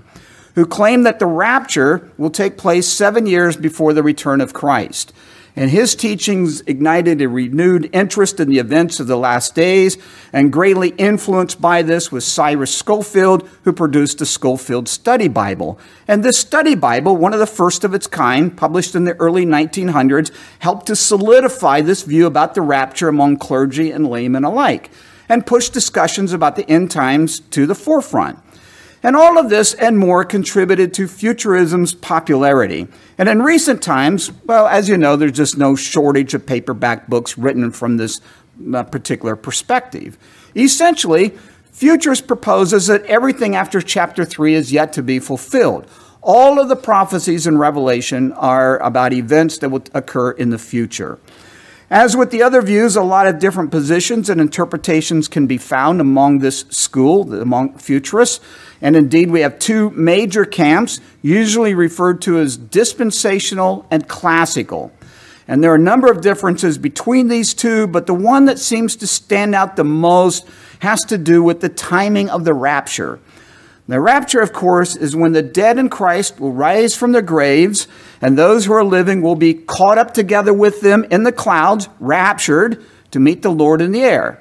who 0.54 0.66
claimed 0.66 1.06
that 1.06 1.18
the 1.18 1.26
rapture 1.26 2.10
will 2.18 2.30
take 2.30 2.58
place 2.58 2.88
seven 2.88 3.26
years 3.26 3.56
before 3.56 3.92
the 3.92 4.02
return 4.02 4.40
of 4.40 4.52
Christ. 4.52 5.12
And 5.60 5.70
his 5.70 5.94
teachings 5.94 6.62
ignited 6.62 7.20
a 7.20 7.28
renewed 7.28 7.90
interest 7.92 8.40
in 8.40 8.48
the 8.48 8.58
events 8.58 8.98
of 8.98 9.06
the 9.06 9.16
last 9.18 9.54
days, 9.54 9.98
and 10.32 10.50
greatly 10.50 10.88
influenced 10.96 11.60
by 11.60 11.82
this 11.82 12.10
was 12.10 12.24
Cyrus 12.24 12.74
Scofield, 12.74 13.46
who 13.64 13.72
produced 13.74 14.20
the 14.20 14.24
Scofield 14.24 14.88
Study 14.88 15.28
Bible. 15.28 15.78
And 16.08 16.24
this 16.24 16.38
study 16.38 16.74
Bible, 16.74 17.14
one 17.14 17.34
of 17.34 17.40
the 17.40 17.46
first 17.46 17.84
of 17.84 17.92
its 17.92 18.06
kind, 18.06 18.56
published 18.56 18.94
in 18.94 19.04
the 19.04 19.20
early 19.20 19.44
1900s, 19.44 20.30
helped 20.60 20.86
to 20.86 20.96
solidify 20.96 21.82
this 21.82 22.04
view 22.04 22.24
about 22.24 22.54
the 22.54 22.62
rapture 22.62 23.08
among 23.08 23.36
clergy 23.36 23.90
and 23.90 24.08
laymen 24.08 24.44
alike, 24.44 24.90
and 25.28 25.46
pushed 25.46 25.74
discussions 25.74 26.32
about 26.32 26.56
the 26.56 26.68
end 26.70 26.90
times 26.90 27.38
to 27.38 27.66
the 27.66 27.74
forefront. 27.74 28.38
And 29.02 29.16
all 29.16 29.38
of 29.38 29.48
this 29.48 29.72
and 29.74 29.98
more 29.98 30.24
contributed 30.24 30.92
to 30.94 31.06
futurism's 31.06 31.94
popularity. 31.94 32.86
And 33.16 33.28
in 33.28 33.42
recent 33.42 33.82
times, 33.82 34.30
well, 34.44 34.66
as 34.66 34.88
you 34.88 34.98
know, 34.98 35.16
there's 35.16 35.32
just 35.32 35.56
no 35.56 35.74
shortage 35.74 36.34
of 36.34 36.44
paperback 36.44 37.08
books 37.08 37.38
written 37.38 37.70
from 37.70 37.96
this 37.96 38.20
uh, 38.74 38.82
particular 38.82 39.36
perspective. 39.36 40.18
Essentially, 40.54 41.32
Futurist 41.72 42.26
proposes 42.26 42.88
that 42.88 43.04
everything 43.06 43.56
after 43.56 43.80
chapter 43.80 44.24
3 44.24 44.54
is 44.54 44.70
yet 44.70 44.92
to 44.92 45.02
be 45.02 45.18
fulfilled. 45.18 45.86
All 46.20 46.60
of 46.60 46.68
the 46.68 46.76
prophecies 46.76 47.46
in 47.46 47.56
Revelation 47.56 48.32
are 48.32 48.78
about 48.80 49.14
events 49.14 49.56
that 49.58 49.70
will 49.70 49.84
occur 49.94 50.32
in 50.32 50.50
the 50.50 50.58
future. 50.58 51.18
As 51.88 52.16
with 52.16 52.30
the 52.30 52.42
other 52.42 52.60
views, 52.60 52.96
a 52.96 53.02
lot 53.02 53.26
of 53.26 53.38
different 53.38 53.70
positions 53.70 54.28
and 54.28 54.40
interpretations 54.40 55.26
can 55.26 55.46
be 55.46 55.56
found 55.56 56.00
among 56.00 56.40
this 56.40 56.66
school, 56.68 57.32
among 57.34 57.78
futurists. 57.78 58.44
And 58.82 58.96
indeed, 58.96 59.30
we 59.30 59.40
have 59.40 59.58
two 59.58 59.90
major 59.90 60.44
camps, 60.44 61.00
usually 61.22 61.74
referred 61.74 62.22
to 62.22 62.38
as 62.38 62.56
dispensational 62.56 63.86
and 63.90 64.08
classical. 64.08 64.92
And 65.46 65.62
there 65.62 65.72
are 65.72 65.76
a 65.76 65.78
number 65.78 66.10
of 66.10 66.20
differences 66.20 66.78
between 66.78 67.28
these 67.28 67.54
two, 67.54 67.86
but 67.86 68.06
the 68.06 68.14
one 68.14 68.44
that 68.44 68.58
seems 68.58 68.96
to 68.96 69.06
stand 69.06 69.54
out 69.54 69.76
the 69.76 69.84
most 69.84 70.46
has 70.78 71.00
to 71.06 71.18
do 71.18 71.42
with 71.42 71.60
the 71.60 71.68
timing 71.68 72.30
of 72.30 72.44
the 72.44 72.54
rapture. 72.54 73.18
The 73.88 74.00
rapture, 74.00 74.40
of 74.40 74.52
course, 74.52 74.94
is 74.94 75.16
when 75.16 75.32
the 75.32 75.42
dead 75.42 75.76
in 75.76 75.88
Christ 75.88 76.38
will 76.38 76.52
rise 76.52 76.94
from 76.94 77.10
their 77.10 77.22
graves, 77.22 77.88
and 78.22 78.38
those 78.38 78.64
who 78.64 78.72
are 78.72 78.84
living 78.84 79.20
will 79.20 79.34
be 79.34 79.52
caught 79.52 79.98
up 79.98 80.14
together 80.14 80.54
with 80.54 80.80
them 80.80 81.04
in 81.10 81.24
the 81.24 81.32
clouds, 81.32 81.88
raptured, 81.98 82.84
to 83.10 83.18
meet 83.18 83.42
the 83.42 83.50
Lord 83.50 83.80
in 83.82 83.90
the 83.90 84.04
air. 84.04 84.40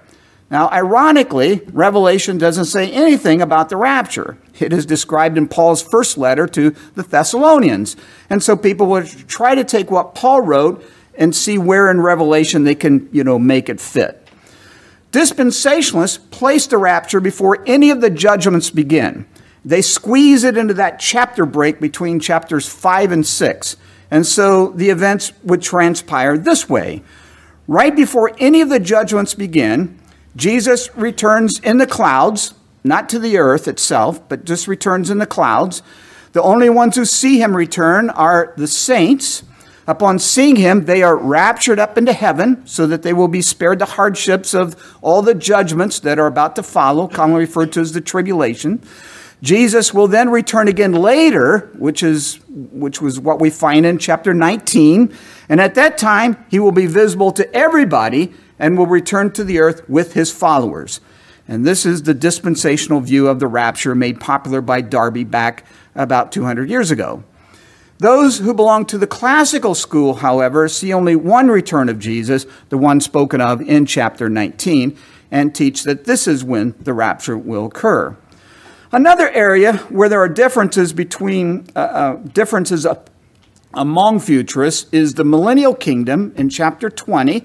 Now, 0.52 0.68
ironically, 0.70 1.62
Revelation 1.72 2.40
doesn't 2.40 2.66
say 2.66 2.92
anything 2.92 3.42
about 3.42 3.70
the 3.70 3.78
rapture. 3.78 4.38
It 4.60 4.74
is 4.74 4.86
described 4.86 5.38
in 5.38 5.48
Paul's 5.48 5.82
first 5.82 6.18
letter 6.18 6.48
to 6.48 6.72
the 6.96 7.04
Thessalonians. 7.04 7.96
And 8.30 8.42
so 8.42 8.56
people 8.56 8.88
would 8.88 9.08
try 9.28 9.54
to 9.54 9.64
take 9.64 9.92
what 9.92 10.16
Paul 10.16 10.42
wrote 10.42 10.84
and 11.16 11.36
see 11.36 11.58
where 11.58 11.92
in 11.92 12.02
Revelation 12.02 12.64
they 12.64 12.76
can, 12.76 13.10
you 13.12 13.24
know, 13.24 13.38
make 13.38 13.70
it 13.70 13.80
fit. 13.80 14.28
Dispensationalists 15.12 16.30
place 16.32 16.66
the 16.68 16.78
rapture 16.78 17.20
before 17.20 17.64
any 17.68 17.92
of 17.92 18.02
the 18.02 18.10
judgments 18.10 18.70
begin. 18.70 19.28
They 19.66 19.82
squeeze 19.82 20.44
it 20.44 20.58
into 20.58 20.74
that 20.76 21.00
chapter 21.00 21.46
break 21.46 21.80
between 21.80 22.20
chapters 22.20 22.68
5 22.68 23.12
and 23.12 23.26
6. 23.26 23.78
And 24.10 24.26
so 24.26 24.70
the 24.70 24.90
events 24.90 25.34
would 25.44 25.62
transpire 25.62 26.38
this 26.38 26.70
way. 26.70 27.04
Right 27.68 27.96
before 27.96 28.32
any 28.40 28.62
of 28.62 28.70
the 28.70 28.80
judgments 28.80 29.36
begin, 29.36 29.99
Jesus 30.36 30.96
returns 30.96 31.60
in 31.60 31.78
the 31.78 31.88
clouds, 31.88 32.54
not 32.84 33.10
to 33.10 33.20
the 33.20 33.38
earth 33.38 33.68
itself, 33.68 34.28
but 34.30 34.46
just 34.46 34.68
returns 34.68 35.10
in 35.10 35.18
the 35.18 35.26
clouds. 35.26 35.82
The 36.34 36.42
only 36.42 36.70
ones 36.70 36.96
who 36.96 37.06
see 37.06 37.42
him 37.42 37.56
return 37.56 38.10
are 38.12 38.54
the 38.56 38.68
saints. 38.68 39.44
Upon 39.88 40.20
seeing 40.20 40.56
him, 40.56 40.86
they 40.86 41.02
are 41.02 41.18
raptured 41.18 41.80
up 41.80 41.98
into 41.98 42.14
heaven 42.14 42.66
so 42.68 42.86
that 42.86 43.02
they 43.02 43.12
will 43.12 43.28
be 43.28 43.42
spared 43.42 43.80
the 43.80 43.86
hardships 43.86 44.54
of 44.54 44.76
all 45.02 45.24
the 45.24 45.34
judgments 45.34 46.00
that 46.02 46.20
are 46.20 46.28
about 46.28 46.56
to 46.58 46.64
follow, 46.64 47.08
commonly 47.08 47.42
referred 47.42 47.72
to 47.74 47.80
as 47.80 47.94
the 47.94 48.02
tribulation. 48.02 48.84
Jesus 49.42 49.94
will 49.94 50.08
then 50.08 50.30
return 50.30 50.68
again 50.68 50.92
later, 50.94 51.72
which 51.78 52.04
is 52.04 52.40
which 52.50 53.02
was 53.02 53.20
what 53.20 53.40
we 53.40 53.50
find 53.50 53.86
in 53.86 53.98
chapter 53.98 54.34
19, 54.34 55.16
and 55.48 55.62
at 55.62 55.76
that 55.76 55.98
time 55.98 56.46
he 56.50 56.60
will 56.60 56.74
be 56.74 56.86
visible 56.86 57.32
to 57.32 57.56
everybody 57.56 58.34
and 58.60 58.78
will 58.78 58.86
return 58.86 59.32
to 59.32 59.44
the 59.44 59.60
earth 59.60 59.88
with 59.90 60.14
his 60.14 60.32
followers. 60.32 61.00
And 61.48 61.66
this 61.66 61.86
is 61.86 62.04
the 62.04 62.14
dispensational 62.14 63.00
view 63.00 63.28
of 63.28 63.40
the 63.40 63.48
rapture 63.48 63.96
made 63.96 64.20
popular 64.20 64.62
by 64.62 64.82
Darby 64.82 65.24
back 65.24 65.66
about 65.96 66.32
200 66.32 66.70
years 66.70 66.92
ago. 66.92 67.24
Those 67.98 68.38
who 68.38 68.54
belong 68.54 68.86
to 68.86 68.98
the 68.98 69.08
classical 69.08 69.76
school, 69.76 70.16
however, 70.16 70.68
see 70.70 70.94
only 70.94 71.16
one 71.16 71.48
return 71.48 71.90
of 71.90 72.00
Jesus, 72.00 72.46
the 72.70 72.78
one 72.78 73.02
spoken 73.02 73.42
of 73.42 73.62
in 73.62 73.86
chapter 73.86 74.30
19, 74.30 74.98
and 75.32 75.54
teach 75.54 75.84
that 75.84 76.06
this 76.06 76.28
is 76.28 76.44
when 76.44 76.76
the 76.80 76.94
rapture 76.94 77.38
will 77.38 77.66
occur. 77.66 78.16
Another 78.92 79.30
area 79.32 79.78
where 79.90 80.08
there 80.08 80.22
are 80.22 80.30
differences 80.30 80.94
between 80.94 81.68
uh, 81.76 81.80
uh, 81.80 82.16
differences 82.16 82.88
among 83.74 84.20
futurists 84.20 84.90
is 84.92 85.16
the 85.16 85.26
millennial 85.26 85.76
kingdom 85.76 86.34
in 86.36 86.50
chapter 86.50 86.90
20. 86.90 87.44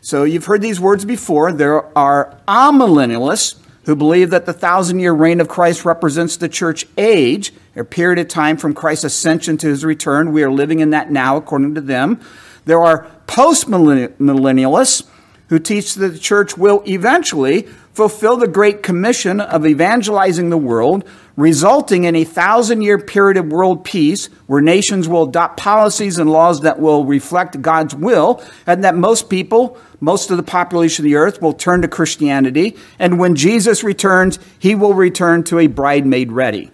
So 0.00 0.24
you've 0.24 0.44
heard 0.44 0.62
these 0.62 0.80
words 0.80 1.04
before. 1.04 1.52
There 1.52 1.96
are 1.96 2.38
amillennialists 2.46 3.58
who 3.84 3.96
believe 3.96 4.30
that 4.30 4.46
the 4.46 4.52
thousand 4.52 5.00
year 5.00 5.12
reign 5.12 5.40
of 5.40 5.48
Christ 5.48 5.84
represents 5.84 6.36
the 6.36 6.48
church 6.48 6.86
age, 6.96 7.52
a 7.74 7.84
period 7.84 8.18
of 8.18 8.28
time 8.28 8.56
from 8.56 8.74
Christ's 8.74 9.04
ascension 9.04 9.56
to 9.58 9.66
his 9.66 9.84
return. 9.84 10.32
We 10.32 10.42
are 10.42 10.50
living 10.50 10.80
in 10.80 10.90
that 10.90 11.10
now, 11.10 11.36
according 11.36 11.74
to 11.74 11.80
them. 11.80 12.20
There 12.64 12.80
are 12.80 13.06
postmillennialists 13.26 15.06
who 15.48 15.58
teach 15.58 15.94
that 15.94 16.08
the 16.08 16.18
church 16.18 16.58
will 16.58 16.82
eventually 16.86 17.62
fulfill 17.92 18.36
the 18.36 18.46
Great 18.46 18.82
Commission 18.82 19.40
of 19.40 19.66
evangelizing 19.66 20.50
the 20.50 20.58
world, 20.58 21.04
resulting 21.38 22.02
in 22.02 22.16
a 22.16 22.24
thousand 22.24 22.82
year 22.82 22.98
period 22.98 23.36
of 23.36 23.46
world 23.46 23.84
peace 23.84 24.26
where 24.48 24.60
nations 24.60 25.08
will 25.08 25.28
adopt 25.28 25.56
policies 25.56 26.18
and 26.18 26.28
laws 26.28 26.62
that 26.62 26.80
will 26.80 27.04
reflect 27.04 27.62
God's 27.62 27.94
will, 27.94 28.42
and 28.66 28.82
that 28.82 28.96
most 28.96 29.30
people, 29.30 29.78
most 30.00 30.32
of 30.32 30.36
the 30.36 30.42
population 30.42 31.04
of 31.04 31.08
the 31.08 31.14
earth, 31.14 31.40
will 31.40 31.52
turn 31.52 31.80
to 31.82 31.88
Christianity. 31.88 32.76
And 32.98 33.20
when 33.20 33.36
Jesus 33.36 33.84
returns, 33.84 34.40
he 34.58 34.74
will 34.74 34.94
return 34.94 35.44
to 35.44 35.60
a 35.60 35.68
bride 35.68 36.04
made 36.04 36.32
ready. 36.32 36.72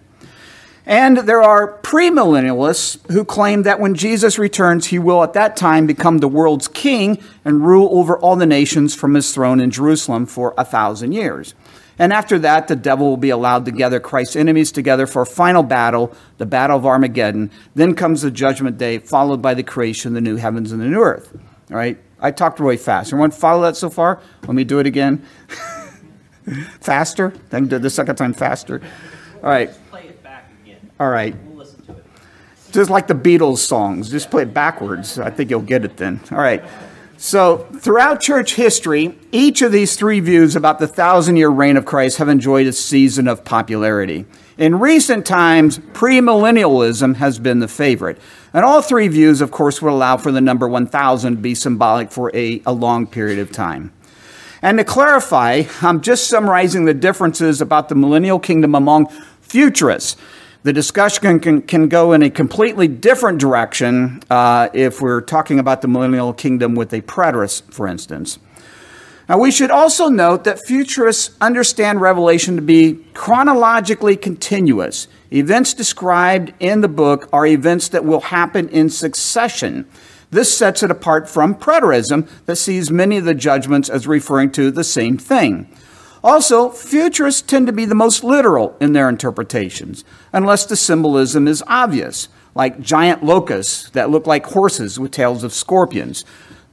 And 0.87 1.19
there 1.19 1.43
are 1.43 1.79
premillennialists 1.81 3.11
who 3.11 3.23
claim 3.23 3.63
that 3.63 3.79
when 3.79 3.93
Jesus 3.93 4.39
returns, 4.39 4.87
he 4.87 4.97
will 4.97 5.23
at 5.23 5.33
that 5.33 5.55
time 5.55 5.85
become 5.85 6.19
the 6.19 6.27
world's 6.27 6.67
king 6.67 7.21
and 7.43 7.65
rule 7.65 7.89
over 7.91 8.17
all 8.17 8.35
the 8.35 8.45
nations 8.47 8.95
from 8.95 9.13
his 9.13 9.31
throne 9.31 9.59
in 9.59 9.69
Jerusalem 9.69 10.25
for 10.25 10.55
a 10.57 10.65
thousand 10.65 11.11
years. 11.11 11.53
And 11.97 12.11
after 12.11 12.37
that, 12.39 12.67
the 12.67 12.75
devil 12.75 13.09
will 13.09 13.17
be 13.17 13.29
allowed 13.29 13.65
to 13.65 13.71
gather 13.71 13.99
Christ's 13.99 14.35
enemies 14.35 14.71
together 14.71 15.07
for 15.07 15.21
a 15.21 15.25
final 15.25 15.63
battle, 15.63 16.15
the 16.37 16.45
battle 16.45 16.77
of 16.77 16.85
Armageddon. 16.85 17.51
Then 17.73 17.95
comes 17.95 18.21
the 18.21 18.31
judgment 18.31 18.77
day, 18.77 18.99
followed 18.99 19.41
by 19.41 19.53
the 19.53 19.63
creation 19.63 20.09
of 20.09 20.15
the 20.15 20.21
new 20.21 20.35
heavens 20.35 20.71
and 20.71 20.81
the 20.81 20.87
new 20.87 21.01
earth. 21.01 21.31
All 21.71 21.77
right? 21.77 21.97
I 22.19 22.31
talked 22.31 22.59
really 22.59 22.77
fast. 22.77 23.09
Everyone 23.09 23.31
follow 23.31 23.61
that 23.63 23.75
so 23.75 23.89
far? 23.89 24.19
Let 24.43 24.53
me 24.53 24.63
do 24.63 24.79
it 24.79 24.85
again. 24.85 25.25
faster? 26.81 27.33
Then 27.49 27.67
do 27.67 27.79
the 27.79 27.89
second 27.89 28.15
time 28.15 28.33
faster. 28.33 28.81
All 29.43 29.49
right. 29.49 29.69
All 30.99 31.09
right. 31.09 31.35
We'll 31.45 31.57
listen 31.57 31.85
to 31.85 31.91
it. 31.93 32.05
Just 32.71 32.89
like 32.89 33.07
the 33.07 33.15
Beatles 33.15 33.57
songs, 33.57 34.09
just 34.09 34.31
play 34.31 34.43
it 34.43 34.53
backwards. 34.53 35.19
I 35.19 35.29
think 35.29 35.49
you'll 35.49 35.61
get 35.61 35.83
it 35.83 35.97
then. 35.97 36.21
All 36.31 36.37
right. 36.37 36.63
So, 37.25 37.67
throughout 37.79 38.21
church 38.21 38.53
history, 38.53 39.17
each 39.31 39.63
of 39.63 39.71
these 39.71 39.95
three 39.95 40.19
views 40.19 40.55
about 40.55 40.77
the 40.77 40.85
thousand 40.85 41.37
year 41.37 41.49
reign 41.49 41.75
of 41.75 41.83
Christ 41.83 42.19
have 42.19 42.29
enjoyed 42.29 42.67
a 42.67 42.71
season 42.71 43.27
of 43.27 43.43
popularity. 43.43 44.25
In 44.59 44.77
recent 44.77 45.25
times, 45.25 45.79
premillennialism 45.79 47.15
has 47.15 47.39
been 47.39 47.61
the 47.61 47.67
favorite. 47.67 48.19
And 48.53 48.63
all 48.63 48.83
three 48.83 49.07
views, 49.07 49.41
of 49.41 49.49
course, 49.49 49.81
would 49.81 49.91
allow 49.91 50.17
for 50.17 50.31
the 50.31 50.39
number 50.39 50.67
1000 50.67 51.37
to 51.37 51.41
be 51.41 51.55
symbolic 51.55 52.11
for 52.11 52.29
a, 52.35 52.61
a 52.63 52.71
long 52.71 53.07
period 53.07 53.39
of 53.39 53.51
time. 53.51 53.91
And 54.61 54.77
to 54.77 54.83
clarify, 54.83 55.63
I'm 55.81 56.01
just 56.01 56.27
summarizing 56.27 56.85
the 56.85 56.93
differences 56.93 57.59
about 57.59 57.89
the 57.89 57.95
millennial 57.95 58.37
kingdom 58.37 58.75
among 58.75 59.07
futurists. 59.41 60.15
The 60.65 60.73
discussion 60.73 61.39
can, 61.39 61.61
can 61.61 61.89
go 61.89 62.13
in 62.13 62.23
a 62.23 62.29
completely 62.31 62.87
different 62.87 63.37
direction 63.37 64.19
uh, 64.31 64.69
if 64.73 64.99
we're 64.99 65.21
talking 65.21 65.59
about 65.59 65.83
the 65.83 65.87
millennial 65.87 66.33
kingdom 66.33 66.73
with 66.73 66.91
a 66.91 67.01
preterist, 67.01 67.71
for 67.71 67.87
instance. 67.87 68.39
Now, 69.29 69.37
we 69.37 69.51
should 69.51 69.69
also 69.69 70.07
note 70.07 70.43
that 70.45 70.57
futurists 70.65 71.37
understand 71.39 72.01
Revelation 72.01 72.55
to 72.55 72.63
be 72.63 73.05
chronologically 73.13 74.17
continuous. 74.17 75.07
Events 75.31 75.75
described 75.75 76.51
in 76.59 76.81
the 76.81 76.87
book 76.87 77.29
are 77.31 77.45
events 77.45 77.87
that 77.89 78.03
will 78.03 78.21
happen 78.21 78.67
in 78.69 78.89
succession. 78.89 79.87
This 80.31 80.57
sets 80.57 80.81
it 80.81 80.89
apart 80.89 81.29
from 81.29 81.53
preterism 81.53 82.27
that 82.47 82.55
sees 82.55 82.89
many 82.89 83.17
of 83.17 83.25
the 83.25 83.35
judgments 83.35 83.87
as 83.87 84.07
referring 84.07 84.49
to 84.53 84.71
the 84.71 84.83
same 84.83 85.19
thing. 85.19 85.69
Also, 86.25 86.71
futurists 86.71 87.43
tend 87.43 87.67
to 87.67 87.71
be 87.71 87.85
the 87.85 87.93
most 87.93 88.23
literal 88.23 88.75
in 88.81 88.93
their 88.93 89.07
interpretations, 89.07 90.03
unless 90.35 90.65
the 90.65 90.75
symbolism 90.75 91.47
is 91.47 91.63
obvious. 91.65 92.27
like 92.53 92.79
giant 92.79 93.21
locusts 93.21 93.89
that 93.89 94.09
look 94.09 94.25
like 94.25 94.45
horses 94.45 94.97
with 94.97 95.11
tails 95.11 95.43
of 95.43 95.51
scorpions. 95.51 96.23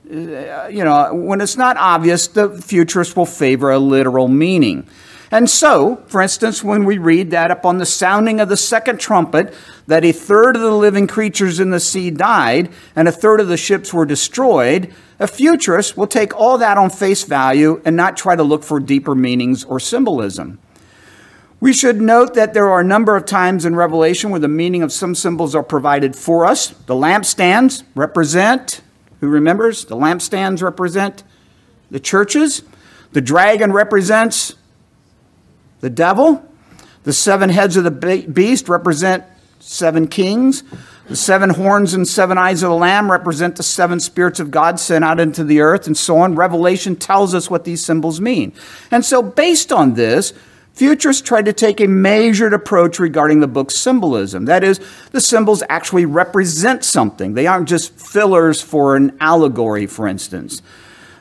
Uh, 0.08 0.68
you 0.70 0.84
know, 0.84 1.12
when 1.12 1.40
it's 1.40 1.56
not 1.56 1.76
obvious, 1.76 2.28
the 2.28 2.50
futurists 2.50 3.16
will 3.16 3.26
favor 3.26 3.68
a 3.68 3.80
literal 3.80 4.28
meaning. 4.28 4.86
And 5.32 5.50
so, 5.50 5.96
for 6.06 6.22
instance, 6.22 6.62
when 6.62 6.84
we 6.84 6.98
read 6.98 7.32
that 7.32 7.50
upon 7.50 7.78
the 7.78 7.86
sounding 7.86 8.38
of 8.38 8.48
the 8.48 8.56
second 8.56 9.00
trumpet, 9.00 9.52
that 9.88 10.04
a 10.04 10.12
third 10.12 10.54
of 10.54 10.62
the 10.62 10.70
living 10.70 11.08
creatures 11.08 11.58
in 11.58 11.70
the 11.70 11.80
sea 11.80 12.12
died 12.12 12.70
and 12.94 13.08
a 13.08 13.12
third 13.12 13.40
of 13.40 13.48
the 13.48 13.56
ships 13.56 13.92
were 13.92 14.06
destroyed, 14.06 14.94
a 15.18 15.26
futurist 15.26 15.96
will 15.96 16.06
take 16.06 16.32
all 16.38 16.58
that 16.58 16.78
on 16.78 16.90
face 16.90 17.24
value 17.24 17.82
and 17.84 17.96
not 17.96 18.16
try 18.16 18.36
to 18.36 18.44
look 18.44 18.62
for 18.62 18.78
deeper 18.78 19.16
meanings 19.16 19.64
or 19.64 19.80
symbolism. 19.80 20.60
We 21.62 21.72
should 21.72 22.00
note 22.00 22.34
that 22.34 22.54
there 22.54 22.68
are 22.68 22.80
a 22.80 22.84
number 22.84 23.14
of 23.14 23.24
times 23.24 23.64
in 23.64 23.76
Revelation 23.76 24.30
where 24.30 24.40
the 24.40 24.48
meaning 24.48 24.82
of 24.82 24.90
some 24.90 25.14
symbols 25.14 25.54
are 25.54 25.62
provided 25.62 26.16
for 26.16 26.44
us. 26.44 26.70
The 26.70 26.94
lampstands 26.94 27.84
represent, 27.94 28.80
who 29.20 29.28
remembers? 29.28 29.84
The 29.84 29.94
lampstands 29.94 30.60
represent 30.60 31.22
the 31.88 32.00
churches. 32.00 32.64
The 33.12 33.20
dragon 33.20 33.72
represents 33.72 34.56
the 35.78 35.88
devil. 35.88 36.44
The 37.04 37.12
seven 37.12 37.48
heads 37.48 37.76
of 37.76 37.84
the 37.84 38.26
beast 38.28 38.68
represent 38.68 39.22
seven 39.60 40.08
kings. 40.08 40.64
The 41.06 41.14
seven 41.14 41.50
horns 41.50 41.94
and 41.94 42.08
seven 42.08 42.38
eyes 42.38 42.64
of 42.64 42.70
the 42.70 42.76
Lamb 42.76 43.08
represent 43.08 43.54
the 43.54 43.62
seven 43.62 44.00
spirits 44.00 44.40
of 44.40 44.50
God 44.50 44.80
sent 44.80 45.04
out 45.04 45.20
into 45.20 45.44
the 45.44 45.60
earth, 45.60 45.86
and 45.86 45.96
so 45.96 46.18
on. 46.18 46.34
Revelation 46.34 46.96
tells 46.96 47.36
us 47.36 47.48
what 47.48 47.62
these 47.62 47.84
symbols 47.84 48.20
mean. 48.20 48.52
And 48.90 49.04
so, 49.04 49.22
based 49.22 49.70
on 49.70 49.94
this, 49.94 50.32
Futurists 50.72 51.22
tried 51.22 51.44
to 51.44 51.52
take 51.52 51.80
a 51.80 51.86
measured 51.86 52.54
approach 52.54 52.98
regarding 52.98 53.40
the 53.40 53.46
book's 53.46 53.76
symbolism. 53.76 54.46
That 54.46 54.64
is, 54.64 54.80
the 55.10 55.20
symbols 55.20 55.62
actually 55.68 56.06
represent 56.06 56.82
something. 56.82 57.34
They 57.34 57.46
aren't 57.46 57.68
just 57.68 57.92
fillers 57.92 58.62
for 58.62 58.96
an 58.96 59.16
allegory, 59.20 59.86
for 59.86 60.08
instance. 60.08 60.62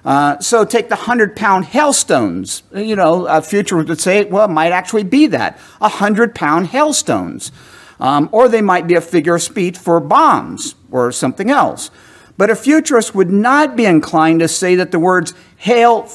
Uh, 0.05 0.39
so 0.39 0.63
take 0.65 0.89
the 0.89 0.95
100 0.95 1.35
pound 1.35 1.65
hailstones. 1.65 2.63
You 2.73 2.95
know, 2.95 3.27
a 3.27 3.41
futurist 3.41 3.89
would 3.89 4.01
say, 4.01 4.23
well, 4.23 4.45
it 4.45 4.51
might 4.51 4.71
actually 4.71 5.03
be 5.03 5.27
that 5.27 5.59
100 5.79 6.33
pound 6.33 6.67
hailstones. 6.67 7.51
Um, 7.99 8.29
or 8.31 8.49
they 8.49 8.61
might 8.61 8.87
be 8.87 8.95
a 8.95 9.01
figure 9.01 9.35
of 9.35 9.43
speech 9.43 9.77
for 9.77 9.99
bombs 9.99 10.73
or 10.89 11.11
something 11.11 11.51
else. 11.51 11.91
But 12.35 12.49
a 12.49 12.55
futurist 12.55 13.13
would 13.13 13.29
not 13.29 13.75
be 13.75 13.85
inclined 13.85 14.39
to 14.39 14.47
say 14.47 14.73
that 14.75 14.89
the 14.89 14.97
words 14.97 15.35
hail 15.57 16.09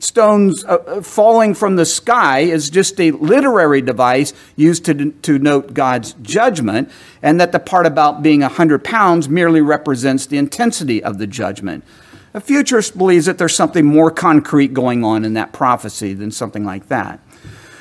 stones 0.00 0.64
uh, 0.64 0.78
uh, 0.86 1.02
falling 1.02 1.54
from 1.54 1.76
the 1.76 1.86
sky 1.86 2.40
is 2.40 2.68
just 2.68 3.00
a 3.00 3.12
literary 3.12 3.80
device 3.80 4.32
used 4.56 4.84
to, 4.86 5.12
to 5.12 5.38
note 5.38 5.72
God's 5.72 6.14
judgment, 6.14 6.90
and 7.22 7.40
that 7.40 7.52
the 7.52 7.60
part 7.60 7.86
about 7.86 8.22
being 8.22 8.40
100 8.40 8.82
pounds 8.82 9.28
merely 9.28 9.60
represents 9.60 10.26
the 10.26 10.38
intensity 10.38 11.02
of 11.02 11.18
the 11.18 11.26
judgment. 11.26 11.84
A 12.34 12.40
futurist 12.40 12.96
believes 12.96 13.26
that 13.26 13.38
there's 13.38 13.54
something 13.54 13.84
more 13.84 14.10
concrete 14.10 14.72
going 14.72 15.04
on 15.04 15.24
in 15.24 15.34
that 15.34 15.52
prophecy 15.52 16.14
than 16.14 16.30
something 16.30 16.64
like 16.64 16.88
that. 16.88 17.20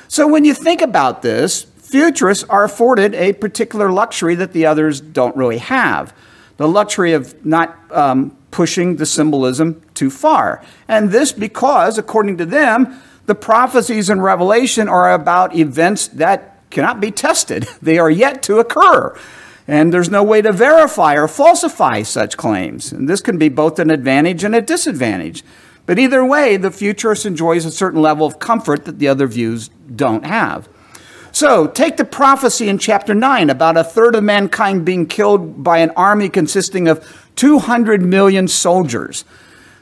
So 0.07 0.27
when 0.27 0.43
you 0.43 0.53
think 0.53 0.81
about 0.81 1.21
this, 1.21 1.63
futurists 1.63 2.43
are 2.45 2.63
afforded 2.63 3.15
a 3.15 3.33
particular 3.33 3.91
luxury 3.91 4.35
that 4.35 4.53
the 4.53 4.65
others 4.65 5.01
don't 5.01 5.35
really 5.35 5.59
have 5.59 6.13
the 6.59 6.67
luxury 6.67 7.13
of 7.13 7.45
not 7.45 7.79
um, 7.89 8.37
pushing 8.51 8.95
the 8.95 9.05
symbolism 9.05 9.81
too 9.93 10.09
far. 10.09 10.63
And 10.87 11.11
this 11.11 11.31
because, 11.31 11.97
according 11.97 12.37
to 12.37 12.45
them, 12.45 13.01
the 13.25 13.35
prophecies 13.35 14.09
in 14.09 14.21
Revelation 14.21 14.87
are 14.89 15.13
about 15.13 15.55
events 15.55 16.07
that 16.07 16.55
cannot 16.69 16.99
be 16.99 17.11
tested, 17.11 17.63
they 17.81 17.97
are 17.97 18.09
yet 18.09 18.41
to 18.43 18.59
occur. 18.59 19.17
And 19.67 19.93
there's 19.93 20.09
no 20.09 20.23
way 20.23 20.41
to 20.41 20.51
verify 20.51 21.13
or 21.13 21.27
falsify 21.27 22.01
such 22.01 22.37
claims. 22.37 22.91
And 22.91 23.07
this 23.07 23.21
can 23.21 23.37
be 23.37 23.49
both 23.49 23.77
an 23.77 23.91
advantage 23.91 24.43
and 24.43 24.55
a 24.55 24.61
disadvantage. 24.61 25.43
But 25.85 25.99
either 25.99 26.25
way, 26.25 26.57
the 26.57 26.71
futurist 26.71 27.25
enjoys 27.25 27.65
a 27.65 27.71
certain 27.71 28.01
level 28.01 28.25
of 28.25 28.39
comfort 28.39 28.85
that 28.85 28.97
the 28.97 29.07
other 29.07 29.27
views 29.27 29.69
don't 29.95 30.25
have. 30.25 30.67
So, 31.31 31.67
take 31.67 31.97
the 31.97 32.05
prophecy 32.05 32.67
in 32.67 32.79
chapter 32.79 33.13
9 33.13 33.51
about 33.51 33.77
a 33.77 33.83
third 33.83 34.15
of 34.15 34.23
mankind 34.23 34.83
being 34.83 35.05
killed 35.05 35.63
by 35.63 35.77
an 35.77 35.91
army 35.91 36.29
consisting 36.29 36.87
of 36.87 37.28
200 37.39 38.01
million 38.01 38.49
soldiers. 38.49 39.23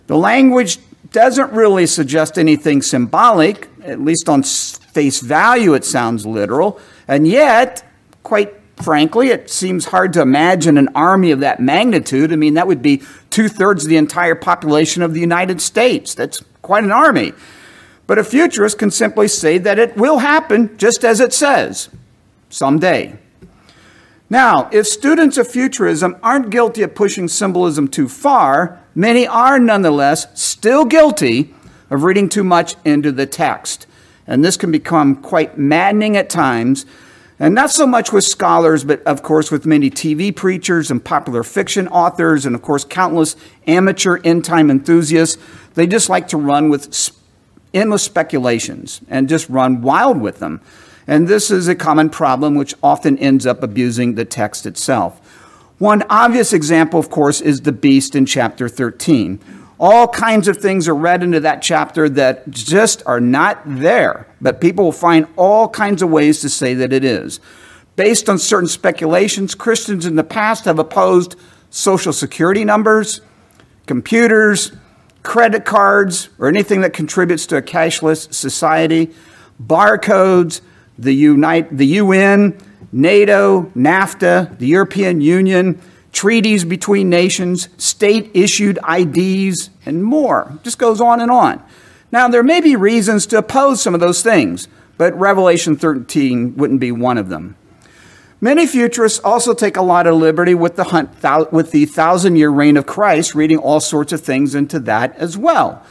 The 0.06 0.16
language 0.16 0.78
doesn't 1.12 1.52
really 1.54 1.88
suggest 1.88 2.38
anything 2.38 2.84
symbolic, 2.84 3.68
at 3.84 4.00
least 4.00 4.30
on 4.30 4.44
face 4.44 5.22
value, 5.22 5.74
it 5.74 5.84
sounds 5.84 6.24
literal. 6.24 6.80
And 7.08 7.28
yet, 7.28 7.84
quite 8.22 8.54
frankly, 8.84 9.30
it 9.30 9.50
seems 9.50 9.86
hard 9.86 10.14
to 10.14 10.22
imagine 10.22 10.78
an 10.78 10.90
army 10.94 11.32
of 11.32 11.40
that 11.40 11.60
magnitude. 11.60 12.32
I 12.32 12.36
mean, 12.36 12.54
that 12.54 12.68
would 12.68 12.84
be 12.84 13.02
two 13.32 13.50
thirds 13.50 13.86
of 13.86 13.90
the 13.90 13.98
entire 13.98 14.36
population 14.36 15.02
of 15.02 15.16
the 15.16 15.20
United 15.20 15.60
States. 15.60 16.14
That's 16.14 16.44
quite 16.62 16.84
an 16.84 16.92
army. 16.92 17.34
But 18.06 18.20
a 18.20 18.24
futurist 18.24 18.78
can 18.78 18.92
simply 18.92 19.28
say 19.28 19.58
that 19.58 19.80
it 19.80 19.98
will 19.98 20.20
happen 20.20 20.78
just 20.78 21.04
as 21.04 21.20
it 21.20 21.34
says, 21.34 21.90
someday. 22.52 23.18
Now, 24.30 24.70
if 24.74 24.88
students 24.88 25.38
of 25.38 25.48
futurism 25.48 26.18
aren't 26.22 26.50
guilty 26.50 26.84
of 26.84 26.96
pushing 26.96 27.30
symbolism 27.30 27.88
too 27.88 28.10
far, 28.10 28.80
many 28.94 29.26
are 29.26 29.58
nonetheless 29.58 30.28
still 30.40 30.84
guilty 30.84 31.54
of 31.90 32.04
reading 32.04 32.28
too 32.28 32.44
much 32.44 32.76
into 32.84 33.14
the 33.14 33.26
text. 33.26 33.88
And 34.26 34.44
this 34.44 34.58
can 34.58 34.70
become 34.70 35.16
quite 35.16 35.58
maddening 35.58 36.18
at 36.18 36.30
times, 36.30 36.86
and 37.40 37.56
not 37.56 37.72
so 37.72 37.88
much 37.88 38.12
with 38.12 38.26
scholars, 38.26 38.84
but 38.84 39.02
of 39.04 39.24
course 39.24 39.50
with 39.50 39.66
many 39.66 39.90
TV 39.90 40.36
preachers 40.36 40.92
and 40.92 41.04
popular 41.04 41.44
fiction 41.44 41.88
authors, 41.88 42.46
and 42.46 42.54
of 42.54 42.62
course 42.62 42.84
countless 42.84 43.38
amateur 43.66 44.20
end 44.26 44.44
time 44.44 44.70
enthusiasts. 44.70 45.42
They 45.76 45.88
just 45.88 46.10
like 46.10 46.28
to 46.30 46.38
run 46.38 46.68
with 46.68 47.12
endless 47.74 48.04
speculations 48.04 49.00
and 49.08 49.30
just 49.30 49.48
run 49.48 49.82
wild 49.82 50.20
with 50.20 50.40
them. 50.40 50.60
And 51.08 51.28
this 51.28 51.50
is 51.50 51.68
a 51.68 51.76
common 51.76 52.10
problem 52.10 52.56
which 52.56 52.76
often 52.84 53.18
ends 53.18 53.46
up 53.46 53.64
abusing 53.64 54.16
the 54.16 54.26
text 54.26 54.66
itself. 54.66 55.20
One 55.80 56.04
obvious 56.10 56.54
example, 56.54 57.00
of 57.00 57.10
course, 57.10 57.40
is 57.40 57.62
the 57.62 57.72
beast 57.72 58.16
in 58.16 58.26
chapter 58.26 58.68
13. 58.68 59.40
All 59.80 60.08
kinds 60.08 60.48
of 60.48 60.58
things 60.58 60.88
are 60.88 60.96
read 60.96 61.22
into 61.22 61.40
that 61.42 61.62
chapter 61.62 62.10
that 62.10 62.50
just 62.50 63.04
are 63.06 63.22
not 63.22 63.62
there, 63.64 64.28
but 64.42 64.60
people 64.60 64.86
will 64.86 64.92
find 64.92 65.28
all 65.36 65.70
kinds 65.70 66.02
of 66.02 66.10
ways 66.10 66.42
to 66.42 66.50
say 66.50 66.74
that 66.74 66.92
it 66.92 67.06
is. 67.06 67.40
Based 67.96 68.28
on 68.28 68.40
certain 68.40 68.68
speculations, 68.68 69.56
Christians 69.56 70.06
in 70.06 70.16
the 70.16 70.24
past 70.24 70.66
have 70.66 70.80
opposed 70.80 71.36
social 71.70 72.12
security 72.12 72.66
numbers, 72.66 73.22
computers, 73.86 74.72
credit 75.22 75.64
cards, 75.64 76.30
or 76.40 76.48
anything 76.48 76.82
that 76.82 76.94
contributes 76.94 77.46
to 77.48 77.58
a 77.58 77.62
cashless 77.62 78.34
society, 78.34 79.14
barcodes, 79.62 80.62
the, 80.98 81.14
Unite, 81.14 81.76
the 81.76 81.86
UN, 81.86 82.58
NATO, 82.92 83.64
NAFTA, 83.76 84.58
the 84.58 84.68
European 84.68 85.22
Union, 85.22 85.82
treaties 86.12 86.64
between 86.64 87.10
nations, 87.10 87.70
state 87.78 88.32
issued 88.34 88.80
IDs, 88.90 89.70
and 89.86 90.04
more. 90.04 90.52
It 90.56 90.64
just 90.64 90.80
goes 90.80 91.00
on 91.00 91.22
and 91.22 91.30
on. 91.30 91.64
Now, 92.12 92.28
there 92.28 92.44
may 92.44 92.62
be 92.62 92.76
reasons 92.76 93.26
to 93.28 93.38
oppose 93.38 93.82
some 93.82 93.94
of 93.94 94.00
those 94.00 94.24
things, 94.24 94.68
but 94.98 95.18
Revelation 95.20 95.76
13 95.76 96.56
wouldn't 96.56 96.80
be 96.80 96.92
one 96.92 97.18
of 97.18 97.30
them. 97.30 97.56
Many 98.40 98.68
futurists 98.68 99.20
also 99.20 99.54
take 99.54 99.78
a 99.78 99.82
lot 99.82 100.06
of 100.06 100.16
liberty 100.16 100.54
with 100.54 100.76
the, 100.76 100.86
hunt, 100.86 101.10
with 101.52 101.72
the 101.72 101.86
thousand 101.86 102.36
year 102.36 102.50
reign 102.50 102.78
of 102.78 102.86
Christ, 102.86 103.34
reading 103.34 103.58
all 103.58 103.80
sorts 103.80 104.14
of 104.14 104.22
things 104.22 104.54
into 104.54 104.80
that 104.82 105.16
as 105.18 105.38
well. 105.38 105.84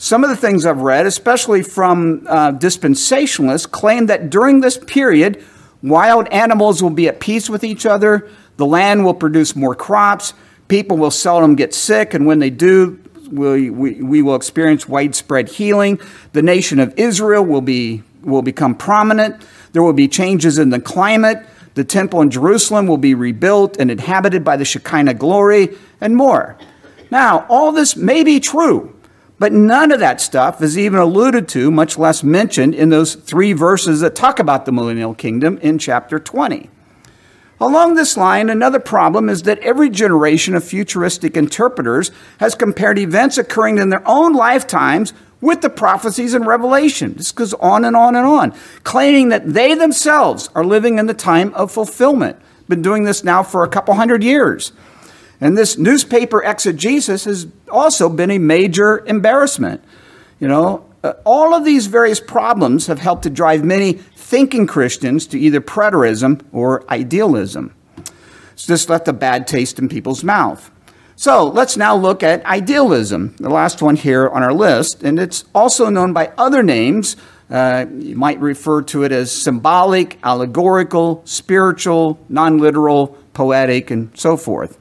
Some 0.00 0.22
of 0.22 0.30
the 0.30 0.36
things 0.36 0.64
I've 0.64 0.80
read, 0.80 1.06
especially 1.06 1.62
from 1.62 2.24
uh, 2.28 2.52
dispensationalists, 2.52 3.68
claim 3.68 4.06
that 4.06 4.30
during 4.30 4.60
this 4.60 4.78
period, 4.78 5.44
wild 5.82 6.28
animals 6.28 6.80
will 6.80 6.90
be 6.90 7.08
at 7.08 7.18
peace 7.18 7.50
with 7.50 7.64
each 7.64 7.84
other, 7.84 8.28
the 8.58 8.66
land 8.66 9.04
will 9.04 9.14
produce 9.14 9.56
more 9.56 9.74
crops, 9.74 10.34
people 10.68 10.96
will 10.96 11.10
seldom 11.10 11.56
get 11.56 11.74
sick, 11.74 12.14
and 12.14 12.26
when 12.26 12.38
they 12.38 12.50
do, 12.50 13.00
we, 13.32 13.70
we, 13.70 14.00
we 14.00 14.22
will 14.22 14.36
experience 14.36 14.88
widespread 14.88 15.48
healing. 15.48 16.00
The 16.32 16.42
nation 16.42 16.78
of 16.78 16.94
Israel 16.96 17.44
will, 17.44 17.60
be, 17.60 18.04
will 18.22 18.42
become 18.42 18.76
prominent. 18.76 19.44
There 19.72 19.82
will 19.82 19.92
be 19.92 20.06
changes 20.06 20.58
in 20.58 20.70
the 20.70 20.80
climate. 20.80 21.44
The 21.74 21.84
temple 21.84 22.20
in 22.22 22.30
Jerusalem 22.30 22.86
will 22.86 22.98
be 22.98 23.14
rebuilt 23.14 23.76
and 23.78 23.90
inhabited 23.90 24.44
by 24.44 24.56
the 24.56 24.64
Shekinah 24.64 25.14
glory, 25.14 25.76
and 26.00 26.14
more. 26.14 26.56
Now, 27.10 27.46
all 27.48 27.72
this 27.72 27.96
may 27.96 28.22
be 28.22 28.38
true, 28.40 28.97
but 29.38 29.52
none 29.52 29.92
of 29.92 30.00
that 30.00 30.20
stuff 30.20 30.60
is 30.62 30.76
even 30.76 30.98
alluded 30.98 31.48
to, 31.48 31.70
much 31.70 31.96
less 31.96 32.22
mentioned, 32.22 32.74
in 32.74 32.88
those 32.88 33.14
three 33.14 33.52
verses 33.52 34.00
that 34.00 34.14
talk 34.14 34.38
about 34.38 34.66
the 34.66 34.72
millennial 34.72 35.14
kingdom 35.14 35.58
in 35.58 35.78
chapter 35.78 36.18
20. 36.18 36.68
Along 37.60 37.94
this 37.94 38.16
line, 38.16 38.50
another 38.50 38.78
problem 38.78 39.28
is 39.28 39.42
that 39.42 39.58
every 39.60 39.90
generation 39.90 40.54
of 40.54 40.62
futuristic 40.62 41.36
interpreters 41.36 42.12
has 42.38 42.54
compared 42.54 42.98
events 42.98 43.36
occurring 43.36 43.78
in 43.78 43.90
their 43.90 44.06
own 44.06 44.32
lifetimes 44.32 45.12
with 45.40 45.60
the 45.60 45.70
prophecies 45.70 46.34
in 46.34 46.44
Revelation. 46.44 47.14
This 47.14 47.32
goes 47.32 47.54
on 47.54 47.84
and 47.84 47.96
on 47.96 48.14
and 48.16 48.26
on, 48.26 48.54
claiming 48.84 49.28
that 49.30 49.52
they 49.52 49.74
themselves 49.74 50.50
are 50.54 50.64
living 50.64 50.98
in 50.98 51.06
the 51.06 51.14
time 51.14 51.52
of 51.54 51.72
fulfillment. 51.72 52.36
been 52.68 52.82
doing 52.82 53.04
this 53.04 53.24
now 53.24 53.42
for 53.42 53.64
a 53.64 53.68
couple 53.68 53.94
hundred 53.94 54.22
years. 54.22 54.72
And 55.40 55.56
this 55.56 55.78
newspaper 55.78 56.42
exegesis 56.42 57.24
has 57.24 57.46
also 57.70 58.08
been 58.08 58.30
a 58.30 58.38
major 58.38 59.04
embarrassment. 59.06 59.82
You 60.40 60.48
know, 60.48 60.84
uh, 61.02 61.14
all 61.24 61.54
of 61.54 61.64
these 61.64 61.86
various 61.86 62.20
problems 62.20 62.86
have 62.88 62.98
helped 62.98 63.22
to 63.22 63.30
drive 63.30 63.64
many 63.64 63.92
thinking 63.92 64.66
Christians 64.66 65.26
to 65.28 65.38
either 65.38 65.60
preterism 65.60 66.42
or 66.52 66.84
idealism. 66.90 67.74
It's 68.52 68.66
just 68.66 68.88
left 68.88 69.06
a 69.06 69.12
bad 69.12 69.46
taste 69.46 69.78
in 69.78 69.88
people's 69.88 70.24
mouth. 70.24 70.70
So 71.14 71.46
let's 71.46 71.76
now 71.76 71.96
look 71.96 72.22
at 72.22 72.44
idealism, 72.44 73.34
the 73.38 73.48
last 73.48 73.82
one 73.82 73.96
here 73.96 74.28
on 74.28 74.42
our 74.42 74.52
list, 74.52 75.02
and 75.02 75.18
it's 75.18 75.44
also 75.52 75.90
known 75.90 76.12
by 76.12 76.32
other 76.38 76.62
names. 76.62 77.16
Uh, 77.50 77.86
you 77.98 78.14
might 78.14 78.38
refer 78.38 78.82
to 78.82 79.02
it 79.02 79.10
as 79.10 79.32
symbolic, 79.32 80.18
allegorical, 80.22 81.22
spiritual, 81.24 82.20
non 82.28 82.58
literal, 82.58 83.08
poetic, 83.32 83.90
and 83.90 84.16
so 84.16 84.36
forth. 84.36 84.77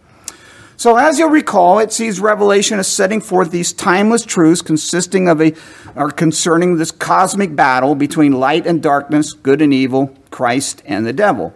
So, 0.79 0.95
as 0.95 1.17
you'll 1.17 1.31
recall, 1.31 1.79
it 1.79 1.91
sees 1.91 2.19
Revelation 2.19 2.77
as 2.77 2.87
setting 2.87 3.19
forth 3.19 3.49
these 3.49 3.73
timeless 3.73 4.23
truths 4.23 4.61
consisting 4.61 5.27
of 5.27 5.41
a, 5.41 5.55
or 5.95 6.11
concerning 6.11 6.77
this 6.77 6.91
cosmic 6.91 7.55
battle 7.55 7.95
between 7.95 8.33
light 8.33 8.67
and 8.67 8.79
darkness, 8.79 9.33
good 9.33 9.59
and 9.63 9.73
evil, 9.73 10.15
Christ 10.29 10.83
and 10.85 11.03
the 11.03 11.13
devil. 11.13 11.51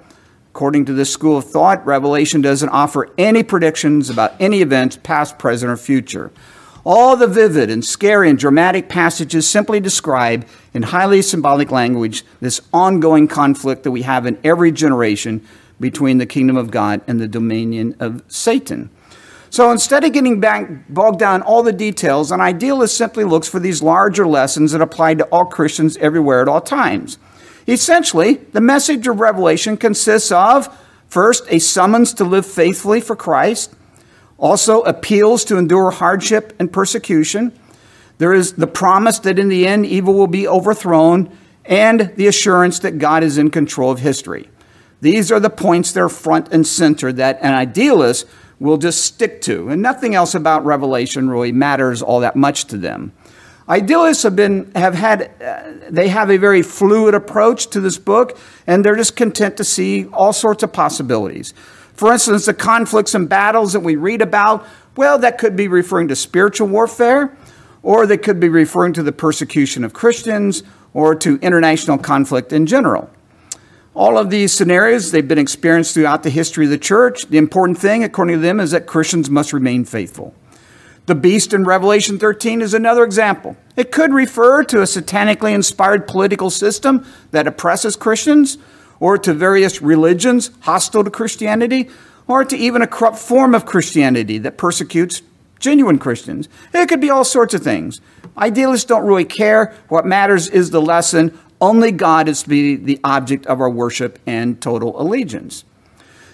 According 0.49 0.85
to 0.85 0.93
this 0.93 1.13
school 1.13 1.37
of 1.37 1.45
thought, 1.45 1.85
Revelation 1.85 2.41
doesn't 2.41 2.69
offer 2.69 3.11
any 3.15 3.43
predictions 3.43 4.09
about 4.09 4.33
any 4.39 4.63
events, 4.63 4.97
past, 5.03 5.37
present, 5.37 5.71
or 5.71 5.77
future. 5.77 6.31
All 6.83 7.15
the 7.15 7.27
vivid 7.27 7.69
and 7.69 7.85
scary 7.85 8.27
and 8.27 8.39
dramatic 8.39 8.89
passages 8.89 9.47
simply 9.47 9.79
describe, 9.79 10.47
in 10.73 10.81
highly 10.81 11.21
symbolic 11.21 11.69
language, 11.69 12.25
this 12.39 12.59
ongoing 12.73 13.27
conflict 13.27 13.83
that 13.83 13.91
we 13.91 14.01
have 14.01 14.25
in 14.25 14.39
every 14.43 14.71
generation 14.71 15.45
between 15.79 16.17
the 16.17 16.25
kingdom 16.25 16.57
of 16.57 16.71
God 16.71 17.01
and 17.05 17.19
the 17.19 17.27
dominion 17.27 17.95
of 17.99 18.23
Satan. 18.27 18.89
So 19.51 19.69
instead 19.69 20.05
of 20.05 20.13
getting 20.13 20.39
bogged 20.39 21.19
down 21.19 21.41
all 21.41 21.61
the 21.61 21.73
details, 21.73 22.31
an 22.31 22.39
idealist 22.39 22.95
simply 22.95 23.25
looks 23.25 23.49
for 23.49 23.59
these 23.59 23.83
larger 23.83 24.25
lessons 24.25 24.71
that 24.71 24.81
apply 24.81 25.15
to 25.15 25.25
all 25.25 25.43
Christians 25.43 25.97
everywhere 25.97 26.41
at 26.41 26.47
all 26.47 26.61
times. 26.61 27.17
Essentially, 27.67 28.35
the 28.53 28.61
message 28.61 29.05
of 29.07 29.19
Revelation 29.19 29.75
consists 29.75 30.31
of 30.31 30.73
first, 31.09 31.43
a 31.49 31.59
summons 31.59 32.13
to 32.13 32.23
live 32.23 32.45
faithfully 32.45 33.01
for 33.01 33.15
Christ, 33.15 33.75
also, 34.37 34.81
appeals 34.83 35.43
to 35.45 35.57
endure 35.57 35.91
hardship 35.91 36.53
and 36.57 36.71
persecution. 36.71 37.51
There 38.17 38.33
is 38.33 38.53
the 38.53 38.65
promise 38.65 39.19
that 39.19 39.37
in 39.37 39.49
the 39.49 39.67
end, 39.67 39.85
evil 39.85 40.15
will 40.15 40.25
be 40.25 40.47
overthrown, 40.47 41.29
and 41.63 42.11
the 42.15 42.25
assurance 42.25 42.79
that 42.79 42.97
God 42.97 43.21
is 43.21 43.37
in 43.37 43.51
control 43.51 43.91
of 43.91 43.99
history. 43.99 44.49
These 45.01 45.31
are 45.31 45.39
the 45.39 45.51
points 45.51 45.91
that 45.91 46.01
are 46.01 46.09
front 46.09 46.51
and 46.51 46.65
center 46.65 47.11
that 47.13 47.37
an 47.41 47.53
idealist 47.53 48.25
will 48.61 48.77
just 48.77 49.03
stick 49.03 49.41
to. 49.41 49.69
And 49.69 49.81
nothing 49.81 50.13
else 50.13 50.35
about 50.35 50.63
Revelation 50.63 51.29
really 51.31 51.51
matters 51.51 52.03
all 52.03 52.19
that 52.19 52.35
much 52.35 52.65
to 52.65 52.77
them. 52.77 53.11
Idealists 53.67 54.21
have 54.23 54.35
been 54.35 54.71
have 54.75 54.93
had 54.93 55.31
uh, 55.41 55.89
they 55.89 56.09
have 56.09 56.29
a 56.29 56.37
very 56.37 56.61
fluid 56.61 57.15
approach 57.15 57.67
to 57.71 57.79
this 57.79 57.97
book, 57.97 58.37
and 58.67 58.85
they're 58.85 58.95
just 58.95 59.15
content 59.15 59.57
to 59.57 59.63
see 59.63 60.05
all 60.13 60.31
sorts 60.31 60.61
of 60.61 60.71
possibilities. 60.73 61.53
For 61.93 62.11
instance, 62.11 62.45
the 62.45 62.53
conflicts 62.53 63.15
and 63.15 63.27
battles 63.27 63.73
that 63.73 63.79
we 63.79 63.95
read 63.95 64.21
about, 64.21 64.67
well, 64.95 65.17
that 65.19 65.37
could 65.37 65.55
be 65.55 65.67
referring 65.67 66.07
to 66.09 66.15
spiritual 66.15 66.67
warfare, 66.67 67.35
or 67.81 68.05
they 68.05 68.17
could 68.17 68.39
be 68.39 68.49
referring 68.49 68.93
to 68.93 69.03
the 69.03 69.11
persecution 69.11 69.83
of 69.83 69.93
Christians, 69.93 70.63
or 70.93 71.15
to 71.15 71.39
international 71.39 71.97
conflict 71.97 72.53
in 72.53 72.65
general. 72.67 73.09
All 73.93 74.17
of 74.17 74.29
these 74.29 74.53
scenarios, 74.53 75.11
they've 75.11 75.27
been 75.27 75.37
experienced 75.37 75.93
throughout 75.93 76.23
the 76.23 76.29
history 76.29 76.65
of 76.65 76.71
the 76.71 76.77
church. 76.77 77.25
The 77.27 77.37
important 77.37 77.77
thing, 77.77 78.03
according 78.03 78.35
to 78.35 78.41
them, 78.41 78.59
is 78.59 78.71
that 78.71 78.87
Christians 78.87 79.29
must 79.29 79.51
remain 79.51 79.83
faithful. 79.83 80.33
The 81.07 81.15
beast 81.15 81.53
in 81.53 81.65
Revelation 81.65 82.17
13 82.17 82.61
is 82.61 82.73
another 82.73 83.03
example. 83.03 83.57
It 83.75 83.91
could 83.91 84.13
refer 84.13 84.63
to 84.63 84.79
a 84.79 84.85
satanically 84.85 85.53
inspired 85.53 86.07
political 86.07 86.49
system 86.49 87.05
that 87.31 87.47
oppresses 87.47 87.97
Christians, 87.97 88.57
or 88.99 89.17
to 89.17 89.33
various 89.33 89.81
religions 89.81 90.51
hostile 90.61 91.03
to 91.03 91.09
Christianity, 91.09 91.89
or 92.27 92.45
to 92.45 92.55
even 92.55 92.81
a 92.81 92.87
corrupt 92.87 93.17
form 93.17 93.53
of 93.53 93.65
Christianity 93.65 94.37
that 94.37 94.57
persecutes 94.57 95.21
genuine 95.59 95.99
Christians. 95.99 96.47
It 96.73 96.87
could 96.87 97.01
be 97.01 97.09
all 97.09 97.25
sorts 97.25 97.53
of 97.53 97.61
things. 97.61 97.99
Idealists 98.37 98.85
don't 98.85 99.05
really 99.05 99.25
care. 99.25 99.75
What 99.89 100.05
matters 100.05 100.47
is 100.47 100.69
the 100.69 100.81
lesson 100.81 101.37
only 101.61 101.91
God 101.91 102.27
is 102.27 102.43
to 102.43 102.49
be 102.49 102.75
the 102.75 102.99
object 103.03 103.45
of 103.45 103.61
our 103.61 103.69
worship 103.69 104.19
and 104.25 104.59
total 104.59 104.99
allegiance. 104.99 105.63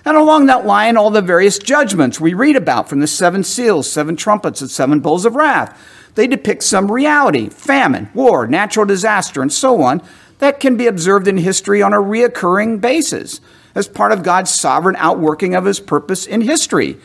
And 0.06 0.16
along 0.16 0.46
that 0.46 0.66
line, 0.66 0.96
all 0.96 1.10
the 1.10 1.22
various 1.22 1.60
judgments 1.60 2.20
we 2.20 2.34
read 2.34 2.56
about 2.56 2.88
from 2.88 3.02
the 3.02 3.08
seven 3.08 3.44
seals, 3.44 3.92
seven 3.92 4.16
trumpets, 4.16 4.62
and 4.62 4.72
seven 4.72 5.02
bowls 5.02 5.26
of 5.26 5.36
wrath. 5.36 5.78
They 6.16 6.28
depict 6.28 6.64
some 6.64 6.90
reality 6.90 7.50
famine, 7.50 8.10
war, 8.14 8.48
natural 8.48 8.86
disaster, 8.86 9.42
and 9.42 9.52
so 9.52 9.82
on 9.82 10.02
that 10.40 10.60
can 10.60 10.78
be 10.78 10.88
observed 10.88 11.28
in 11.28 11.38
history 11.38 11.82
on 11.82 11.94
a 11.94 11.98
reoccurring 11.98 12.80
basis 12.80 13.42
as 13.76 13.88
part 13.88 14.12
of 14.12 14.24
God's 14.24 14.50
sovereign 14.50 14.96
outworking 14.98 15.56
of 15.56 15.66
his 15.66 15.80
purpose 15.80 16.26
in 16.26 16.42
history. 16.42 16.98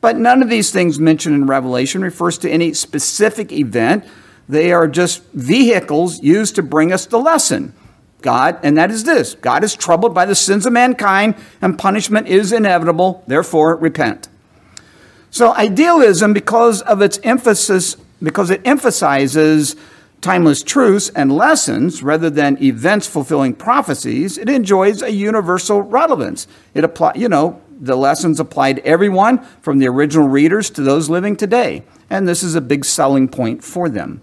But 0.00 0.16
none 0.16 0.42
of 0.42 0.48
these 0.48 0.70
things 0.70 1.00
mentioned 1.00 1.34
in 1.34 1.46
Revelation 1.46 2.02
refers 2.02 2.38
to 2.38 2.50
any 2.50 2.72
specific 2.74 3.52
event 3.52 4.04
they 4.50 4.72
are 4.72 4.88
just 4.88 5.22
vehicles 5.32 6.22
used 6.22 6.54
to 6.56 6.62
bring 6.62 6.92
us 6.92 7.06
the 7.06 7.18
lesson. 7.18 7.74
God, 8.22 8.58
and 8.62 8.76
that 8.76 8.90
is 8.90 9.04
this 9.04 9.34
God 9.34 9.64
is 9.64 9.74
troubled 9.74 10.14
by 10.14 10.26
the 10.26 10.34
sins 10.34 10.66
of 10.66 10.72
mankind, 10.72 11.34
and 11.62 11.78
punishment 11.78 12.28
is 12.28 12.52
inevitable. 12.52 13.24
Therefore, 13.26 13.76
repent. 13.76 14.28
So, 15.30 15.54
idealism, 15.54 16.32
because 16.32 16.82
of 16.82 17.00
its 17.00 17.18
emphasis, 17.22 17.96
because 18.22 18.50
it 18.50 18.60
emphasizes 18.66 19.76
timeless 20.20 20.62
truths 20.62 21.08
and 21.10 21.32
lessons 21.32 22.02
rather 22.02 22.28
than 22.28 22.62
events 22.62 23.06
fulfilling 23.06 23.54
prophecies, 23.54 24.36
it 24.36 24.48
enjoys 24.48 25.02
a 25.02 25.12
universal 25.12 25.80
relevance. 25.80 26.46
It 26.74 26.84
apply, 26.84 27.12
you 27.14 27.28
know, 27.28 27.62
the 27.80 27.96
lessons 27.96 28.38
apply 28.38 28.74
to 28.74 28.84
everyone 28.84 29.38
from 29.62 29.78
the 29.78 29.88
original 29.88 30.28
readers 30.28 30.68
to 30.70 30.82
those 30.82 31.08
living 31.08 31.36
today. 31.36 31.82
And 32.10 32.28
this 32.28 32.42
is 32.42 32.54
a 32.54 32.60
big 32.60 32.84
selling 32.84 33.28
point 33.28 33.64
for 33.64 33.88
them. 33.88 34.20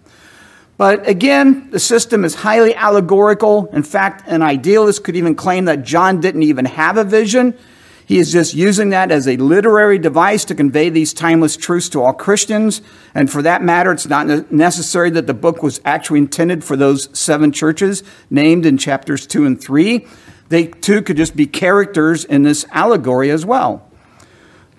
But 0.77 1.07
again, 1.07 1.71
the 1.71 1.79
system 1.79 2.23
is 2.23 2.35
highly 2.35 2.75
allegorical. 2.75 3.67
In 3.73 3.83
fact, 3.83 4.27
an 4.27 4.43
idealist 4.43 5.03
could 5.03 5.15
even 5.15 5.33
claim 5.33 5.65
that 5.65 5.83
John 5.83 6.21
didn't 6.21 6.43
even 6.43 6.65
have 6.65 6.97
a 6.97 7.03
vision. 7.03 7.57
He 8.05 8.19
is 8.19 8.31
just 8.31 8.53
using 8.53 8.91
that 8.91 9.11
as 9.11 9.27
a 9.27 9.35
literary 9.35 9.97
device 9.97 10.45
to 10.45 10.55
convey 10.55 10.89
these 10.89 11.13
timeless 11.13 11.57
truths 11.57 11.89
to 11.89 12.01
all 12.01 12.13
Christians. 12.13 12.81
And 13.13 13.29
for 13.29 13.41
that 13.41 13.61
matter, 13.61 13.91
it's 13.91 14.07
not 14.07 14.49
necessary 14.49 15.09
that 15.09 15.27
the 15.27 15.33
book 15.33 15.61
was 15.61 15.81
actually 15.83 16.19
intended 16.19 16.63
for 16.63 16.77
those 16.77 17.09
seven 17.17 17.51
churches 17.51 18.03
named 18.29 18.65
in 18.65 18.77
chapters 18.77 19.27
two 19.27 19.45
and 19.45 19.59
three. 19.59 20.07
They 20.47 20.67
too 20.67 21.01
could 21.01 21.17
just 21.17 21.35
be 21.35 21.47
characters 21.47 22.23
in 22.23 22.43
this 22.43 22.65
allegory 22.71 23.29
as 23.29 23.45
well. 23.45 23.87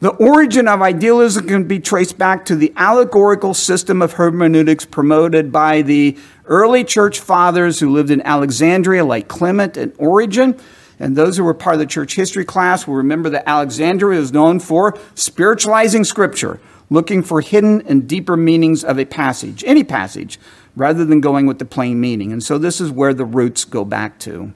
The 0.01 0.11
origin 0.11 0.69
of 0.69 0.81
idealism 0.81 1.49
can 1.49 1.65
be 1.65 1.81
traced 1.81 2.19
back 2.19 2.45
to 2.45 2.55
the 2.55 2.73
allegorical 2.77 3.53
system 3.53 4.01
of 4.01 4.13
hermeneutics 4.13 4.85
promoted 4.85 5.51
by 5.51 5.83
the 5.83 6.17
early 6.47 6.85
church 6.85 7.19
fathers 7.19 7.81
who 7.81 7.91
lived 7.91 8.13
in 8.13 8.23
Alexandria, 8.23 9.05
like 9.05 9.27
Clement 9.27 9.77
and 9.77 9.93
Origen. 9.99 10.57
And 11.01 11.17
those 11.17 11.37
who 11.37 11.43
were 11.43 11.55
part 11.55 11.75
of 11.75 11.81
the 11.81 11.87
church 11.87 12.15
history 12.15 12.45
class 12.45 12.87
will 12.87 12.95
remember 12.95 13.29
that 13.31 13.49
Alexandria 13.49 14.21
is 14.21 14.33
known 14.33 14.61
for 14.61 14.97
spiritualizing 15.17 16.05
scripture, 16.05 16.61
looking 16.91 17.21
for 17.21 17.41
hidden 17.41 17.83
and 17.89 18.09
deeper 18.09 18.37
meanings 18.37 18.85
of 18.85 19.01
a 19.01 19.05
passage, 19.05 19.65
any 19.67 19.83
passage, 19.83 20.39
rather 20.77 21.05
than 21.05 21.21
going 21.21 21.47
with 21.47 21.59
the 21.59 21.65
plain 21.65 22.01
meaning. 22.01 22.31
And 22.31 22.43
so 22.43 22.57
this 22.57 22.81
is 22.81 22.93
where 22.93 23.15
the 23.15 23.25
roots 23.25 23.65
go 23.65 23.85
back 23.85 24.21
to. 24.21 24.55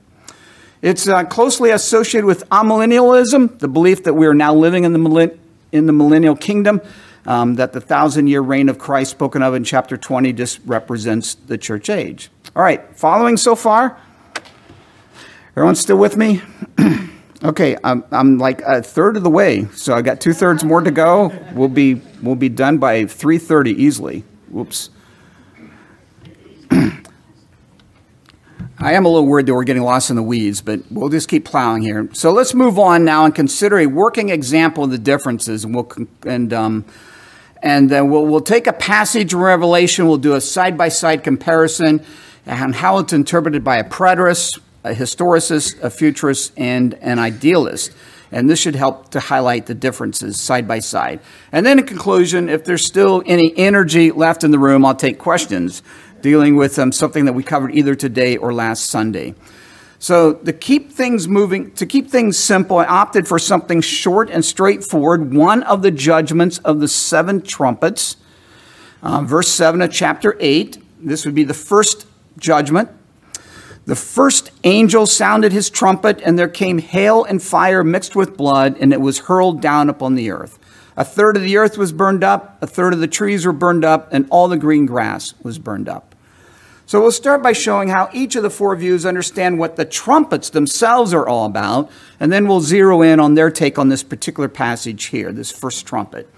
It's 0.82 1.06
uh, 1.06 1.22
closely 1.22 1.70
associated 1.70 2.26
with 2.26 2.48
amillennialism, 2.48 3.60
the 3.60 3.68
belief 3.68 4.02
that 4.02 4.14
we 4.14 4.26
are 4.26 4.34
now 4.34 4.52
living 4.52 4.82
in 4.82 4.92
the, 4.92 5.38
in 5.70 5.86
the 5.86 5.92
millennial 5.92 6.34
kingdom, 6.34 6.80
um, 7.24 7.54
that 7.54 7.72
the 7.72 7.80
thousand 7.80 8.26
year 8.26 8.40
reign 8.40 8.68
of 8.68 8.80
Christ 8.80 9.12
spoken 9.12 9.44
of 9.44 9.54
in 9.54 9.62
chapter 9.62 9.96
20 9.96 10.32
just 10.32 10.58
represents 10.66 11.36
the 11.36 11.56
church 11.56 11.88
age. 11.88 12.30
All 12.56 12.64
right, 12.64 12.82
following 12.96 13.36
so 13.36 13.54
far? 13.54 13.96
Everyone 15.56 15.76
still 15.76 15.98
with 15.98 16.16
me? 16.16 16.42
okay, 17.44 17.76
I'm, 17.84 18.02
I'm 18.10 18.38
like 18.38 18.60
a 18.62 18.82
third 18.82 19.16
of 19.16 19.22
the 19.22 19.30
way, 19.30 19.66
so 19.66 19.94
I 19.94 20.02
got 20.02 20.20
two 20.20 20.32
thirds 20.32 20.64
more 20.64 20.80
to 20.80 20.90
go. 20.90 21.32
We'll 21.52 21.68
be, 21.68 22.02
we'll 22.22 22.34
be 22.34 22.48
done 22.48 22.78
by 22.78 23.04
3.30 23.04 23.76
easily. 23.76 24.24
Whoops. 24.48 24.90
I 28.82 28.94
am 28.94 29.04
a 29.04 29.08
little 29.08 29.28
worried 29.28 29.46
that 29.46 29.54
we're 29.54 29.62
getting 29.62 29.84
lost 29.84 30.10
in 30.10 30.16
the 30.16 30.24
weeds, 30.24 30.60
but 30.60 30.80
we'll 30.90 31.08
just 31.08 31.28
keep 31.28 31.44
plowing 31.44 31.82
here. 31.82 32.08
So 32.14 32.32
let's 32.32 32.52
move 32.52 32.80
on 32.80 33.04
now 33.04 33.24
and 33.24 33.32
consider 33.32 33.78
a 33.78 33.86
working 33.86 34.30
example 34.30 34.82
of 34.82 34.90
the 34.90 34.98
differences, 34.98 35.64
and 35.64 35.72
we'll 35.72 35.88
and 36.26 36.52
um, 36.52 36.84
and 37.62 37.88
then 37.88 38.10
we'll 38.10 38.26
we'll 38.26 38.40
take 38.40 38.66
a 38.66 38.72
passage 38.72 39.34
in 39.34 39.38
Revelation. 39.38 40.08
We'll 40.08 40.16
do 40.16 40.34
a 40.34 40.40
side 40.40 40.76
by 40.76 40.88
side 40.88 41.22
comparison 41.22 42.04
on 42.44 42.72
how 42.72 42.98
it's 42.98 43.12
interpreted 43.12 43.62
by 43.62 43.76
a 43.76 43.88
preterist, 43.88 44.58
a 44.82 44.94
historicist, 44.94 45.80
a 45.80 45.88
futurist, 45.88 46.52
and 46.56 46.94
an 46.94 47.20
idealist. 47.20 47.92
And 48.32 48.50
this 48.50 48.58
should 48.58 48.74
help 48.74 49.10
to 49.10 49.20
highlight 49.20 49.66
the 49.66 49.74
differences 49.74 50.40
side 50.40 50.66
by 50.66 50.80
side. 50.80 51.20
And 51.52 51.64
then 51.64 51.78
in 51.78 51.86
conclusion, 51.86 52.48
if 52.48 52.64
there's 52.64 52.84
still 52.84 53.22
any 53.26 53.52
energy 53.56 54.10
left 54.10 54.42
in 54.42 54.50
the 54.50 54.58
room, 54.58 54.84
I'll 54.84 54.94
take 54.94 55.18
questions 55.18 55.82
dealing 56.22 56.56
with 56.56 56.78
um, 56.78 56.92
something 56.92 57.26
that 57.26 57.34
we 57.34 57.42
covered 57.42 57.74
either 57.74 57.94
today 57.94 58.36
or 58.36 58.54
last 58.54 58.86
Sunday. 58.86 59.34
So 59.98 60.34
to 60.34 60.52
keep 60.52 60.90
things 60.90 61.28
moving, 61.28 61.70
to 61.72 61.86
keep 61.86 62.10
things 62.10 62.36
simple, 62.36 62.78
I 62.78 62.86
opted 62.86 63.28
for 63.28 63.38
something 63.38 63.80
short 63.80 64.30
and 64.30 64.44
straightforward. 64.44 65.32
One 65.34 65.62
of 65.62 65.82
the 65.82 65.92
judgments 65.92 66.58
of 66.58 66.80
the 66.80 66.88
seven 66.88 67.42
trumpets, 67.42 68.16
um, 69.02 69.26
verse 69.26 69.48
7 69.48 69.80
of 69.82 69.92
chapter 69.92 70.36
8. 70.40 70.82
This 71.00 71.24
would 71.24 71.34
be 71.34 71.44
the 71.44 71.54
first 71.54 72.06
judgment. 72.38 72.88
The 73.84 73.96
first 73.96 74.52
angel 74.62 75.06
sounded 75.06 75.52
his 75.52 75.68
trumpet, 75.68 76.20
and 76.24 76.38
there 76.38 76.48
came 76.48 76.78
hail 76.78 77.24
and 77.24 77.42
fire 77.42 77.82
mixed 77.82 78.14
with 78.14 78.36
blood, 78.36 78.76
and 78.80 78.92
it 78.92 79.00
was 79.00 79.20
hurled 79.20 79.60
down 79.60 79.88
upon 79.88 80.14
the 80.14 80.30
earth. 80.30 80.58
A 80.96 81.04
third 81.04 81.36
of 81.36 81.42
the 81.42 81.56
earth 81.56 81.78
was 81.78 81.92
burned 81.92 82.22
up, 82.22 82.62
a 82.62 82.66
third 82.66 82.92
of 82.92 83.00
the 83.00 83.08
trees 83.08 83.46
were 83.46 83.52
burned 83.52 83.84
up, 83.84 84.12
and 84.12 84.26
all 84.30 84.46
the 84.46 84.56
green 84.56 84.86
grass 84.86 85.34
was 85.42 85.58
burned 85.58 85.88
up. 85.88 86.11
So 86.84 87.00
we'll 87.00 87.12
start 87.12 87.42
by 87.42 87.52
showing 87.52 87.88
how 87.88 88.10
each 88.12 88.36
of 88.36 88.42
the 88.42 88.50
four 88.50 88.74
views 88.76 89.06
understand 89.06 89.58
what 89.58 89.76
the 89.76 89.84
trumpets 89.84 90.50
themselves 90.50 91.14
are 91.14 91.26
all 91.26 91.46
about, 91.46 91.90
and 92.18 92.32
then 92.32 92.46
we'll 92.46 92.60
zero 92.60 93.02
in 93.02 93.20
on 93.20 93.34
their 93.34 93.50
take 93.50 93.78
on 93.78 93.88
this 93.88 94.02
particular 94.02 94.48
passage 94.48 95.06
here, 95.06 95.32
this 95.32 95.50
first 95.50 95.86
trumpet. 95.86 96.28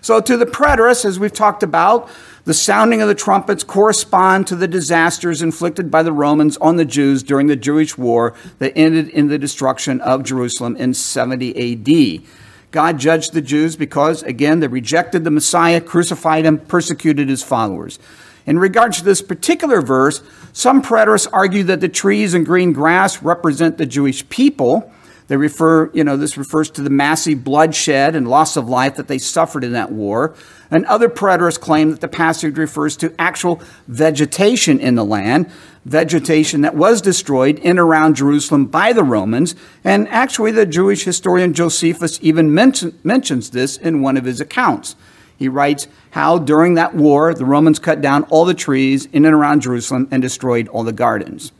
So 0.00 0.20
to 0.20 0.36
the 0.36 0.46
preterists, 0.46 1.04
as 1.04 1.20
we've 1.20 1.32
talked 1.32 1.62
about, 1.62 2.10
the 2.44 2.54
sounding 2.54 3.00
of 3.00 3.08
the 3.08 3.14
trumpets 3.14 3.62
correspond 3.62 4.48
to 4.48 4.56
the 4.56 4.66
disasters 4.66 5.42
inflicted 5.42 5.92
by 5.92 6.02
the 6.02 6.12
Romans 6.12 6.56
on 6.56 6.74
the 6.74 6.84
Jews 6.84 7.22
during 7.22 7.46
the 7.46 7.54
Jewish 7.54 7.96
war 7.96 8.34
that 8.58 8.72
ended 8.74 9.08
in 9.10 9.28
the 9.28 9.38
destruction 9.38 10.00
of 10.00 10.24
Jerusalem 10.24 10.76
in 10.76 10.92
70 10.92 12.18
AD. 12.18 12.26
God 12.72 12.98
judged 12.98 13.32
the 13.32 13.40
Jews 13.40 13.76
because, 13.76 14.24
again, 14.24 14.58
they 14.58 14.66
rejected 14.66 15.22
the 15.22 15.30
Messiah, 15.30 15.80
crucified 15.80 16.44
him, 16.44 16.58
persecuted 16.58 17.28
his 17.28 17.44
followers. 17.44 18.00
In 18.46 18.58
regards 18.58 18.98
to 18.98 19.04
this 19.04 19.22
particular 19.22 19.80
verse, 19.80 20.22
some 20.52 20.82
preterists 20.82 21.28
argue 21.32 21.62
that 21.64 21.80
the 21.80 21.88
trees 21.88 22.34
and 22.34 22.44
green 22.44 22.72
grass 22.72 23.22
represent 23.22 23.78
the 23.78 23.86
Jewish 23.86 24.28
people 24.28 24.92
they 25.32 25.38
refer, 25.38 25.90
you 25.94 26.04
know, 26.04 26.18
this 26.18 26.36
refers 26.36 26.70
to 26.72 26.82
the 26.82 26.90
massive 26.90 27.42
bloodshed 27.42 28.14
and 28.14 28.28
loss 28.28 28.54
of 28.56 28.68
life 28.68 28.96
that 28.96 29.08
they 29.08 29.16
suffered 29.16 29.64
in 29.64 29.72
that 29.72 29.90
war. 29.90 30.34
And 30.70 30.84
other 30.84 31.08
preterists 31.08 31.58
claim 31.58 31.90
that 31.90 32.02
the 32.02 32.08
passage 32.08 32.58
refers 32.58 32.98
to 32.98 33.14
actual 33.18 33.62
vegetation 33.88 34.78
in 34.78 34.94
the 34.94 35.06
land, 35.06 35.50
vegetation 35.86 36.60
that 36.60 36.74
was 36.74 37.00
destroyed 37.00 37.58
in 37.60 37.70
and 37.70 37.78
around 37.78 38.16
Jerusalem 38.16 38.66
by 38.66 38.92
the 38.92 39.04
Romans. 39.04 39.54
And 39.82 40.06
actually, 40.08 40.50
the 40.50 40.66
Jewish 40.66 41.04
historian 41.04 41.54
Josephus 41.54 42.18
even 42.20 42.52
mention, 42.52 42.98
mentions 43.02 43.50
this 43.50 43.78
in 43.78 44.02
one 44.02 44.18
of 44.18 44.26
his 44.26 44.38
accounts. 44.38 44.96
He 45.42 45.48
writes 45.48 45.88
how 46.12 46.38
during 46.38 46.74
that 46.74 46.94
war, 46.94 47.34
the 47.34 47.44
Romans 47.44 47.80
cut 47.80 48.00
down 48.00 48.22
all 48.30 48.44
the 48.44 48.54
trees 48.54 49.06
in 49.06 49.24
and 49.24 49.34
around 49.34 49.62
Jerusalem 49.62 50.06
and 50.12 50.22
destroyed 50.22 50.68
all 50.68 50.84
the 50.84 50.92
gardens. 50.92 51.50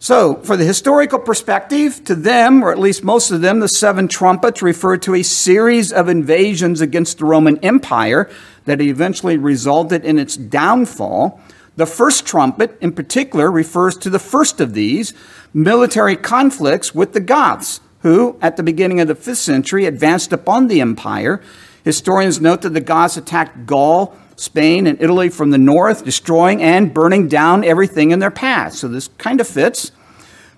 So, 0.00 0.34
for 0.42 0.56
the 0.56 0.64
historical 0.64 1.20
perspective, 1.20 2.02
to 2.06 2.16
them, 2.16 2.64
or 2.64 2.72
at 2.72 2.80
least 2.80 3.04
most 3.04 3.30
of 3.30 3.42
them, 3.42 3.60
the 3.60 3.68
seven 3.68 4.08
trumpets 4.08 4.60
refer 4.60 4.96
to 4.96 5.14
a 5.14 5.22
series 5.22 5.92
of 5.92 6.08
invasions 6.08 6.80
against 6.80 7.18
the 7.18 7.26
Roman 7.26 7.58
Empire 7.58 8.28
that 8.64 8.80
eventually 8.80 9.36
resulted 9.36 10.04
in 10.04 10.18
its 10.18 10.36
downfall. 10.36 11.40
The 11.76 11.86
first 11.86 12.26
trumpet, 12.26 12.76
in 12.80 12.90
particular, 12.90 13.52
refers 13.52 13.96
to 13.98 14.10
the 14.10 14.18
first 14.18 14.60
of 14.60 14.74
these 14.74 15.14
military 15.54 16.16
conflicts 16.16 16.92
with 16.92 17.12
the 17.12 17.20
Goths, 17.20 17.80
who, 18.00 18.36
at 18.42 18.56
the 18.56 18.64
beginning 18.64 18.98
of 18.98 19.06
the 19.06 19.14
5th 19.14 19.36
century, 19.36 19.86
advanced 19.86 20.32
upon 20.32 20.66
the 20.66 20.80
empire. 20.80 21.40
Historians 21.84 22.40
note 22.40 22.62
that 22.62 22.70
the 22.70 22.80
Goths 22.80 23.16
attacked 23.16 23.66
Gaul, 23.66 24.14
Spain, 24.36 24.86
and 24.86 25.00
Italy 25.00 25.28
from 25.28 25.50
the 25.50 25.58
north, 25.58 26.04
destroying 26.04 26.62
and 26.62 26.94
burning 26.94 27.28
down 27.28 27.64
everything 27.64 28.10
in 28.10 28.18
their 28.18 28.30
path. 28.30 28.74
So 28.74 28.88
this 28.88 29.08
kind 29.18 29.40
of 29.40 29.48
fits. 29.48 29.92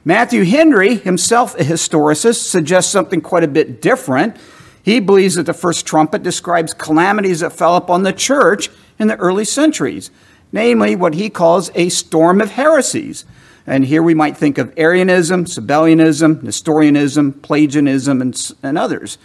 Matthew 0.05 0.45
Henry, 0.45 0.97
himself 0.97 1.55
a 1.55 1.65
historicist, 1.65 2.49
suggests 2.49 2.91
something 2.91 3.21
quite 3.21 3.45
a 3.45 3.49
bit 3.49 3.81
different. 3.81 4.37
He 4.83 4.99
believes 4.99 5.37
that 5.37 5.47
the 5.47 5.53
first 5.53 5.87
trumpet 5.87 6.25
describes 6.25 6.75
calamities 6.75 7.41
that 7.41 7.53
fell 7.53 7.77
upon 7.77 8.03
the 8.03 8.13
church 8.13 8.69
in 8.99 9.07
the 9.07 9.17
early 9.17 9.45
centuries, 9.45 10.11
namely 10.51 10.97
what 10.97 11.15
he 11.15 11.31
calls 11.31 11.71
a 11.77 11.89
storm 11.89 12.41
of 12.41 12.53
heresies. 12.53 13.25
And 13.65 13.85
here 13.85 14.03
we 14.03 14.15
might 14.15 14.37
think 14.37 14.59
of 14.59 14.73
Arianism, 14.77 15.45
Sabellianism, 15.45 16.43
Nestorianism, 16.43 17.35
Pelagianism, 17.35 18.21
and, 18.21 18.51
and 18.61 18.77
others 18.77 19.19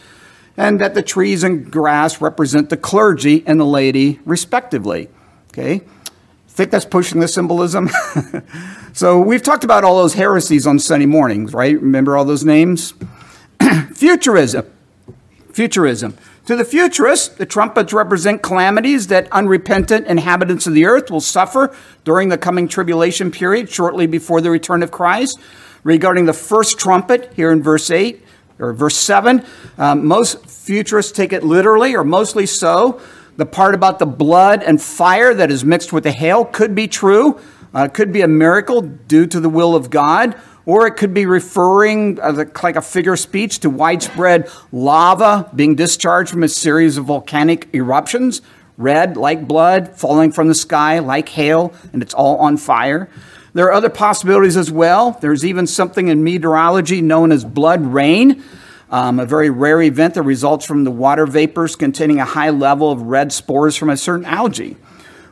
and 0.58 0.82
that 0.82 0.95
the 0.95 1.03
trees 1.03 1.43
and 1.43 1.72
grass 1.72 2.20
represent 2.20 2.70
the 2.70 2.78
clergy 2.78 3.43
and 3.45 3.60
the 3.60 3.66
laity, 3.66 4.20
respectively. 4.26 5.08
Okay? 5.53 5.82
Think 6.47 6.72
that's 6.72 6.86
pushing 6.86 7.20
the 7.20 7.28
symbolism? 7.28 7.89
so 8.93 9.20
we've 9.20 9.43
talked 9.43 9.64
about 9.64 9.84
all 9.84 10.01
those 10.01 10.16
heresies 10.16 10.66
on 10.66 10.80
Sunday 10.80 11.05
mornings, 11.05 11.53
right? 11.53 11.80
Remember 11.80 12.18
all 12.18 12.26
those 12.26 12.43
names? 12.43 12.95
Futurism. 13.93 14.66
Futurism. 15.53 16.18
To 16.47 16.55
the 16.55 16.66
futurists, 16.66 17.28
the 17.28 17.45
trumpets 17.45 17.93
represent 17.93 18.41
calamities 18.41 19.08
that 19.08 19.32
unrepentant 19.32 20.08
inhabitants 20.08 20.66
of 20.66 20.74
the 20.74 20.86
earth 20.86 21.12
will 21.12 21.22
suffer 21.22 21.76
during 22.05 22.30
the 22.30 22.38
coming 22.38 22.68
tribulation 22.68 23.30
period 23.32 23.70
shortly 23.70 24.08
before 24.08 24.41
the 24.41 24.49
return 24.49 24.82
of 24.82 24.89
Christ. 24.89 25.39
Regarding 25.84 26.26
the 26.26 26.34
first 26.34 26.80
trumpet, 26.80 27.32
here 27.36 27.51
in 27.51 27.62
verse 27.62 27.91
8, 27.91 28.24
or 28.60 28.74
verse 28.74 28.97
7. 28.97 29.43
Um, 29.78 30.05
most 30.08 30.45
futurists 30.45 31.12
take 31.12 31.34
it 31.34 31.43
literally, 31.43 31.95
or 31.95 32.03
mostly 32.03 32.45
so. 32.45 33.01
The 33.38 33.45
part 33.45 33.76
about 33.76 33.99
the 33.99 34.05
blood 34.05 34.64
and 34.64 34.82
fire 34.82 35.34
that 35.34 35.51
is 35.51 35.64
mixed 35.64 35.93
with 35.93 36.03
the 36.03 36.12
hail 36.12 36.43
could 36.43 36.74
be 36.74 36.88
true. 36.88 37.39
Uh, 37.74 37.84
it 37.84 37.93
could 37.93 38.12
be 38.12 38.22
a 38.22 38.28
miracle 38.28 38.82
due 38.82 39.28
to 39.28 39.39
the 39.39 39.49
will 39.49 39.76
of 39.76 39.89
God, 39.89 40.36
or 40.66 40.88
it 40.88 40.97
could 40.97 41.14
be 41.14 41.26
referring 41.26 42.20
uh, 42.20 42.45
like 42.64 42.76
a 42.76 42.82
figure 42.82 43.16
speech 43.16 43.60
to 43.60 43.70
widespread 43.70 44.49
lava 44.72 45.49
being 45.55 45.76
discharged 45.76 46.32
from 46.32 46.43
a 46.43 46.49
series 46.49 46.97
of 46.97 47.05
volcanic 47.05 47.70
eruptions, 47.74 48.41
red 48.78 49.18
like 49.18 49.47
blood, 49.47 49.95
falling 49.95 50.32
from 50.32 50.47
the 50.47 50.55
sky 50.55 50.99
like 50.99 51.30
hail, 51.30 51.74
and 51.93 52.01
it's 52.01 52.14
all 52.14 52.38
on 52.38 52.58
fire. 52.58 53.10
There 53.58 53.66
are 53.66 53.74
other 53.74 53.89
possibilities 53.89 54.55
as 54.55 54.70
well. 54.70 55.18
There's 55.20 55.43
even 55.43 55.66
something 55.66 56.10
in 56.10 56.24
meteorology 56.24 57.01
known 57.01 57.32
as 57.32 57.43
blood 57.43 57.88
rain, 57.88 58.43
um, 58.91 59.20
a 59.20 59.26
very 59.26 59.49
rare 59.49 59.82
event 59.82 60.14
that 60.14 60.22
results 60.22 60.64
from 60.64 60.84
the 60.84 60.91
water 60.91 61.26
vapors 61.26 61.76
containing 61.76 62.20
a 62.20 62.26
high 62.26 62.51
level 62.51 62.91
of 62.91 63.01
red 63.01 63.34
spores 63.34 63.76
from 63.76 63.89
a 63.89 63.97
certain 63.97 64.28
algae. 64.28 64.78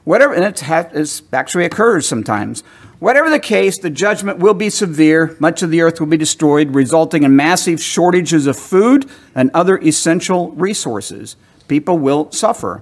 Whatever, 0.05 0.34
and 0.34 0.43
it 0.43 0.59
has, 0.61 1.21
actually 1.32 1.65
occurs 1.65 2.07
sometimes. 2.07 2.61
Whatever 2.97 3.30
the 3.30 3.38
case, 3.38 3.78
the 3.78 3.91
judgment 3.91 4.39
will 4.39 4.55
be 4.55 4.71
severe. 4.71 5.38
Much 5.39 5.61
of 5.61 5.69
the 5.69 5.82
earth 5.82 5.99
will 5.99 6.07
be 6.07 6.17
destroyed, 6.17 6.73
resulting 6.73 7.21
in 7.21 7.36
massive 7.36 7.80
shortages 7.80 8.47
of 8.47 8.57
food 8.57 9.07
and 9.36 9.51
other 9.53 9.78
essential 9.78 10.49
resources. 10.53 11.36
People 11.67 11.99
will 11.99 12.32
suffer. 12.32 12.82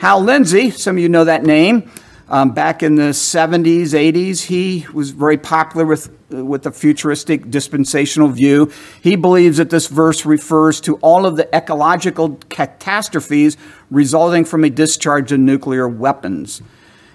Hal 0.00 0.20
Lindsey, 0.20 0.68
some 0.68 0.96
of 0.96 1.02
you 1.02 1.08
know 1.08 1.24
that 1.24 1.44
name, 1.44 1.90
um, 2.28 2.50
back 2.50 2.82
in 2.82 2.96
the 2.96 3.10
70s, 3.10 3.90
80s, 3.90 4.46
he 4.46 4.84
was 4.92 5.10
very 5.10 5.38
popular 5.38 5.86
with, 5.86 6.10
with 6.28 6.64
the 6.64 6.72
futuristic 6.72 7.50
dispensational 7.50 8.28
view. 8.28 8.72
He 9.00 9.14
believes 9.14 9.58
that 9.58 9.70
this 9.70 9.86
verse 9.86 10.26
refers 10.26 10.80
to 10.82 10.96
all 10.96 11.24
of 11.24 11.36
the 11.36 11.54
ecological 11.54 12.40
catastrophes 12.48 13.56
resulting 13.90 14.44
from 14.44 14.64
a 14.64 14.70
discharge 14.70 15.30
of 15.30 15.38
nuclear 15.38 15.86
weapons. 15.86 16.62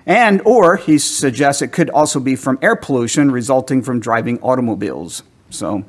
And, 0.05 0.41
or 0.45 0.77
he 0.77 0.97
suggests 0.97 1.61
it 1.61 1.73
could 1.73 1.89
also 1.89 2.19
be 2.19 2.37
from 2.37 2.57
air 2.61 2.77
pollution 2.77 3.31
resulting 3.31 3.83
from 3.83 3.99
driving 3.99 4.39
automobiles. 4.39 5.23
So, 5.49 5.83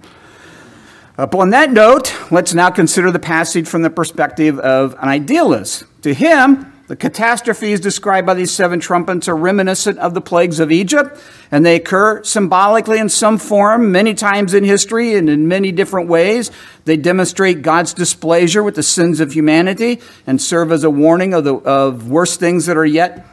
upon 1.16 1.50
that 1.50 1.70
note, 1.70 2.12
let's 2.32 2.52
now 2.52 2.70
consider 2.70 3.12
the 3.12 3.20
passage 3.20 3.68
from 3.68 3.82
the 3.82 3.90
perspective 3.90 4.58
of 4.58 4.94
an 4.94 5.08
idealist. 5.08 5.84
To 6.02 6.12
him, 6.12 6.71
the 6.92 6.96
catastrophes 6.96 7.80
described 7.80 8.26
by 8.26 8.34
these 8.34 8.50
seven 8.50 8.78
trumpets 8.78 9.26
are 9.26 9.34
reminiscent 9.34 9.98
of 9.98 10.12
the 10.12 10.20
plagues 10.20 10.60
of 10.60 10.70
Egypt, 10.70 11.18
and 11.50 11.64
they 11.64 11.76
occur 11.76 12.22
symbolically 12.22 12.98
in 12.98 13.08
some 13.08 13.38
form 13.38 13.92
many 13.92 14.12
times 14.12 14.52
in 14.52 14.62
history 14.62 15.14
and 15.14 15.30
in 15.30 15.48
many 15.48 15.72
different 15.72 16.10
ways. 16.10 16.50
They 16.84 16.98
demonstrate 16.98 17.62
God's 17.62 17.94
displeasure 17.94 18.62
with 18.62 18.74
the 18.74 18.82
sins 18.82 19.20
of 19.20 19.32
humanity 19.32 20.02
and 20.26 20.38
serve 20.38 20.70
as 20.70 20.84
a 20.84 20.90
warning 20.90 21.32
of, 21.32 21.44
the, 21.44 21.54
of 21.54 22.10
worse 22.10 22.36
things 22.36 22.66
that 22.66 22.76
are 22.76 22.84
yet 22.84 23.26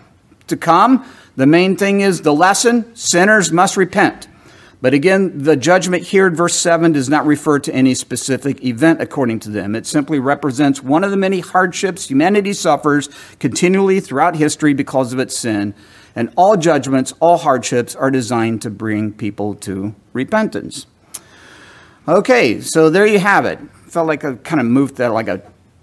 to 0.47 0.55
come. 0.55 1.05
The 1.35 1.45
main 1.45 1.75
thing 1.75 1.99
is 1.99 2.21
the 2.21 2.33
lesson 2.33 2.95
sinners 2.95 3.51
must 3.51 3.75
repent. 3.75 4.29
But 4.81 4.93
again, 4.93 5.43
the 5.43 5.57
judgment 5.57 6.03
here 6.03 6.27
in 6.27 6.35
verse 6.35 6.55
7 6.55 6.93
does 6.93 7.09
not 7.09 7.25
refer 7.25 7.59
to 7.59 7.73
any 7.73 7.93
specific 7.93 8.63
event 8.63 9.01
according 9.01 9.41
to 9.41 9.49
them. 9.49 9.75
It 9.75 9.85
simply 9.85 10.19
represents 10.19 10.81
one 10.81 11.03
of 11.03 11.11
the 11.11 11.17
many 11.17 11.41
hardships 11.41 12.07
humanity 12.07 12.53
suffers 12.53 13.09
continually 13.39 13.99
throughout 13.99 14.37
history 14.37 14.73
because 14.73 15.11
of 15.11 15.19
its 15.19 15.37
sin. 15.37 15.73
And 16.15 16.31
all 16.37 16.55
judgments, 16.55 17.13
all 17.19 17.37
hardships 17.37 17.93
are 17.93 18.09
designed 18.09 18.61
to 18.61 18.69
bring 18.69 19.11
people 19.11 19.53
to 19.55 19.95
repentance. 20.13 20.85
Okay, 22.07 22.61
so 22.61 22.89
there 22.89 23.05
you 23.05 23.19
have 23.19 23.45
it. 23.45 23.59
felt 23.87 24.07
like 24.07 24.23
I 24.23 24.35
kind 24.35 24.61
of 24.61 24.65
moved 24.65 24.95
that 24.95 25.11
like 25.11 25.27
a 25.27 25.41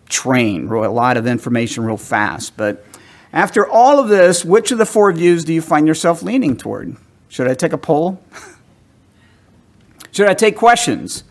train, 0.08 0.68
a 0.68 0.90
lot 0.90 1.16
of 1.16 1.26
information 1.26 1.84
real 1.84 1.96
fast. 1.98 2.56
But 2.56 2.84
after 3.32 3.68
all 3.68 3.98
of 3.98 4.08
this, 4.08 4.42
which 4.44 4.72
of 4.72 4.78
the 4.78 4.86
four 4.86 5.12
views 5.12 5.44
do 5.44 5.52
you 5.52 5.60
find 5.60 5.86
yourself 5.86 6.22
leaning 6.22 6.56
toward? 6.56 6.96
Should 7.28 7.46
I 7.46 7.54
take 7.54 7.74
a 7.74 7.78
poll? 7.78 8.22
Should 10.16 10.28
I 10.28 10.32
take 10.32 10.56
questions? 10.56 11.24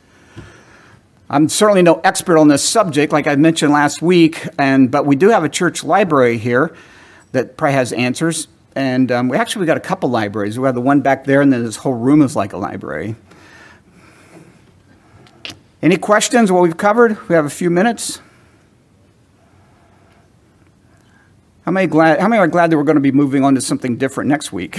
I'm 1.27 1.49
certainly 1.49 1.81
no 1.81 2.01
expert 2.03 2.37
on 2.37 2.49
this 2.49 2.63
subject, 2.63 3.11
like 3.11 3.25
I 3.25 3.35
mentioned 3.35 3.73
last 3.73 3.99
week, 3.99 4.47
and 4.59 4.91
but 4.91 5.07
we 5.07 5.15
do 5.15 5.29
have 5.29 5.43
a 5.43 5.49
church 5.49 5.83
library 5.83 6.37
here 6.37 6.71
that 7.31 7.57
probably 7.57 7.73
has 7.73 7.91
answers. 7.93 8.47
And 8.75 9.11
um, 9.11 9.27
we 9.27 9.37
actually 9.37 9.61
we 9.61 9.65
got 9.65 9.77
a 9.77 9.79
couple 9.79 10.09
libraries. 10.09 10.59
We 10.59 10.67
have 10.67 10.75
the 10.75 10.81
one 10.81 11.01
back 11.01 11.23
there, 11.23 11.41
and 11.41 11.51
then 11.51 11.63
this 11.63 11.77
whole 11.77 11.95
room 11.95 12.21
is 12.21 12.35
like 12.35 12.53
a 12.53 12.57
library. 12.57 13.15
Any 15.81 15.97
questions? 15.97 16.51
What 16.51 16.61
we've 16.61 16.77
covered? 16.77 17.27
We 17.27 17.33
have 17.33 17.45
a 17.45 17.49
few 17.49 17.71
minutes. 17.71 18.21
How 21.63 21.71
many, 21.71 21.87
glad, 21.87 22.19
how 22.19 22.27
many 22.27 22.39
are 22.39 22.47
glad 22.47 22.69
that 22.69 22.77
we're 22.77 22.83
going 22.83 22.97
to 22.97 23.01
be 23.01 23.11
moving 23.11 23.43
on 23.43 23.55
to 23.55 23.61
something 23.61 23.97
different 23.97 24.29
next 24.29 24.53
week? 24.53 24.77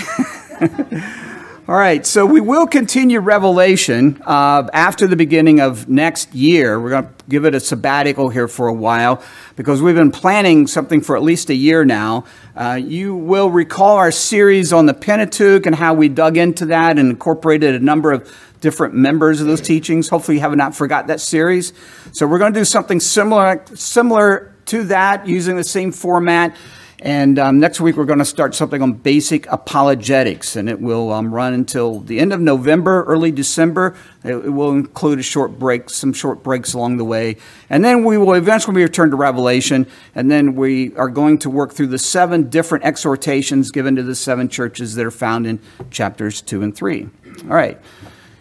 All 1.69 1.75
right, 1.75 2.07
so 2.07 2.25
we 2.25 2.41
will 2.41 2.69
continue 2.69 3.19
Revelation 3.19 4.23
uh, 4.25 4.69
after 4.73 5.09
the 5.09 5.17
beginning 5.17 5.59
of 5.59 5.89
next 5.89 6.33
year. 6.33 6.81
We're 6.81 6.91
going 6.91 7.07
to 7.07 7.13
give 7.29 7.45
it 7.45 7.57
a 7.57 7.61
sabbatical 7.61 8.29
here 8.29 8.47
for 8.47 8.69
a 8.69 8.73
while 8.73 9.21
because 9.57 9.83
we've 9.83 9.97
been 9.97 10.13
planning 10.13 10.69
something 10.69 11.01
for 11.01 11.17
at 11.17 11.25
least 11.25 11.51
a 11.51 11.57
year 11.57 11.85
now. 11.85 12.25
Uh, 12.55 12.79
you 12.81 13.17
will 13.17 13.51
recall 13.51 13.97
our 13.97 14.13
series 14.13 14.73
on 14.73 14.87
the 14.87 14.95
Pentateuch 14.95 15.67
and 15.67 15.75
how 15.75 15.93
we 15.93 16.09
dug 16.09 16.37
into 16.37 16.67
that 16.67 17.01
and 17.01 17.11
incorporated 17.11 17.75
a 17.75 17.81
number 17.81 18.13
of 18.13 18.33
different 18.61 18.95
members 18.95 19.41
of 19.41 19.49
those 19.49 19.61
teachings. 19.61 20.09
Hopefully, 20.09 20.37
you 20.37 20.43
have 20.43 20.55
not 20.55 20.73
forgot 20.77 21.09
that 21.09 21.21
series. 21.21 21.73
So 22.13 22.29
we're 22.29 22.39
going 22.39 22.55
to 22.55 22.61
do 22.61 22.65
something 22.65 23.01
similar, 23.01 23.65
similar 23.75 24.55
to 24.67 24.85
that 24.85 25.27
using 25.27 25.57
the 25.57 25.65
same 25.65 25.91
format. 25.91 26.57
And 27.01 27.39
um, 27.39 27.61
next 27.61 27.79
week, 27.79 27.97
we're 27.97 28.07
going 28.07 28.21
to 28.21 28.25
start 28.25 28.55
something 28.55 28.81
on 28.81 28.95
basic 28.95 29.47
apologetics, 29.53 30.57
and 30.57 30.67
it 30.67 30.81
will 30.81 31.13
um, 31.13 31.33
run 31.33 31.53
until 31.53 32.01
the 32.01 32.19
end 32.19 32.33
of 32.33 32.41
November, 32.41 33.05
early 33.05 33.31
December. 33.31 33.95
It, 34.25 34.35
it, 34.35 34.51
will 34.51 34.71
include 34.71 35.19
a 35.19 35.23
short 35.23 35.59
break, 35.59 35.91
some 35.91 36.15
short 36.15 36.43
breaks 36.43 36.73
along 36.73 36.97
the 36.97 37.05
way. 37.05 37.37
And 37.69 37.85
then 37.85 38.03
we 38.03 38.17
will 38.17 38.33
eventually 38.33 38.83
return 38.83 39.11
to 39.11 39.17
Revelation, 39.17 39.87
and 40.15 40.31
then 40.31 40.55
we 40.55 40.97
are 40.97 41.11
going 41.11 41.39
to 41.41 41.51
work 41.51 41.75
through 41.75 41.89
the 41.89 41.99
seven 41.99 42.49
different 42.49 42.85
exhortations 42.85 43.71
given 43.71 43.95
to 43.97 44.03
the 44.03 44.15
seven 44.15 44.49
churches 44.49 44.95
that 44.95 45.05
are 45.05 45.11
found 45.11 45.47
in 45.47 45.61
chapters 45.91 46.41
2 46.41 46.63
and 46.63 46.75
3. 46.75 47.09
All 47.43 47.49
right. 47.49 47.79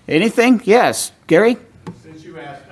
Anything? 0.08 0.62
Yes. 0.64 1.12
Gary? 1.28 1.58
Since 2.04 2.24
you 2.24 2.40
asked 2.40 2.65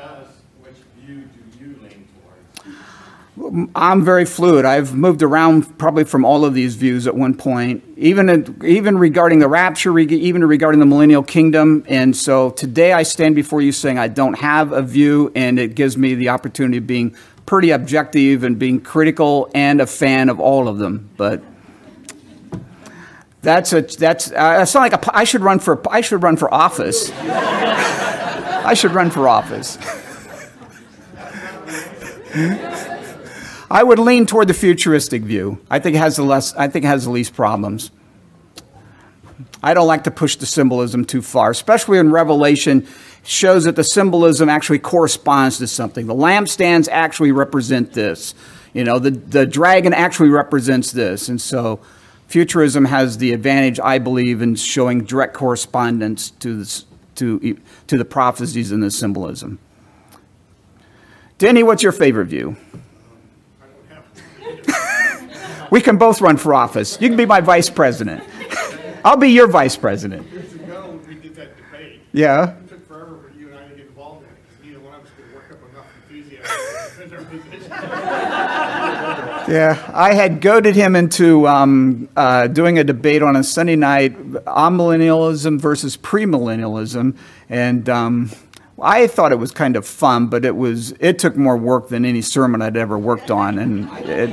I'm 3.76 4.06
very 4.06 4.26
fluid. 4.26 4.64
I've 4.64 4.94
moved 4.94 5.22
around 5.22 5.78
probably 5.78 6.06
from 6.06 6.24
all 6.24 6.46
of 6.46 6.54
these 6.54 6.76
views 6.76 7.08
at 7.08 7.16
one 7.16 7.36
point, 7.36 7.84
even 7.98 8.58
even 8.64 8.98
regarding 8.98 9.40
the 9.40 9.50
rapture, 9.50 9.98
even 10.00 10.46
regarding 10.46 10.80
the 10.80 10.86
millennial 10.86 11.24
kingdom. 11.24 11.84
And 11.88 12.16
so 12.16 12.52
today 12.52 12.94
I 12.94 13.04
stand 13.04 13.36
before 13.36 13.62
you 13.62 13.72
saying 13.72 13.98
I 13.98 14.08
don't 14.08 14.36
have 14.36 14.72
a 14.72 14.82
view, 14.82 15.32
and 15.36 15.60
it 15.60 15.76
gives 15.76 15.98
me 15.98 16.16
the 16.16 16.30
opportunity 16.30 16.78
of 16.78 16.88
being 16.88 17.16
pretty 17.46 17.72
objective 17.72 18.44
and 18.44 18.58
being 18.58 18.80
critical 18.80 19.50
and 19.54 19.82
a 19.82 19.88
fan 19.88 20.30
of 20.30 20.40
all 20.40 20.70
of 20.70 20.78
them. 20.78 21.10
But 21.18 21.44
that's 23.42 23.74
a 23.74 23.82
that's 23.82 24.32
uh, 24.32 24.66
not 24.74 24.76
like 24.76 24.94
a, 24.94 25.16
I 25.16 25.26
should 25.26 25.42
run 25.42 25.60
for 25.60 25.82
I 25.92 26.00
should 26.00 26.24
run 26.24 26.38
for 26.38 26.54
office. 26.54 27.12
I 27.22 28.74
should 28.74 28.92
run 28.92 29.12
for 29.12 29.28
office. 29.28 29.78
I 33.74 33.82
would 33.82 33.98
lean 33.98 34.28
toward 34.28 34.48
the 34.48 34.54
futuristic 34.54 35.24
view. 35.24 35.60
I 35.68 35.80
think 35.80 35.96
it 35.96 36.00
has 36.00 36.18
the 36.18 36.24
less. 36.24 36.54
I 36.54 36.68
think 36.68 36.86
it 36.86 36.90
has 36.90 37.06
the 37.06 37.10
least 37.10 37.34
problems. 37.34 37.90
I 39.64 39.74
don't 39.74 39.88
like 39.88 40.04
to 40.04 40.12
push 40.12 40.36
the 40.36 40.46
symbolism 40.46 41.06
too 41.06 41.24
far, 41.24 41.50
especially 41.50 41.98
in 41.98 42.12
Revelation 42.12 42.86
shows 43.24 43.64
that 43.64 43.76
the 43.76 43.84
symbolism 43.84 44.48
actually 44.48 44.78
corresponds 44.78 45.58
to 45.58 45.66
something. 45.66 46.06
The 46.06 46.14
lampstands 46.14 46.88
actually 46.92 47.32
represent 47.32 47.94
this. 47.94 48.36
You 48.74 48.84
know, 48.84 49.00
the, 49.00 49.10
the 49.10 49.48
dragon 49.48 49.92
actually 49.92 50.30
represents 50.30 50.92
this. 50.92 51.28
And 51.28 51.42
so 51.42 51.80
futurism 52.28 52.86
has 52.86 53.18
the 53.18 53.34
advantage, 53.34 53.80
I 53.80 53.98
believe, 53.98 54.44
in 54.44 54.54
showing 54.56 55.04
direct 55.04 55.34
correspondence 55.34 56.30
to, 56.30 56.58
this, 56.60 56.86
to, 57.16 57.58
to 57.88 57.98
the 57.98 58.06
prophecies 58.06 58.72
and 58.72 58.84
the 58.84 58.92
symbolism. 58.92 59.58
Denny, 61.40 61.64
what's 61.64 61.82
your 61.82 61.92
favorite 61.92 62.28
view? 62.28 62.56
We 65.74 65.82
can 65.82 65.98
both 65.98 66.22
run 66.22 66.38
for 66.38 66.54
office. 66.54 67.02
You 67.02 67.08
can 67.08 67.18
be 67.18 67.26
my 67.26 67.42
vice 67.42 67.68
president. 67.68 68.24
I'll 69.04 69.18
be 69.18 69.30
your 69.30 69.48
vice 69.48 69.76
president. 69.76 70.32
Years 70.32 70.54
ago, 70.54 71.00
we 71.08 71.16
did 71.16 71.34
that 71.34 71.58
debate. 71.58 72.02
Yeah. 72.12 72.58
It 72.58 72.70
took 72.70 72.88
forever 72.88 73.18
for 73.18 73.36
you 73.36 73.50
and 73.50 73.58
I 73.58 73.68
to 73.70 73.76
get 73.78 73.88
involved 73.88 74.24
in 74.24 74.30
it 74.30 74.36
because 74.46 74.64
neither 74.64 74.80
one 74.82 74.94
of 74.94 75.04
us 75.04 75.10
could 75.18 75.34
work 75.34 75.50
up 75.50 75.72
enough 75.72 75.88
enthusiasm 76.12 77.10
to 77.10 77.10
defend 77.10 77.14
our 77.16 77.26
position. 77.26 77.72
Yeah, 79.50 79.92
I 79.94 80.14
had 80.14 80.42
goaded 80.42 80.76
him 80.76 80.96
into 80.96 81.48
um, 81.48 82.08
uh, 82.16 82.48
doing 82.48 82.78
a 82.78 82.84
debate 82.84 83.24
on 83.24 83.36
a 83.36 83.44
Sunday 83.44 83.76
night 83.76 84.16
on 84.48 84.78
millennialism 84.78 85.60
versus 85.60 85.98
premillennialism, 85.98 87.18
and 87.50 87.90
um, 87.90 88.32
I 88.82 89.08
thought 89.08 89.34
it 89.34 89.40
was 89.40 89.52
kind 89.52 89.76
of 89.76 89.86
fun, 89.86 90.28
but 90.28 90.46
it 90.46 90.56
was 90.56 90.92
it 91.00 91.20
took 91.20 91.36
more 91.36 91.58
work 91.58 91.90
than 91.90 92.06
any 92.06 92.22
sermon 92.22 92.62
I'd 92.62 92.78
ever 92.78 92.98
worked 92.98 93.30
on, 93.32 93.60
and 93.60 93.90
it, 94.08 94.30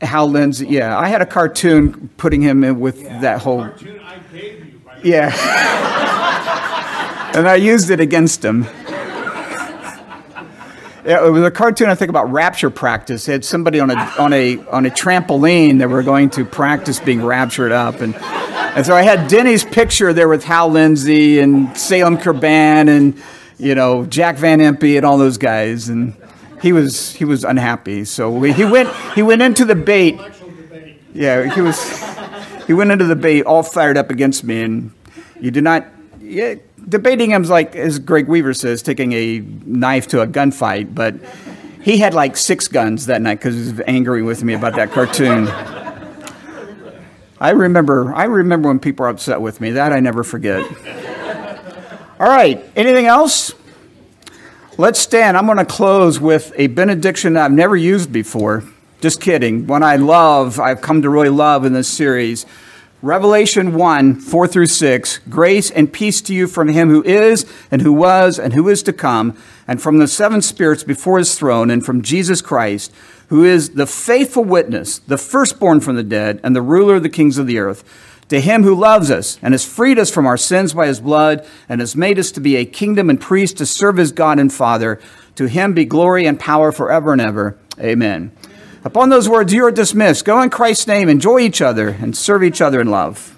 Hal 0.00 0.28
Lindsey, 0.28 0.66
yeah. 0.66 0.98
I 0.98 1.08
had 1.08 1.22
a 1.22 1.26
cartoon 1.26 2.08
putting 2.16 2.40
him 2.40 2.64
in 2.64 2.80
with 2.80 3.02
yeah. 3.02 3.20
that 3.20 3.42
whole. 3.42 3.60
Cartoon 3.60 4.00
I 4.00 4.18
gave 4.32 4.64
you. 4.64 4.80
yeah. 5.02 5.30
and 7.34 7.48
I 7.48 7.56
used 7.56 7.90
it 7.90 8.00
against 8.00 8.44
him. 8.44 8.66
Yeah, 11.04 11.26
it 11.26 11.30
was 11.30 11.42
a 11.42 11.50
cartoon 11.50 11.88
I 11.88 11.94
think 11.94 12.10
about 12.10 12.30
rapture 12.30 12.68
practice. 12.68 13.26
It 13.26 13.32
had 13.32 13.44
somebody 13.44 13.80
on 13.80 13.90
a 13.90 13.94
on 14.18 14.34
a 14.34 14.58
on 14.68 14.84
a 14.84 14.90
trampoline 14.90 15.78
that 15.78 15.88
were 15.88 16.02
going 16.02 16.28
to 16.30 16.44
practice 16.44 17.00
being 17.00 17.24
raptured 17.24 17.72
up, 17.72 18.02
and 18.02 18.14
and 18.14 18.84
so 18.84 18.94
I 18.94 19.00
had 19.02 19.26
Denny's 19.28 19.64
picture 19.64 20.12
there 20.12 20.28
with 20.28 20.44
Hal 20.44 20.68
Lindsey 20.70 21.40
and 21.40 21.74
Salem 21.76 22.18
Kirban 22.18 22.88
and 22.88 23.20
you 23.58 23.74
know 23.74 24.04
Jack 24.04 24.36
Van 24.36 24.58
Impe 24.58 24.98
and 24.98 25.06
all 25.06 25.16
those 25.16 25.38
guys, 25.38 25.88
and 25.88 26.14
he 26.60 26.72
was 26.72 27.12
he 27.14 27.24
was 27.24 27.44
unhappy. 27.44 28.04
So 28.04 28.30
we, 28.30 28.52
he 28.52 28.64
went 28.64 28.90
he 29.14 29.22
went 29.22 29.42
into 29.42 29.64
the 29.64 29.74
bait. 29.74 30.20
Yeah, 31.12 31.52
he 31.52 31.60
was 31.60 31.78
he 32.66 32.72
went 32.72 32.90
into 32.92 33.04
the 33.04 33.16
bait 33.16 33.42
all 33.42 33.62
fired 33.62 33.96
up 33.96 34.10
against 34.10 34.44
me, 34.44 34.62
and 34.62 34.92
you 35.40 35.50
did 35.50 35.64
not. 35.64 35.86
Yeah, 36.20 36.54
debating 36.88 37.30
him's 37.30 37.50
like, 37.50 37.74
as 37.74 37.98
Greg 37.98 38.28
Weaver 38.28 38.54
says, 38.54 38.82
taking 38.82 39.12
a 39.12 39.40
knife 39.40 40.06
to 40.08 40.20
a 40.20 40.26
gunfight. 40.26 40.94
But 40.94 41.16
he 41.82 41.98
had 41.98 42.14
like 42.14 42.36
six 42.36 42.68
guns 42.68 43.06
that 43.06 43.22
night 43.22 43.38
because 43.38 43.54
he 43.54 43.72
was 43.72 43.80
angry 43.86 44.22
with 44.22 44.44
me 44.44 44.54
about 44.54 44.76
that 44.76 44.92
cartoon. 44.92 45.48
I 47.40 47.50
remember 47.50 48.12
I 48.14 48.24
remember 48.24 48.68
when 48.68 48.78
people 48.78 49.06
are 49.06 49.08
upset 49.08 49.40
with 49.40 49.60
me. 49.60 49.70
That 49.72 49.92
I 49.92 50.00
never 50.00 50.22
forget. 50.22 50.62
All 52.20 52.28
right. 52.28 52.62
Anything 52.76 53.06
else? 53.06 53.54
Let's 54.78 55.00
stand. 55.00 55.36
I'm 55.36 55.46
going 55.46 55.58
to 55.58 55.64
close 55.64 56.20
with 56.20 56.52
a 56.54 56.68
benediction 56.68 57.36
I've 57.36 57.50
never 57.50 57.76
used 57.76 58.12
before. 58.12 58.64
Just 59.00 59.20
kidding. 59.20 59.66
One 59.66 59.82
I 59.82 59.96
love, 59.96 60.60
I've 60.60 60.80
come 60.80 61.02
to 61.02 61.10
really 61.10 61.28
love 61.28 61.64
in 61.64 61.72
this 61.72 61.88
series. 61.88 62.46
Revelation 63.02 63.74
1, 63.74 64.20
4 64.20 64.46
through 64.46 64.66
6. 64.66 65.18
Grace 65.28 65.70
and 65.70 65.92
peace 65.92 66.20
to 66.22 66.34
you 66.34 66.46
from 66.46 66.68
him 66.68 66.88
who 66.88 67.02
is, 67.02 67.50
and 67.70 67.82
who 67.82 67.92
was, 67.92 68.38
and 68.38 68.52
who 68.52 68.68
is 68.68 68.82
to 68.84 68.92
come, 68.92 69.36
and 69.66 69.82
from 69.82 69.98
the 69.98 70.06
seven 70.06 70.40
spirits 70.40 70.84
before 70.84 71.18
his 71.18 71.36
throne, 71.36 71.68
and 71.68 71.84
from 71.84 72.00
Jesus 72.00 72.40
Christ, 72.40 72.92
who 73.28 73.42
is 73.42 73.70
the 73.70 73.86
faithful 73.86 74.44
witness, 74.44 74.98
the 75.00 75.18
firstborn 75.18 75.80
from 75.80 75.96
the 75.96 76.02
dead, 76.04 76.40
and 76.44 76.54
the 76.54 76.62
ruler 76.62 76.96
of 76.96 77.02
the 77.02 77.08
kings 77.08 77.38
of 77.38 77.46
the 77.46 77.58
earth 77.58 77.82
to 78.30 78.40
him 78.40 78.62
who 78.62 78.74
loves 78.74 79.10
us 79.10 79.38
and 79.42 79.52
has 79.52 79.64
freed 79.64 79.98
us 79.98 80.10
from 80.10 80.26
our 80.26 80.36
sins 80.36 80.72
by 80.72 80.86
his 80.86 81.00
blood 81.00 81.46
and 81.68 81.80
has 81.80 81.94
made 81.94 82.18
us 82.18 82.32
to 82.32 82.40
be 82.40 82.56
a 82.56 82.64
kingdom 82.64 83.10
and 83.10 83.20
priest 83.20 83.58
to 83.58 83.66
serve 83.66 83.96
his 83.96 84.12
God 84.12 84.38
and 84.38 84.52
Father. 84.52 85.00
To 85.34 85.46
him 85.46 85.74
be 85.74 85.84
glory 85.84 86.26
and 86.26 86.38
power 86.38 86.72
forever 86.72 87.12
and 87.12 87.20
ever. 87.20 87.58
Amen. 87.78 88.32
Upon 88.84 89.10
those 89.10 89.28
words, 89.28 89.52
you 89.52 89.64
are 89.64 89.72
dismissed. 89.72 90.24
Go 90.24 90.40
in 90.40 90.48
Christ's 90.48 90.86
name, 90.86 91.08
enjoy 91.08 91.40
each 91.40 91.60
other, 91.60 91.88
and 91.88 92.16
serve 92.16 92.42
each 92.42 92.60
other 92.60 92.80
in 92.80 92.88
love. 92.88 93.36